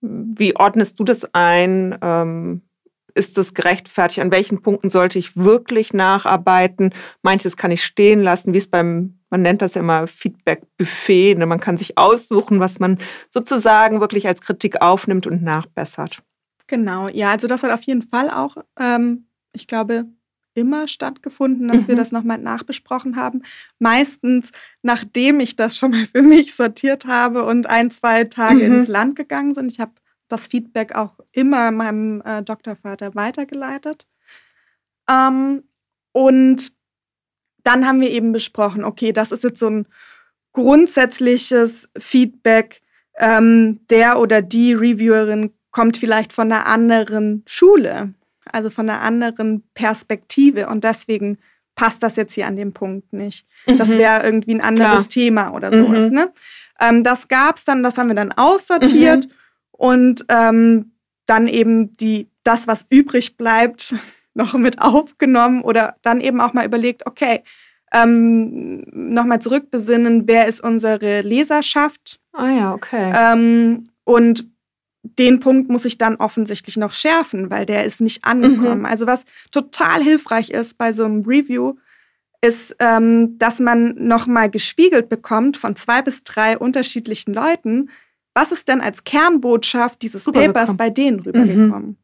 wie 0.00 0.56
ordnest 0.56 0.98
du 0.98 1.04
das 1.04 1.34
ein? 1.34 1.96
Ähm, 2.02 2.62
ist 3.14 3.36
das 3.36 3.54
gerechtfertigt? 3.54 4.20
An 4.20 4.30
welchen 4.30 4.62
Punkten 4.62 4.90
sollte 4.90 5.18
ich 5.18 5.36
wirklich 5.36 5.92
nacharbeiten? 5.92 6.94
Manches 7.22 7.56
kann 7.56 7.70
ich 7.70 7.84
stehen 7.84 8.22
lassen, 8.22 8.54
wie 8.54 8.58
es 8.58 8.68
beim, 8.68 9.18
man 9.30 9.42
nennt 9.42 9.60
das 9.60 9.74
ja 9.74 9.80
immer 9.80 10.06
Feedback-Buffet. 10.06 11.34
Ne? 11.34 11.46
Man 11.46 11.60
kann 11.60 11.76
sich 11.76 11.98
aussuchen, 11.98 12.60
was 12.60 12.78
man 12.78 12.98
sozusagen 13.30 14.00
wirklich 14.00 14.28
als 14.28 14.40
Kritik 14.40 14.80
aufnimmt 14.80 15.26
und 15.26 15.42
nachbessert. 15.42 16.22
Genau, 16.68 17.08
ja, 17.08 17.32
also 17.32 17.46
das 17.46 17.62
hat 17.62 17.72
auf 17.72 17.82
jeden 17.82 18.02
Fall 18.02 18.30
auch, 18.30 18.56
ähm, 18.78 19.26
ich 19.52 19.66
glaube, 19.66 20.04
immer 20.58 20.88
stattgefunden, 20.88 21.68
dass 21.68 21.82
mhm. 21.82 21.88
wir 21.88 21.94
das 21.96 22.12
nochmal 22.12 22.38
nachbesprochen 22.38 23.16
haben. 23.16 23.42
Meistens, 23.78 24.52
nachdem 24.82 25.40
ich 25.40 25.56
das 25.56 25.76
schon 25.76 25.92
mal 25.92 26.06
für 26.06 26.22
mich 26.22 26.54
sortiert 26.54 27.06
habe 27.06 27.44
und 27.44 27.66
ein, 27.66 27.90
zwei 27.90 28.24
Tage 28.24 28.68
mhm. 28.68 28.74
ins 28.74 28.88
Land 28.88 29.16
gegangen 29.16 29.54
sind. 29.54 29.72
Ich 29.72 29.80
habe 29.80 29.92
das 30.28 30.46
Feedback 30.46 30.94
auch 30.94 31.18
immer 31.32 31.70
meinem 31.70 32.22
äh, 32.24 32.42
Doktorvater 32.42 33.14
weitergeleitet. 33.14 34.06
Ähm, 35.08 35.64
und 36.12 36.72
dann 37.64 37.86
haben 37.86 38.00
wir 38.00 38.10
eben 38.10 38.32
besprochen, 38.32 38.84
okay, 38.84 39.12
das 39.12 39.32
ist 39.32 39.44
jetzt 39.44 39.60
so 39.60 39.68
ein 39.68 39.86
grundsätzliches 40.52 41.88
Feedback. 41.98 42.82
Ähm, 43.16 43.80
der 43.90 44.20
oder 44.20 44.42
die 44.42 44.74
Reviewerin 44.74 45.52
kommt 45.70 45.96
vielleicht 45.96 46.32
von 46.32 46.50
einer 46.50 46.66
anderen 46.66 47.42
Schule, 47.46 48.14
also 48.52 48.70
von 48.70 48.88
einer 48.88 49.00
anderen 49.00 49.62
Perspektive. 49.74 50.68
Und 50.68 50.84
deswegen 50.84 51.38
passt 51.74 52.02
das 52.02 52.16
jetzt 52.16 52.34
hier 52.34 52.46
an 52.46 52.56
dem 52.56 52.72
Punkt 52.72 53.12
nicht. 53.12 53.46
Mhm. 53.66 53.78
Das 53.78 53.90
wäre 53.90 54.24
irgendwie 54.24 54.54
ein 54.54 54.60
anderes 54.60 55.08
Klar. 55.08 55.08
Thema 55.08 55.54
oder 55.54 55.72
sowas. 55.72 56.10
Mhm. 56.10 56.14
Ne? 56.16 56.32
Ähm, 56.80 57.04
das 57.04 57.28
gab 57.28 57.56
es 57.56 57.64
dann, 57.64 57.82
das 57.82 57.98
haben 57.98 58.08
wir 58.08 58.14
dann 58.14 58.32
aussortiert. 58.32 59.26
Mhm 59.26 59.32
und 59.78 60.26
ähm, 60.28 60.92
dann 61.24 61.46
eben 61.46 61.96
die, 61.96 62.28
das, 62.42 62.66
was 62.66 62.86
übrig 62.90 63.38
bleibt, 63.38 63.94
noch 64.34 64.54
mit 64.54 64.82
aufgenommen 64.82 65.62
oder 65.62 65.96
dann 66.02 66.20
eben 66.20 66.40
auch 66.40 66.52
mal 66.52 66.66
überlegt, 66.66 67.06
okay, 67.06 67.42
ähm, 67.92 68.84
nochmal 68.92 69.40
zurückbesinnen, 69.40 70.28
wer 70.28 70.46
ist 70.46 70.60
unsere 70.60 71.22
Leserschaft? 71.22 72.20
Ah 72.32 72.50
ja, 72.50 72.74
okay. 72.74 73.12
Ähm, 73.16 73.84
und 74.04 74.46
den 75.16 75.40
Punkt 75.40 75.68
muss 75.70 75.84
ich 75.84 75.98
dann 75.98 76.16
offensichtlich 76.16 76.76
noch 76.76 76.92
schärfen, 76.92 77.50
weil 77.50 77.66
der 77.66 77.84
ist 77.84 78.00
nicht 78.00 78.24
angekommen. 78.24 78.80
Mhm. 78.80 78.86
Also 78.86 79.06
was 79.06 79.24
total 79.50 80.02
hilfreich 80.02 80.50
ist 80.50 80.78
bei 80.78 80.92
so 80.92 81.04
einem 81.04 81.24
Review, 81.24 81.74
ist, 82.40 82.76
ähm, 82.78 83.38
dass 83.38 83.60
man 83.60 83.94
nochmal 83.96 84.50
gespiegelt 84.50 85.08
bekommt 85.08 85.56
von 85.56 85.74
zwei 85.76 86.02
bis 86.02 86.22
drei 86.22 86.56
unterschiedlichen 86.56 87.34
Leuten, 87.34 87.90
was 88.34 88.52
ist 88.52 88.68
denn 88.68 88.80
als 88.80 89.02
Kernbotschaft 89.02 90.02
dieses 90.02 90.24
Papers 90.24 90.76
bei 90.76 90.90
denen 90.90 91.20
rübergekommen? 91.20 91.88
Mhm. 91.88 91.96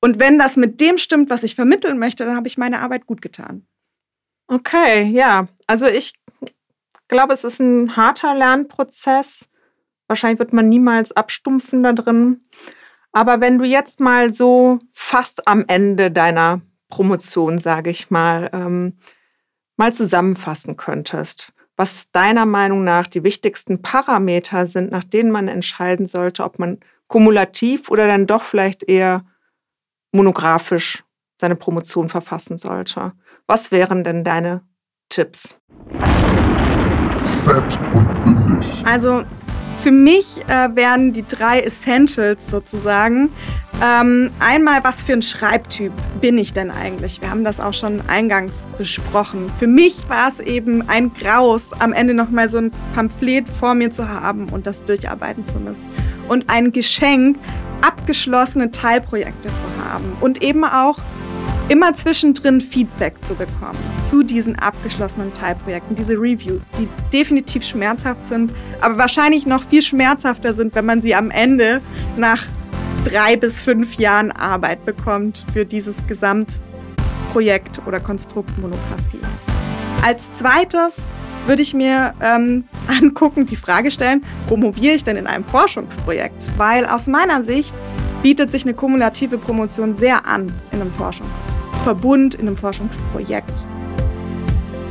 Und 0.00 0.18
wenn 0.18 0.38
das 0.38 0.56
mit 0.56 0.80
dem 0.80 0.98
stimmt, 0.98 1.30
was 1.30 1.44
ich 1.44 1.54
vermitteln 1.54 1.98
möchte, 1.98 2.24
dann 2.24 2.36
habe 2.36 2.48
ich 2.48 2.58
meine 2.58 2.80
Arbeit 2.80 3.06
gut 3.06 3.22
getan. 3.22 3.66
Okay, 4.48 5.04
ja. 5.04 5.46
Also 5.66 5.86
ich 5.86 6.14
glaube, 7.08 7.32
es 7.32 7.44
ist 7.44 7.60
ein 7.60 7.96
harter 7.96 8.34
Lernprozess. 8.34 9.48
Wahrscheinlich 10.08 10.38
wird 10.38 10.52
man 10.52 10.68
niemals 10.68 11.12
abstumpfen 11.12 11.82
da 11.82 11.92
drin. 11.92 12.42
Aber 13.12 13.40
wenn 13.40 13.58
du 13.58 13.64
jetzt 13.64 14.00
mal 14.00 14.32
so 14.32 14.78
fast 14.92 15.48
am 15.48 15.64
Ende 15.68 16.10
deiner 16.10 16.60
Promotion, 16.88 17.58
sage 17.58 17.90
ich 17.90 18.10
mal, 18.10 18.50
ähm, 18.52 18.98
mal 19.76 19.92
zusammenfassen 19.92 20.76
könntest, 20.76 21.52
was 21.76 22.10
deiner 22.10 22.46
Meinung 22.46 22.84
nach 22.84 23.06
die 23.06 23.22
wichtigsten 23.22 23.82
Parameter 23.82 24.66
sind, 24.66 24.90
nach 24.90 25.04
denen 25.04 25.30
man 25.30 25.48
entscheiden 25.48 26.06
sollte, 26.06 26.44
ob 26.44 26.58
man 26.58 26.78
kumulativ 27.06 27.90
oder 27.90 28.06
dann 28.06 28.26
doch 28.26 28.42
vielleicht 28.42 28.88
eher 28.88 29.24
monografisch 30.12 31.04
seine 31.38 31.56
Promotion 31.56 32.08
verfassen 32.08 32.56
sollte. 32.56 33.12
Was 33.46 33.70
wären 33.70 34.04
denn 34.04 34.24
deine 34.24 34.62
Tipps? 35.08 35.60
Fett 37.44 37.78
und 37.94 38.24
bündig. 38.24 38.84
Also 38.86 39.24
für 39.86 39.92
mich 39.92 40.40
äh, 40.48 40.74
wären 40.74 41.12
die 41.12 41.24
drei 41.24 41.60
Essentials 41.60 42.48
sozusagen. 42.48 43.30
Ähm, 43.80 44.32
einmal, 44.40 44.82
was 44.82 45.04
für 45.04 45.12
ein 45.12 45.22
Schreibtyp 45.22 45.92
bin 46.20 46.38
ich 46.38 46.52
denn 46.52 46.72
eigentlich? 46.72 47.20
Wir 47.20 47.30
haben 47.30 47.44
das 47.44 47.60
auch 47.60 47.72
schon 47.72 48.02
eingangs 48.08 48.66
besprochen. 48.78 49.48
Für 49.60 49.68
mich 49.68 50.02
war 50.08 50.26
es 50.26 50.40
eben 50.40 50.88
ein 50.88 51.14
Graus, 51.14 51.72
am 51.72 51.92
Ende 51.92 52.14
nochmal 52.14 52.48
so 52.48 52.58
ein 52.58 52.72
Pamphlet 52.96 53.48
vor 53.48 53.74
mir 53.74 53.92
zu 53.92 54.08
haben 54.08 54.48
und 54.48 54.66
das 54.66 54.82
durcharbeiten 54.82 55.44
zu 55.44 55.60
müssen. 55.60 55.86
Und 56.26 56.50
ein 56.50 56.72
Geschenk, 56.72 57.38
abgeschlossene 57.80 58.72
Teilprojekte 58.72 59.50
zu 59.50 59.66
haben 59.88 60.16
und 60.20 60.42
eben 60.42 60.64
auch 60.64 60.98
immer 61.68 61.92
zwischendrin 61.94 62.60
Feedback 62.60 63.22
zu 63.24 63.34
bekommen 63.34 63.78
zu 64.04 64.22
diesen 64.22 64.56
abgeschlossenen 64.56 65.32
Teilprojekten, 65.34 65.96
diese 65.96 66.14
Reviews, 66.14 66.70
die 66.72 66.88
definitiv 67.12 67.64
schmerzhaft 67.64 68.26
sind, 68.26 68.52
aber 68.80 68.98
wahrscheinlich 68.98 69.46
noch 69.46 69.64
viel 69.64 69.82
schmerzhafter 69.82 70.52
sind, 70.52 70.74
wenn 70.74 70.86
man 70.86 71.02
sie 71.02 71.14
am 71.14 71.30
Ende 71.30 71.80
nach 72.16 72.44
drei 73.04 73.36
bis 73.36 73.62
fünf 73.62 73.94
Jahren 73.94 74.32
Arbeit 74.32 74.84
bekommt 74.84 75.44
für 75.52 75.64
dieses 75.64 76.06
Gesamtprojekt 76.06 77.80
oder 77.86 78.00
Konstrukt 78.00 78.56
Monographie. 78.58 79.20
Als 80.02 80.30
zweites 80.32 81.06
würde 81.46 81.62
ich 81.62 81.74
mir 81.74 82.14
ähm, 82.20 82.64
angucken, 82.88 83.46
die 83.46 83.56
Frage 83.56 83.90
stellen, 83.90 84.24
promoviere 84.48 84.94
ich 84.94 85.04
denn 85.04 85.16
in 85.16 85.26
einem 85.26 85.44
Forschungsprojekt? 85.44 86.46
Weil 86.56 86.86
aus 86.86 87.06
meiner 87.06 87.42
Sicht 87.42 87.74
bietet 88.22 88.50
sich 88.50 88.64
eine 88.64 88.74
kumulative 88.74 89.38
Promotion 89.38 89.94
sehr 89.94 90.26
an 90.26 90.52
in 90.72 90.80
einem 90.80 90.92
Forschungsverbund, 90.92 92.34
in 92.34 92.48
einem 92.48 92.56
Forschungsprojekt. 92.56 93.54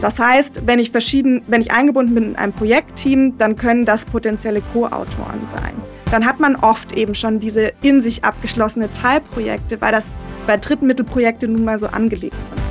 Das 0.02 0.20
heißt, 0.20 0.68
wenn 0.68 0.80
ich, 0.80 0.92
verschieden, 0.92 1.42
wenn 1.48 1.62
ich 1.62 1.72
eingebunden 1.72 2.14
bin 2.14 2.24
in 2.26 2.36
ein 2.36 2.54
Projektteam, 2.54 3.38
dann 3.38 3.56
können 3.56 3.86
das 3.86 4.06
potenzielle 4.06 4.62
Co-Autoren 4.74 5.48
sein. 5.48 5.74
Dann 6.12 6.26
hat 6.26 6.40
man 6.40 6.56
oft 6.56 6.94
eben 6.94 7.16
schon 7.16 7.40
diese 7.40 7.72
in 7.82 8.02
sich 8.02 8.24
abgeschlossene 8.24 8.92
Teilprojekte, 8.94 9.82
weil 9.82 9.92
das 9.92 10.20
bei 10.46 10.58
Drittmittelprojekte 10.58 11.48
nun 11.48 11.66
mal 11.66 11.80
so 11.80 11.88
angelegt 11.88 12.36
sind. 12.46 12.62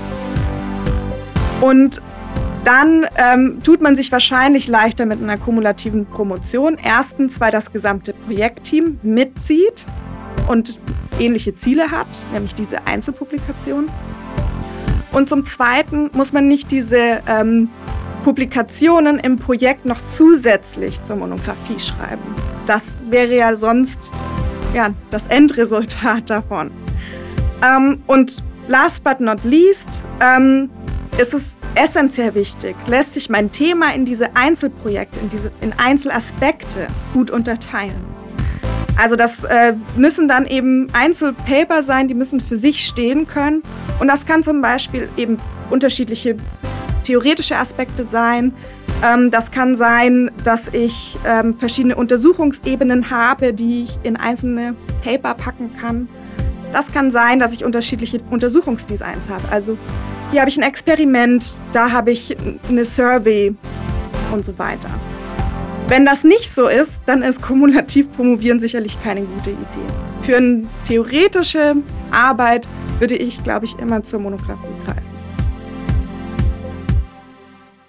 Und 1.61 2.01
dann 2.65 3.07
ähm, 3.17 3.61
tut 3.63 3.83
man 3.83 3.97
sich 3.97 4.11
wahrscheinlich 4.13 4.69
leichter 4.69 5.05
mit 5.05 5.21
einer 5.21 5.37
kumulativen 5.37 6.07
Promotion. 6.07 6.79
Erstens, 6.83 7.41
weil 7.41 7.51
das 7.51 7.73
gesamte 7.73 8.15
Projektteam 8.15 9.01
mitzieht 9.03 9.87
und 10.49 10.78
ähnliche 11.18 11.55
Ziele 11.55 11.90
hat, 11.90 12.07
nämlich 12.32 12.55
diese 12.55 12.86
Einzelpublikation. 12.86 13.90
Und 15.12 15.28
zum 15.28 15.45
Zweiten 15.45 16.11
muss 16.12 16.32
man 16.32 16.49
nicht 16.49 16.70
diese 16.70 17.22
ähm, 17.28 17.68
Publikationen 18.24 19.18
im 19.18 19.38
Projekt 19.38 19.84
noch 19.84 20.05
zusätzlich 20.07 21.03
zur 21.03 21.16
Monographie 21.16 21.78
schreiben. 21.78 22.34
Das 22.66 22.99
wäre 23.11 23.36
ja 23.36 23.55
sonst 23.55 24.11
ja, 24.74 24.90
das 25.11 25.26
Endresultat 25.28 26.30
davon. 26.30 26.70
Ähm, 27.62 28.03
und 28.07 28.42
last 28.66 29.05
but 29.05 29.20
not 29.20 29.45
least 29.45 30.03
ähm, 30.20 30.70
ist 31.18 31.32
es 31.32 31.59
essentiell 31.76 32.34
wichtig, 32.34 32.74
lässt 32.86 33.14
sich 33.14 33.30
mein 33.30 33.53
Thema 33.53 33.95
in 33.95 34.05
diese 34.05 34.34
Einzelprojekte, 34.34 35.20
in, 35.20 35.28
diese, 35.28 35.53
in 35.61 35.72
Einzelaspekte 35.74 36.88
gut 37.12 37.30
unterteilen. 37.30 38.14
Also 38.97 39.16
das 39.16 39.45
äh, 39.45 39.74
müssen 39.97 40.28
dann 40.28 40.47
eben 40.47 40.88
Einzelpaper 40.92 41.82
sein, 41.82 42.09
die 42.09 42.14
müssen 42.14 42.40
für 42.40 42.57
sich 42.57 42.86
stehen 42.86 43.26
können. 43.26 43.62
Und 43.99 44.09
das 44.09 44.24
kann 44.24 44.42
zum 44.42 44.62
Beispiel 44.62 45.09
eben 45.16 45.38
unterschiedliche 45.70 46.36
theoretische 47.03 47.57
Aspekte 47.57 48.05
sein. 48.05 48.53
Ähm, 49.03 49.30
das 49.30 49.51
kann 49.51 49.74
sein, 49.76 50.30
dass 50.45 50.68
ich 50.68 51.18
ähm, 51.26 51.57
verschiedene 51.59 51.97
Untersuchungsebenen 51.97 53.11
habe, 53.11 53.53
die 53.53 53.84
ich 53.84 53.99
in 54.03 54.16
einzelne 54.16 54.74
Paper 55.03 55.34
packen 55.34 55.72
kann. 55.80 56.09
Das 56.72 56.92
kann 56.92 57.11
sein, 57.11 57.38
dass 57.38 57.53
ich 57.53 57.64
unterschiedliche 57.64 58.18
Untersuchungsdesigns 58.30 59.28
habe. 59.28 59.42
Also 59.51 59.76
hier 60.30 60.40
habe 60.40 60.51
ich 60.51 60.57
ein 60.57 60.64
Experiment, 60.64 61.61
da 61.72 61.92
habe 61.92 62.11
ich 62.11 62.36
eine 62.68 62.84
Survey 62.84 63.55
und 64.32 64.45
so 64.45 64.59
weiter. 64.59 64.88
Wenn 65.87 66.07
das 66.07 66.24
nicht 66.24 66.51
so 66.51 66.66
ist, 66.66 67.03
dann 67.05 67.22
ist 67.22 67.43
kumulativ 67.43 68.11
promovieren 68.12 68.59
sicherlich 68.59 69.01
keine 69.03 69.20
gute 69.20 69.51
Idee. 69.51 69.87
Für 70.22 70.39
eine 70.39 70.66
theoretische 70.87 71.76
Arbeit 72.11 72.66
würde 73.01 73.16
ich, 73.16 73.45
glaube 73.45 73.66
ich, 73.66 73.78
immer 73.78 74.03
zur 74.03 74.20
Monographie 74.20 74.66
greifen. 74.87 75.03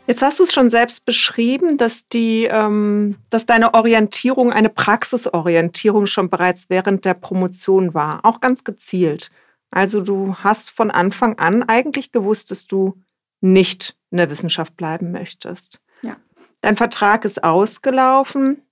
Jetzt 0.08 0.22
hast 0.22 0.40
du 0.40 0.44
es 0.44 0.54
schon 0.54 0.70
selbst 0.70 1.06
beschrieben, 1.06 1.78
dass, 1.78 2.10
die, 2.10 2.50
ähm, 2.52 3.16
dass 3.30 3.46
deine 3.46 3.74
Orientierung 3.74 4.52
eine 4.52 4.70
Praxisorientierung 4.70 6.06
schon 6.06 6.30
bereits 6.30 6.70
während 6.70 7.06
der 7.06 7.14
Promotion 7.14 7.94
war, 7.94 8.20
auch 8.24 8.42
ganz 8.42 8.66
gezielt. 8.66 9.32
Also 9.72 10.02
du 10.02 10.36
hast 10.36 10.70
von 10.70 10.92
Anfang 10.92 11.40
an 11.40 11.64
eigentlich 11.64 12.12
gewusst, 12.12 12.52
dass 12.52 12.68
du 12.68 13.02
nicht 13.40 13.96
in 14.12 14.18
der 14.18 14.30
Wissenschaft 14.30 14.76
bleiben 14.76 15.12
möchtest. 15.12 15.80
Dein 16.66 16.78
Vertrag 16.78 17.26
ist 17.26 17.44
ausgelaufen. 17.44 18.64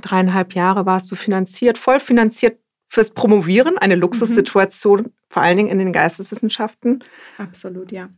Dreieinhalb 0.00 0.54
Jahre 0.54 0.86
warst 0.86 1.10
du 1.10 1.16
finanziert, 1.16 1.76
voll 1.76 1.98
finanziert 1.98 2.60
fürs 2.86 3.10
Promovieren, 3.10 3.78
eine 3.78 3.96
Luxussituation, 3.96 5.00
mhm. 5.00 5.12
vor 5.28 5.42
allen 5.42 5.56
Dingen 5.56 5.70
in 5.70 5.78
den 5.80 5.92
Geisteswissenschaften. 5.92 7.02
Absolut, 7.36 7.90
ja. 7.90 8.10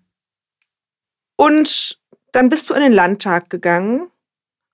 Und 1.36 1.98
dann 2.32 2.50
bist 2.50 2.68
du 2.68 2.74
in 2.74 2.82
den 2.82 2.92
Landtag 2.92 3.48
gegangen, 3.48 4.10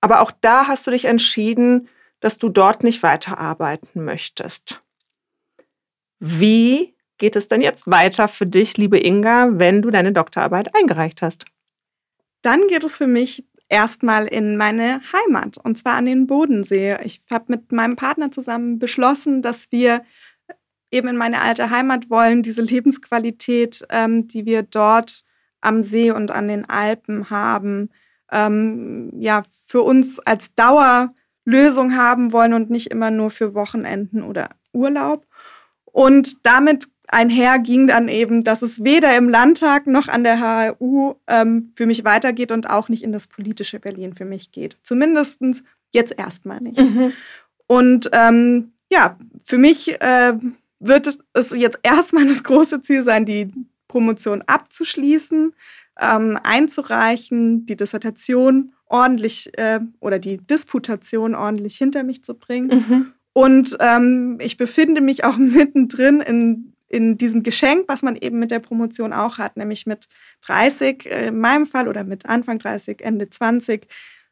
aber 0.01 0.19
auch 0.19 0.31
da 0.41 0.67
hast 0.67 0.85
du 0.85 0.91
dich 0.91 1.05
entschieden, 1.05 1.87
dass 2.19 2.37
du 2.37 2.49
dort 2.49 2.83
nicht 2.83 3.03
weiterarbeiten 3.03 4.03
möchtest. 4.03 4.83
Wie 6.19 6.93
geht 7.19 7.37
es 7.37 7.47
denn 7.47 7.61
jetzt 7.61 7.89
weiter 7.89 8.27
für 8.27 8.45
dich, 8.45 8.75
liebe 8.75 8.99
Inga, 8.99 9.51
wenn 9.53 9.81
du 9.81 9.91
deine 9.91 10.11
Doktorarbeit 10.11 10.75
eingereicht 10.75 11.21
hast? 11.21 11.45
Dann 12.41 12.67
geht 12.67 12.83
es 12.83 12.97
für 12.97 13.07
mich 13.07 13.45
erstmal 13.69 14.27
in 14.27 14.57
meine 14.57 15.01
Heimat 15.11 15.57
und 15.57 15.77
zwar 15.77 15.93
an 15.93 16.05
den 16.05 16.27
Bodensee. 16.27 16.97
Ich 17.03 17.21
habe 17.29 17.45
mit 17.47 17.71
meinem 17.71 17.95
Partner 17.95 18.31
zusammen 18.31 18.79
beschlossen, 18.79 19.41
dass 19.41 19.71
wir 19.71 20.03
eben 20.91 21.07
in 21.07 21.17
meine 21.17 21.41
alte 21.41 21.69
Heimat 21.69 22.09
wollen, 22.09 22.43
diese 22.43 22.61
Lebensqualität, 22.61 23.85
ähm, 23.89 24.27
die 24.27 24.45
wir 24.45 24.63
dort 24.63 25.23
am 25.61 25.83
See 25.83 26.11
und 26.11 26.31
an 26.31 26.47
den 26.47 26.69
Alpen 26.69 27.29
haben, 27.29 27.89
ähm, 28.31 29.11
ja, 29.19 29.43
für 29.65 29.81
uns 29.81 30.19
als 30.19 30.53
Dauerlösung 30.55 31.95
haben 31.97 32.31
wollen 32.31 32.53
und 32.53 32.69
nicht 32.69 32.91
immer 32.91 33.11
nur 33.11 33.31
für 33.31 33.55
Wochenenden 33.55 34.23
oder 34.23 34.49
Urlaub. 34.73 35.25
Und 35.85 36.45
damit 36.45 36.87
einher 37.07 37.59
ging 37.59 37.87
dann 37.87 38.07
eben, 38.07 38.43
dass 38.43 38.61
es 38.61 38.83
weder 38.83 39.15
im 39.17 39.29
Landtag 39.29 39.87
noch 39.87 40.07
an 40.07 40.23
der 40.23 40.39
HRU 40.39 41.15
ähm, 41.27 41.71
für 41.75 41.85
mich 41.85 42.03
weitergeht 42.03 42.51
und 42.51 42.69
auch 42.69 42.89
nicht 42.89 43.03
in 43.03 43.11
das 43.11 43.27
politische 43.27 43.79
Berlin 43.79 44.13
für 44.13 44.25
mich 44.25 44.51
geht. 44.51 44.77
Zumindest 44.83 45.41
jetzt 45.93 46.17
erstmal 46.17 46.61
nicht. 46.61 46.79
Mhm. 46.79 47.13
Und 47.67 48.09
ähm, 48.13 48.73
ja, 48.91 49.17
für 49.43 49.57
mich 49.57 50.01
äh, 50.01 50.33
wird 50.79 51.19
es 51.33 51.51
jetzt 51.51 51.79
erstmal 51.83 52.27
das 52.27 52.43
große 52.43 52.81
Ziel 52.81 53.03
sein, 53.03 53.25
die 53.25 53.51
Promotion 53.87 54.43
abzuschließen, 54.45 55.53
ähm, 55.99 56.39
einzureichen, 56.43 57.65
die 57.65 57.77
Dissertation 57.77 58.73
ordentlich 58.87 59.57
äh, 59.57 59.79
oder 59.99 60.19
die 60.19 60.37
Disputation 60.37 61.33
ordentlich 61.33 61.77
hinter 61.77 62.03
mich 62.03 62.23
zu 62.23 62.35
bringen. 62.35 62.67
Mhm. 62.67 63.13
Und 63.33 63.77
ähm, 63.79 64.37
ich 64.41 64.57
befinde 64.57 65.01
mich 65.01 65.23
auch 65.23 65.37
mittendrin 65.37 66.21
in 66.21 66.73
in 66.95 67.17
diesem 67.17 67.43
Geschenk, 67.43 67.85
was 67.87 68.03
man 68.03 68.15
eben 68.15 68.39
mit 68.39 68.51
der 68.51 68.59
Promotion 68.59 69.11
auch 69.11 69.37
hat, 69.37 69.57
nämlich 69.57 69.85
mit 69.85 70.07
30 70.45 71.05
äh, 71.05 71.27
in 71.27 71.39
meinem 71.39 71.67
Fall 71.67 71.89
oder 71.89 72.05
mit 72.05 72.25
Anfang 72.25 72.57
30, 72.57 73.01
Ende 73.01 73.29
20, 73.29 73.85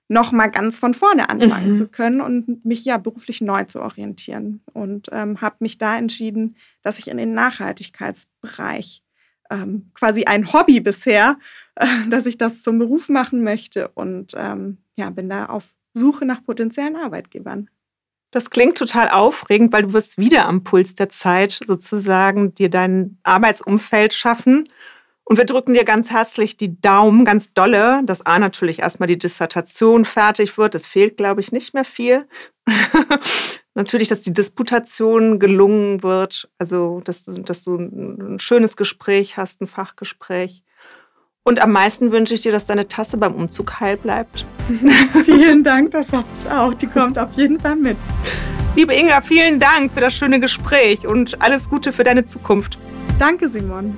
nochmal 0.07 0.49
ganz 0.49 0.79
von 0.79 0.93
vorne 0.93 1.29
anfangen 1.29 1.69
mhm. 1.69 1.75
zu 1.75 1.89
können 1.89 2.21
und 2.21 2.63
mich 2.63 2.85
ja 2.85 2.97
beruflich 2.97 3.41
neu 3.41 3.65
zu 3.65 3.81
orientieren. 3.81 4.61
Und 4.71 5.09
ähm, 5.11 5.41
habe 5.41 5.57
mich 5.59 5.77
da 5.77 5.97
entschieden, 5.97 6.55
dass 6.83 6.99
ich 6.99 7.09
in 7.09 7.17
den 7.17 7.33
Nachhaltigkeitsbereich 7.33 9.03
ähm, 9.49 9.91
quasi 9.93 10.23
ein 10.23 10.53
Hobby 10.53 10.79
bisher, 10.79 11.37
äh, 11.75 11.85
dass 12.09 12.25
ich 12.25 12.37
das 12.37 12.61
zum 12.61 12.79
Beruf 12.79 13.09
machen 13.09 13.43
möchte 13.43 13.89
und 13.89 14.33
ähm, 14.37 14.77
ja, 14.95 15.09
bin 15.09 15.27
da 15.27 15.47
auf 15.47 15.75
Suche 15.93 16.25
nach 16.25 16.43
potenziellen 16.43 16.95
Arbeitgebern. 16.95 17.69
Das 18.33 18.49
klingt 18.49 18.79
total 18.79 19.09
aufregend, 19.09 19.71
weil 19.73 19.83
du 19.83 19.93
wirst 19.93 20.17
wieder 20.17 20.47
am 20.47 20.63
Puls 20.63 20.95
der 20.95 21.07
Zeit 21.07 21.59
sozusagen 21.67 22.55
dir 22.55 22.67
dein 22.67 23.19
Arbeitsumfeld 23.21 24.11
schaffen. 24.11 24.67
Und 25.23 25.37
wir 25.37 25.45
drücken 25.45 25.75
dir 25.75 25.83
ganz 25.83 26.09
herzlich 26.09 26.57
die 26.57 26.81
Daumen, 26.81 27.25
ganz 27.25 27.53
dolle, 27.53 28.01
dass 28.03 28.25
A 28.25 28.39
natürlich 28.39 28.79
erstmal 28.79 29.05
die 29.05 29.19
Dissertation 29.19 30.03
fertig 30.03 30.57
wird. 30.57 30.73
Es 30.73 30.87
fehlt, 30.87 31.15
glaube 31.15 31.41
ich, 31.41 31.51
nicht 31.51 31.75
mehr 31.75 31.85
viel. 31.85 32.27
natürlich, 33.75 34.07
dass 34.07 34.21
die 34.21 34.33
Disputation 34.33 35.37
gelungen 35.37 36.01
wird. 36.01 36.49
Also, 36.57 37.01
dass 37.05 37.25
du, 37.25 37.33
dass 37.33 37.63
du 37.63 37.75
ein 37.75 38.39
schönes 38.39 38.75
Gespräch 38.75 39.37
hast, 39.37 39.61
ein 39.61 39.67
Fachgespräch. 39.67 40.63
Und 41.45 41.59
am 41.61 41.73
meisten 41.73 42.13
wünsche 42.13 42.35
ich 42.35 42.41
dir, 42.41 42.53
dass 42.53 42.67
deine 42.67 42.87
Tasse 42.87 43.17
beim 43.17 43.33
Umzug 43.33 43.81
heil 43.81 43.97
bleibt. 43.97 44.45
vielen 45.25 45.61
Dank, 45.61 45.91
das 45.91 46.13
hoffe 46.13 46.25
ich 46.39 46.49
auch. 46.49 46.73
Die 46.73 46.87
kommt 46.87 47.19
auf 47.19 47.33
jeden 47.33 47.59
Fall 47.59 47.75
mit. 47.75 47.97
Liebe 48.77 48.93
Inga, 48.93 49.19
vielen 49.19 49.59
Dank 49.59 49.91
für 49.91 49.99
das 49.99 50.13
schöne 50.13 50.39
Gespräch 50.39 51.05
und 51.05 51.41
alles 51.41 51.69
Gute 51.69 51.91
für 51.91 52.05
deine 52.05 52.23
Zukunft. 52.23 52.77
Danke, 53.19 53.49
Simon. 53.49 53.93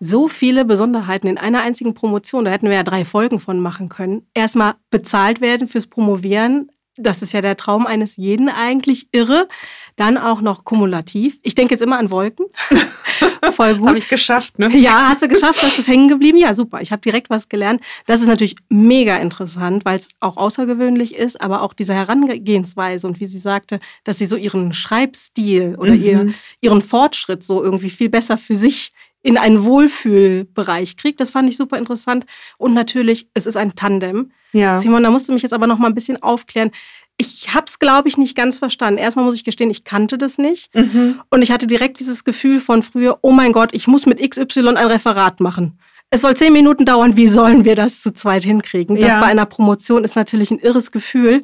So 0.00 0.28
viele 0.28 0.64
Besonderheiten 0.64 1.26
in 1.26 1.36
einer 1.36 1.60
einzigen 1.60 1.92
Promotion, 1.92 2.46
da 2.46 2.50
hätten 2.50 2.68
wir 2.68 2.76
ja 2.76 2.82
drei 2.82 3.04
Folgen 3.04 3.38
von 3.38 3.60
machen 3.60 3.90
können. 3.90 4.26
Erstmal 4.32 4.76
bezahlt 4.90 5.42
werden 5.42 5.68
fürs 5.68 5.86
Promovieren, 5.86 6.70
das 6.96 7.22
ist 7.22 7.32
ja 7.32 7.40
der 7.40 7.56
Traum 7.56 7.86
eines 7.86 8.16
jeden 8.16 8.48
eigentlich 8.48 9.08
irre. 9.12 9.48
Dann 9.96 10.18
auch 10.18 10.40
noch 10.40 10.64
kumulativ. 10.64 11.38
Ich 11.42 11.54
denke 11.54 11.74
jetzt 11.74 11.82
immer 11.82 11.98
an 11.98 12.10
Wolken. 12.10 12.46
Voll 13.52 13.76
gut. 13.76 13.88
habe 13.88 13.98
ich 13.98 14.08
geschafft, 14.08 14.58
ne? 14.58 14.68
Ja, 14.76 15.08
hast 15.08 15.22
du 15.22 15.28
geschafft, 15.28 15.62
das 15.62 15.78
ist 15.78 15.88
hängen 15.88 16.08
geblieben. 16.08 16.38
Ja, 16.38 16.54
super. 16.54 16.80
Ich 16.80 16.92
habe 16.92 17.00
direkt 17.00 17.30
was 17.30 17.48
gelernt. 17.48 17.80
Das 18.06 18.20
ist 18.20 18.26
natürlich 18.26 18.56
mega 18.68 19.16
interessant, 19.16 19.84
weil 19.84 19.96
es 19.96 20.10
auch 20.20 20.36
außergewöhnlich 20.36 21.14
ist, 21.14 21.40
aber 21.40 21.62
auch 21.62 21.72
diese 21.72 21.94
Herangehensweise 21.94 23.06
und 23.06 23.20
wie 23.20 23.26
sie 23.26 23.38
sagte, 23.38 23.80
dass 24.04 24.18
sie 24.18 24.26
so 24.26 24.36
ihren 24.36 24.72
Schreibstil 24.72 25.76
oder 25.78 25.94
mhm. 25.94 26.02
ihr, 26.02 26.34
ihren 26.60 26.82
Fortschritt 26.82 27.42
so 27.42 27.62
irgendwie 27.62 27.90
viel 27.90 28.08
besser 28.08 28.38
für 28.38 28.54
sich 28.54 28.92
in 29.22 29.38
einen 29.38 29.64
Wohlfühlbereich 29.64 30.96
kriegt. 30.96 31.20
Das 31.20 31.30
fand 31.30 31.48
ich 31.48 31.56
super 31.56 31.78
interessant. 31.78 32.26
Und 32.58 32.74
natürlich, 32.74 33.28
es 33.34 33.46
ist 33.46 33.56
ein 33.56 33.74
Tandem. 33.74 34.30
Ja. 34.56 34.80
Simon, 34.80 35.02
da 35.02 35.10
musst 35.10 35.28
du 35.28 35.32
mich 35.32 35.42
jetzt 35.42 35.52
aber 35.52 35.66
noch 35.66 35.78
mal 35.78 35.88
ein 35.88 35.94
bisschen 35.94 36.22
aufklären. 36.22 36.70
Ich 37.18 37.54
habe 37.54 37.64
es, 37.66 37.78
glaube 37.78 38.08
ich, 38.08 38.18
nicht 38.18 38.36
ganz 38.36 38.58
verstanden. 38.58 38.98
Erstmal 38.98 39.24
muss 39.24 39.34
ich 39.34 39.44
gestehen, 39.44 39.70
ich 39.70 39.84
kannte 39.84 40.18
das 40.18 40.38
nicht. 40.38 40.74
Mhm. 40.74 41.20
Und 41.30 41.42
ich 41.42 41.50
hatte 41.50 41.66
direkt 41.66 41.98
dieses 41.98 42.24
Gefühl 42.24 42.60
von 42.60 42.82
früher, 42.82 43.18
oh 43.22 43.32
mein 43.32 43.52
Gott, 43.52 43.72
ich 43.72 43.86
muss 43.86 44.06
mit 44.06 44.20
XY 44.20 44.68
ein 44.76 44.86
Referat 44.86 45.40
machen. 45.40 45.78
Es 46.10 46.20
soll 46.20 46.36
zehn 46.36 46.52
Minuten 46.52 46.84
dauern, 46.84 47.16
wie 47.16 47.26
sollen 47.26 47.64
wir 47.64 47.74
das 47.74 48.00
zu 48.00 48.12
zweit 48.12 48.44
hinkriegen? 48.44 48.96
Das 48.96 49.14
bei 49.14 49.26
einer 49.26 49.46
Promotion 49.46 50.04
ist 50.04 50.14
natürlich 50.14 50.50
ein 50.50 50.58
irres 50.58 50.92
Gefühl. 50.92 51.42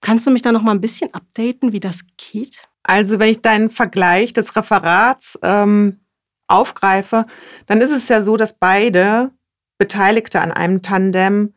Kannst 0.00 0.26
du 0.26 0.30
mich 0.30 0.42
da 0.42 0.52
noch 0.52 0.62
mal 0.62 0.72
ein 0.72 0.80
bisschen 0.80 1.14
updaten, 1.14 1.72
wie 1.72 1.80
das 1.80 2.00
geht? 2.16 2.62
Also, 2.82 3.18
wenn 3.20 3.30
ich 3.30 3.40
deinen 3.40 3.70
Vergleich 3.70 4.32
des 4.32 4.56
Referats 4.56 5.38
ähm, 5.42 6.00
aufgreife, 6.48 7.26
dann 7.66 7.80
ist 7.80 7.92
es 7.92 8.08
ja 8.08 8.22
so, 8.22 8.36
dass 8.36 8.58
beide 8.58 9.30
Beteiligte 9.78 10.40
an 10.40 10.52
einem 10.52 10.82
Tandem 10.82 11.54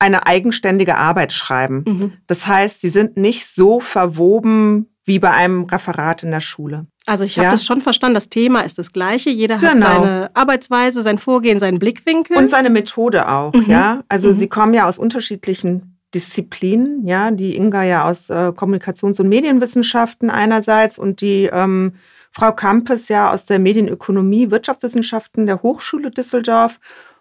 eine 0.00 0.26
eigenständige 0.26 0.96
Arbeit 0.96 1.32
schreiben. 1.32 1.84
Mhm. 1.86 2.12
Das 2.26 2.46
heißt, 2.46 2.80
sie 2.80 2.88
sind 2.88 3.16
nicht 3.16 3.46
so 3.48 3.78
verwoben 3.80 4.88
wie 5.04 5.18
bei 5.18 5.30
einem 5.30 5.64
Referat 5.64 6.22
in 6.22 6.30
der 6.30 6.40
Schule. 6.40 6.86
Also 7.06 7.24
ich 7.24 7.36
habe 7.38 7.46
ja? 7.46 7.50
das 7.50 7.64
schon 7.64 7.80
verstanden, 7.80 8.14
das 8.14 8.28
Thema 8.28 8.60
ist 8.60 8.78
das 8.78 8.92
gleiche. 8.92 9.30
Jeder 9.30 9.60
hat 9.60 9.74
genau. 9.74 10.02
seine 10.02 10.30
Arbeitsweise, 10.34 11.02
sein 11.02 11.18
Vorgehen, 11.18 11.58
seinen 11.58 11.78
Blickwinkel. 11.78 12.36
Und 12.36 12.48
seine 12.48 12.70
Methode 12.70 13.28
auch, 13.28 13.52
mhm. 13.52 13.64
ja. 13.66 14.02
Also 14.08 14.28
mhm. 14.28 14.34
sie 14.34 14.48
kommen 14.48 14.74
ja 14.74 14.88
aus 14.88 14.98
unterschiedlichen 14.98 15.98
Disziplinen, 16.14 17.06
ja. 17.06 17.30
Die 17.30 17.56
Inga 17.56 17.82
ja 17.82 18.08
aus 18.08 18.30
äh, 18.30 18.52
Kommunikations- 18.54 19.20
und 19.20 19.28
Medienwissenschaften 19.28 20.30
einerseits 20.30 20.98
und 20.98 21.20
die 21.20 21.50
ähm, 21.52 21.94
Frau 22.30 22.52
Kampes 22.52 23.08
ja 23.08 23.32
aus 23.32 23.46
der 23.46 23.58
Medienökonomie, 23.58 24.50
Wirtschaftswissenschaften 24.50 25.46
der 25.46 25.62
Hochschule 25.62 26.10
Düsseldorf. 26.10 26.78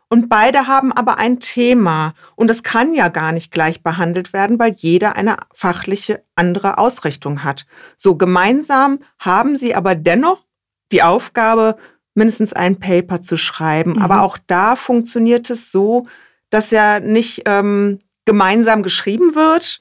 Und 0.10 0.28
beide 0.28 0.66
haben 0.68 0.92
aber 0.92 1.20
ein 1.20 1.40
Thema. 1.40 2.16
Und 2.36 2.50
das 2.50 2.64
kann 2.64 2.96
ja 2.96 3.10
gar 3.10 3.32
nicht 3.32 3.52
gleich 3.52 3.84
behandelt 3.84 4.34
werden, 4.34 4.58
weil 4.58 4.74
jeder 4.74 5.16
eine 5.16 5.38
fachliche 5.54 6.24
andere 6.36 6.80
Ausrichtung 6.80 7.44
hat. 7.44 7.68
So 7.98 8.16
gemeinsam 8.16 9.00
haben 9.20 9.56
sie 9.56 9.76
aber 9.76 9.94
dennoch 9.94 10.46
die 10.92 11.04
Aufgabe, 11.04 11.78
mindestens 12.16 12.54
ein 12.54 12.80
Paper 12.80 13.22
zu 13.22 13.38
schreiben. 13.38 13.94
Mhm. 13.94 14.02
Aber 14.02 14.24
auch 14.24 14.38
da 14.48 14.76
funktioniert 14.76 15.50
es 15.52 15.72
so, 15.72 16.08
dass 16.50 16.72
ja 16.72 17.00
nicht 17.00 17.44
ähm, 17.46 18.00
gemeinsam 18.26 18.82
geschrieben 18.82 19.36
wird, 19.36 19.80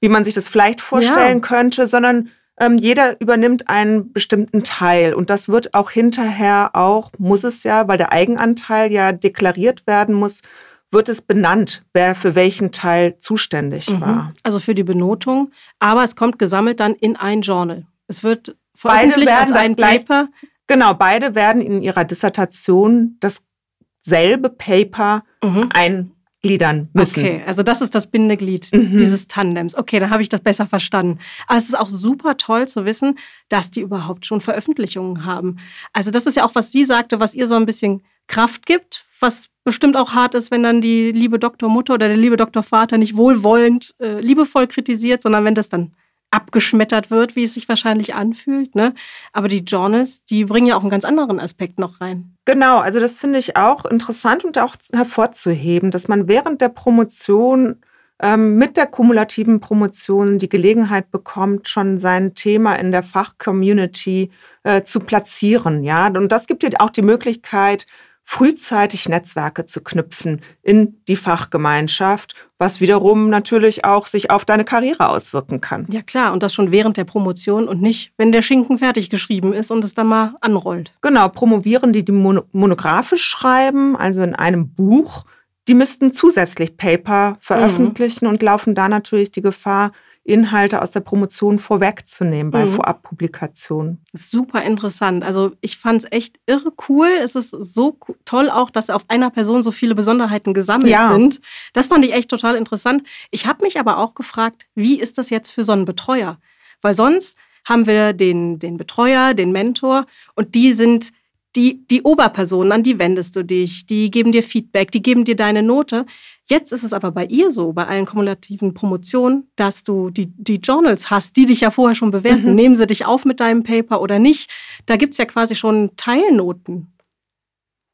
wie 0.00 0.10
man 0.10 0.24
sich 0.24 0.34
das 0.34 0.48
vielleicht 0.48 0.82
vorstellen 0.82 1.38
ja. 1.38 1.46
könnte, 1.46 1.86
sondern 1.86 2.30
ähm, 2.60 2.76
jeder 2.76 3.20
übernimmt 3.20 3.68
einen 3.68 4.12
bestimmten 4.12 4.62
Teil 4.62 5.14
und 5.14 5.30
das 5.30 5.48
wird 5.48 5.74
auch 5.74 5.90
hinterher 5.90 6.70
auch, 6.74 7.10
muss 7.18 7.42
es 7.42 7.64
ja, 7.64 7.88
weil 7.88 7.98
der 7.98 8.12
Eigenanteil 8.12 8.92
ja 8.92 9.12
deklariert 9.12 9.86
werden 9.86 10.14
muss, 10.14 10.42
wird 10.90 11.08
es 11.08 11.22
benannt, 11.22 11.82
wer 11.94 12.14
für 12.14 12.34
welchen 12.34 12.70
Teil 12.70 13.16
zuständig 13.18 13.88
mhm. 13.90 14.00
war. 14.02 14.34
Also 14.42 14.60
für 14.60 14.74
die 14.74 14.84
Benotung, 14.84 15.52
aber 15.78 16.04
es 16.04 16.16
kommt 16.16 16.38
gesammelt 16.38 16.80
dann 16.80 16.94
in 16.94 17.16
ein 17.16 17.40
Journal. 17.40 17.86
Es 18.08 18.22
wird 18.22 18.56
veröffentlicht 18.74 19.28
beide 19.28 19.40
werden 19.40 19.56
als 19.56 19.66
ein 19.66 19.76
gleich, 19.76 20.04
Paper. 20.04 20.28
Genau, 20.66 20.94
beide 20.94 21.34
werden 21.34 21.62
in 21.62 21.82
ihrer 21.82 22.04
Dissertation 22.04 23.18
dasselbe 23.20 24.50
Paper 24.50 25.24
mhm. 25.42 25.70
ein 25.72 26.12
gliedern 26.42 26.88
müssen. 26.92 27.20
Okay, 27.20 27.42
also 27.46 27.62
das 27.62 27.80
ist 27.80 27.94
das 27.94 28.06
Bindeglied 28.06 28.68
mhm. 28.72 28.96
dieses 28.98 29.28
Tandems. 29.28 29.76
Okay, 29.76 29.98
dann 29.98 30.10
habe 30.10 30.22
ich 30.22 30.28
das 30.28 30.40
besser 30.40 30.66
verstanden. 30.66 31.18
Aber 31.46 31.58
es 31.58 31.64
ist 31.64 31.78
auch 31.78 31.88
super 31.88 32.36
toll 32.36 32.66
zu 32.66 32.84
wissen, 32.84 33.18
dass 33.48 33.70
die 33.70 33.80
überhaupt 33.80 34.26
schon 34.26 34.40
Veröffentlichungen 34.40 35.24
haben. 35.24 35.56
Also 35.92 36.10
das 36.10 36.26
ist 36.26 36.36
ja 36.36 36.44
auch, 36.44 36.54
was 36.54 36.72
sie 36.72 36.84
sagte, 36.84 37.20
was 37.20 37.34
ihr 37.34 37.46
so 37.46 37.56
ein 37.56 37.66
bisschen 37.66 38.02
Kraft 38.26 38.64
gibt, 38.64 39.04
was 39.18 39.48
bestimmt 39.64 39.96
auch 39.96 40.14
hart 40.14 40.34
ist, 40.34 40.50
wenn 40.50 40.62
dann 40.62 40.80
die 40.80 41.12
liebe 41.12 41.38
Doktormutter 41.38 41.94
oder 41.94 42.08
der 42.08 42.16
liebe 42.16 42.36
Doktorvater 42.36 42.96
nicht 42.96 43.16
wohlwollend, 43.16 43.94
äh, 43.98 44.20
liebevoll 44.20 44.66
kritisiert, 44.66 45.20
sondern 45.20 45.44
wenn 45.44 45.54
das 45.54 45.68
dann 45.68 45.92
abgeschmettert 46.30 47.10
wird, 47.10 47.36
wie 47.36 47.44
es 47.44 47.54
sich 47.54 47.68
wahrscheinlich 47.68 48.14
anfühlt. 48.14 48.74
Ne? 48.74 48.94
Aber 49.32 49.48
die 49.48 49.64
Journals, 49.64 50.24
die 50.24 50.44
bringen 50.44 50.66
ja 50.66 50.76
auch 50.76 50.82
einen 50.82 50.90
ganz 50.90 51.04
anderen 51.04 51.40
Aspekt 51.40 51.78
noch 51.78 52.00
rein. 52.00 52.36
Genau, 52.44 52.78
also 52.78 53.00
das 53.00 53.20
finde 53.20 53.38
ich 53.38 53.56
auch 53.56 53.84
interessant 53.84 54.44
und 54.44 54.58
auch 54.58 54.74
hervorzuheben, 54.92 55.90
dass 55.90 56.08
man 56.08 56.28
während 56.28 56.60
der 56.60 56.68
Promotion 56.68 57.76
ähm, 58.22 58.56
mit 58.56 58.76
der 58.76 58.86
kumulativen 58.86 59.60
Promotion 59.60 60.38
die 60.38 60.48
Gelegenheit 60.48 61.10
bekommt, 61.10 61.68
schon 61.68 61.98
sein 61.98 62.34
Thema 62.34 62.74
in 62.74 62.92
der 62.92 63.02
Fachcommunity 63.02 64.30
äh, 64.62 64.82
zu 64.82 65.00
platzieren. 65.00 65.82
Ja, 65.82 66.06
und 66.06 66.30
das 66.30 66.46
gibt 66.46 66.62
dir 66.62 66.70
auch 66.78 66.90
die 66.90 67.02
Möglichkeit, 67.02 67.86
frühzeitig 68.30 69.08
Netzwerke 69.08 69.66
zu 69.66 69.80
knüpfen 69.80 70.40
in 70.62 71.02
die 71.08 71.16
Fachgemeinschaft, 71.16 72.36
was 72.58 72.80
wiederum 72.80 73.28
natürlich 73.28 73.84
auch 73.84 74.06
sich 74.06 74.30
auf 74.30 74.44
deine 74.44 74.64
Karriere 74.64 75.08
auswirken 75.08 75.60
kann. 75.60 75.88
Ja 75.90 76.02
klar, 76.02 76.32
und 76.32 76.44
das 76.44 76.54
schon 76.54 76.70
während 76.70 76.96
der 76.96 77.02
Promotion 77.02 77.66
und 77.66 77.82
nicht, 77.82 78.12
wenn 78.18 78.30
der 78.30 78.42
Schinken 78.42 78.78
fertig 78.78 79.10
geschrieben 79.10 79.52
ist 79.52 79.72
und 79.72 79.82
es 79.82 79.94
dann 79.94 80.06
mal 80.06 80.34
anrollt. 80.42 80.92
Genau, 81.00 81.28
promovieren 81.28 81.92
die, 81.92 82.04
die 82.04 82.12
monografisch 82.12 83.24
schreiben, 83.24 83.96
also 83.96 84.22
in 84.22 84.36
einem 84.36 84.72
Buch, 84.74 85.24
die 85.66 85.74
müssten 85.74 86.12
zusätzlich 86.12 86.76
Paper 86.76 87.36
veröffentlichen 87.40 88.26
mhm. 88.26 88.30
und 88.30 88.42
laufen 88.44 88.76
da 88.76 88.88
natürlich 88.88 89.32
die 89.32 89.42
Gefahr, 89.42 89.90
Inhalte 90.22 90.82
aus 90.82 90.90
der 90.90 91.00
Promotion 91.00 91.58
vorwegzunehmen 91.58 92.50
bei 92.50 92.66
mhm. 92.66 92.70
Vorabpublikationen. 92.70 94.04
Super 94.12 94.62
interessant. 94.62 95.24
Also 95.24 95.52
ich 95.60 95.78
fand 95.78 96.04
es 96.04 96.12
echt 96.12 96.38
irre 96.46 96.72
cool. 96.88 97.08
Es 97.22 97.34
ist 97.34 97.50
so 97.50 97.98
toll 98.24 98.50
auch, 98.50 98.70
dass 98.70 98.90
auf 98.90 99.04
einer 99.08 99.30
Person 99.30 99.62
so 99.62 99.70
viele 99.70 99.94
Besonderheiten 99.94 100.52
gesammelt 100.52 100.90
ja. 100.90 101.12
sind. 101.12 101.40
Das 101.72 101.86
fand 101.86 102.04
ich 102.04 102.12
echt 102.12 102.28
total 102.28 102.56
interessant. 102.56 103.02
Ich 103.30 103.46
habe 103.46 103.64
mich 103.64 103.80
aber 103.80 103.98
auch 103.98 104.14
gefragt, 104.14 104.66
wie 104.74 105.00
ist 105.00 105.16
das 105.16 105.30
jetzt 105.30 105.50
für 105.50 105.64
so 105.64 105.72
einen 105.72 105.86
Betreuer? 105.86 106.38
Weil 106.82 106.94
sonst 106.94 107.36
haben 107.64 107.86
wir 107.86 108.12
den, 108.12 108.58
den 108.58 108.76
Betreuer, 108.76 109.34
den 109.34 109.52
Mentor 109.52 110.06
und 110.34 110.54
die 110.54 110.72
sind 110.72 111.12
die, 111.56 111.84
die 111.88 112.02
Oberpersonen, 112.02 112.72
an 112.72 112.82
die 112.82 112.98
wendest 112.98 113.34
du 113.34 113.44
dich, 113.44 113.86
die 113.86 114.10
geben 114.10 114.32
dir 114.32 114.42
Feedback, 114.42 114.92
die 114.92 115.02
geben 115.02 115.24
dir 115.24 115.34
deine 115.34 115.62
Note. 115.62 116.06
Jetzt 116.50 116.72
ist 116.72 116.82
es 116.82 116.92
aber 116.92 117.12
bei 117.12 117.26
ihr 117.26 117.52
so, 117.52 117.72
bei 117.72 117.86
allen 117.86 118.06
kumulativen 118.06 118.74
Promotionen, 118.74 119.48
dass 119.54 119.84
du 119.84 120.10
die, 120.10 120.26
die 120.36 120.56
Journals 120.56 121.08
hast, 121.08 121.36
die 121.36 121.46
dich 121.46 121.60
ja 121.60 121.70
vorher 121.70 121.94
schon 121.94 122.10
bewerten. 122.10 122.50
Mhm. 122.50 122.54
Nehmen 122.56 122.76
sie 122.76 122.88
dich 122.88 123.06
auf 123.06 123.24
mit 123.24 123.38
deinem 123.38 123.62
Paper 123.62 124.00
oder 124.00 124.18
nicht? 124.18 124.50
Da 124.86 124.96
gibt 124.96 125.14
es 125.14 125.18
ja 125.18 125.26
quasi 125.26 125.54
schon 125.54 125.92
Teilnoten. 125.96 126.92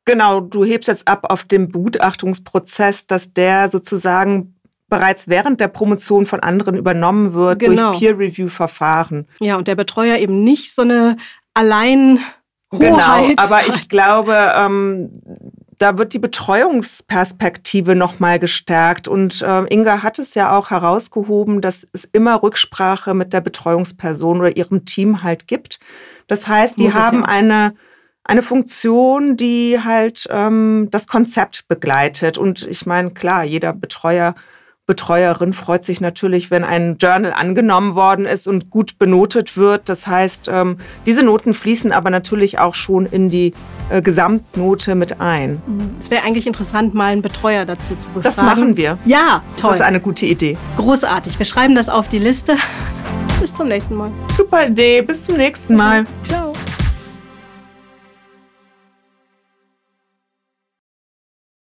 Genau, 0.07 0.41
du 0.41 0.65
hebst 0.65 0.89
jetzt 0.89 1.07
ab 1.07 1.27
auf 1.29 1.45
den 1.45 1.69
Begutachtungsprozess, 1.69 3.07
dass 3.07 3.35
der 3.35 3.69
sozusagen 3.69 4.55
bereits 4.89 5.29
während 5.29 5.61
der 5.61 5.69
Promotion 5.69 6.25
von 6.25 6.41
anderen 6.41 6.77
übernommen 6.77 7.35
wird 7.35 7.59
genau. 7.59 7.91
durch 7.91 7.99
Peer-Review-Verfahren. 7.99 9.27
Ja, 9.39 9.57
und 9.59 9.69
der 9.69 9.75
Betreuer 9.75 10.17
eben 10.17 10.45
nicht 10.45 10.75
so 10.75 10.81
eine 10.81 11.19
allein 11.53 12.21
Genau, 12.71 13.29
aber 13.37 13.67
ich 13.69 13.89
glaube, 13.89 14.53
ähm, 14.57 15.23
da 15.79 15.99
wird 15.99 16.15
die 16.15 16.19
Betreuungsperspektive 16.19 17.95
nochmal 17.95 18.39
gestärkt. 18.39 19.09
Und 19.09 19.43
äh, 19.43 19.65
Inga 19.65 20.03
hat 20.03 20.19
es 20.19 20.35
ja 20.35 20.57
auch 20.57 20.71
herausgehoben, 20.71 21.61
dass 21.61 21.87
es 21.93 22.05
immer 22.13 22.43
Rücksprache 22.43 23.15
mit 23.15 23.33
der 23.33 23.41
Betreuungsperson 23.41 24.39
oder 24.39 24.57
ihrem 24.57 24.85
Team 24.85 25.23
halt 25.23 25.47
gibt. 25.47 25.79
Das 26.27 26.49
heißt, 26.49 26.79
die 26.79 26.93
haben 26.93 27.21
ja. 27.21 27.27
eine, 27.27 27.75
eine 28.25 28.43
Funktion, 28.43 29.37
die 29.37 29.79
halt 29.83 30.27
ähm, 30.31 30.89
das 30.91 31.07
Konzept 31.07 31.69
begleitet. 31.69 32.39
Und 32.39 32.67
ich 32.67 32.87
meine, 32.87 33.11
klar, 33.11 33.45
jeder 33.45 33.73
Betreuer 33.73 34.35
Betreuerin 34.87 35.53
freut 35.53 35.85
sich 35.85 36.01
natürlich, 36.01 36.51
wenn 36.53 36.63
ein 36.63 36.97
Journal 37.01 37.33
angenommen 37.33 37.97
worden 37.97 38.25
ist 38.25 38.47
und 38.47 38.71
gut 38.71 38.99
benotet 38.99 39.57
wird. 39.57 39.89
Das 39.89 40.07
heißt, 40.07 40.49
ähm, 40.53 40.79
diese 41.07 41.25
Noten 41.25 41.55
fließen 41.55 41.91
aber 41.93 42.11
natürlich 42.11 42.61
auch 42.61 42.75
schon 42.75 43.05
in 43.07 43.29
die 43.29 43.53
äh, 43.91 44.01
Gesamtnote 44.01 44.95
mit 44.95 45.21
ein. 45.21 45.61
Mhm. 45.67 45.91
Es 45.99 46.11
wäre 46.11 46.23
eigentlich 46.23 46.47
interessant, 46.47 46.95
mal 46.95 47.13
einen 47.13 47.23
Betreuer 47.23 47.65
dazu 47.65 47.97
zu 47.97 48.09
befragen. 48.15 48.23
Das 48.23 48.37
machen 48.37 48.77
wir. 48.77 48.97
Ja, 49.05 49.43
toll. 49.61 49.71
Das 49.71 49.81
ist 49.81 49.87
eine 49.87 50.01
gute 50.01 50.27
Idee. 50.27 50.57
Großartig. 50.77 51.39
Wir 51.39 51.47
schreiben 51.47 51.75
das 51.75 51.89
auf 51.89 52.09
die 52.09 52.19
Liste. 52.19 52.57
Bis 53.41 53.53
zum 53.53 53.69
nächsten 53.69 53.95
Mal. 53.95 54.11
Super 54.35 54.69
Idee. 54.69 55.03
Bis 55.03 55.25
zum 55.25 55.37
nächsten 55.37 55.75
Mal. 55.75 56.05
Ciao. 56.23 56.53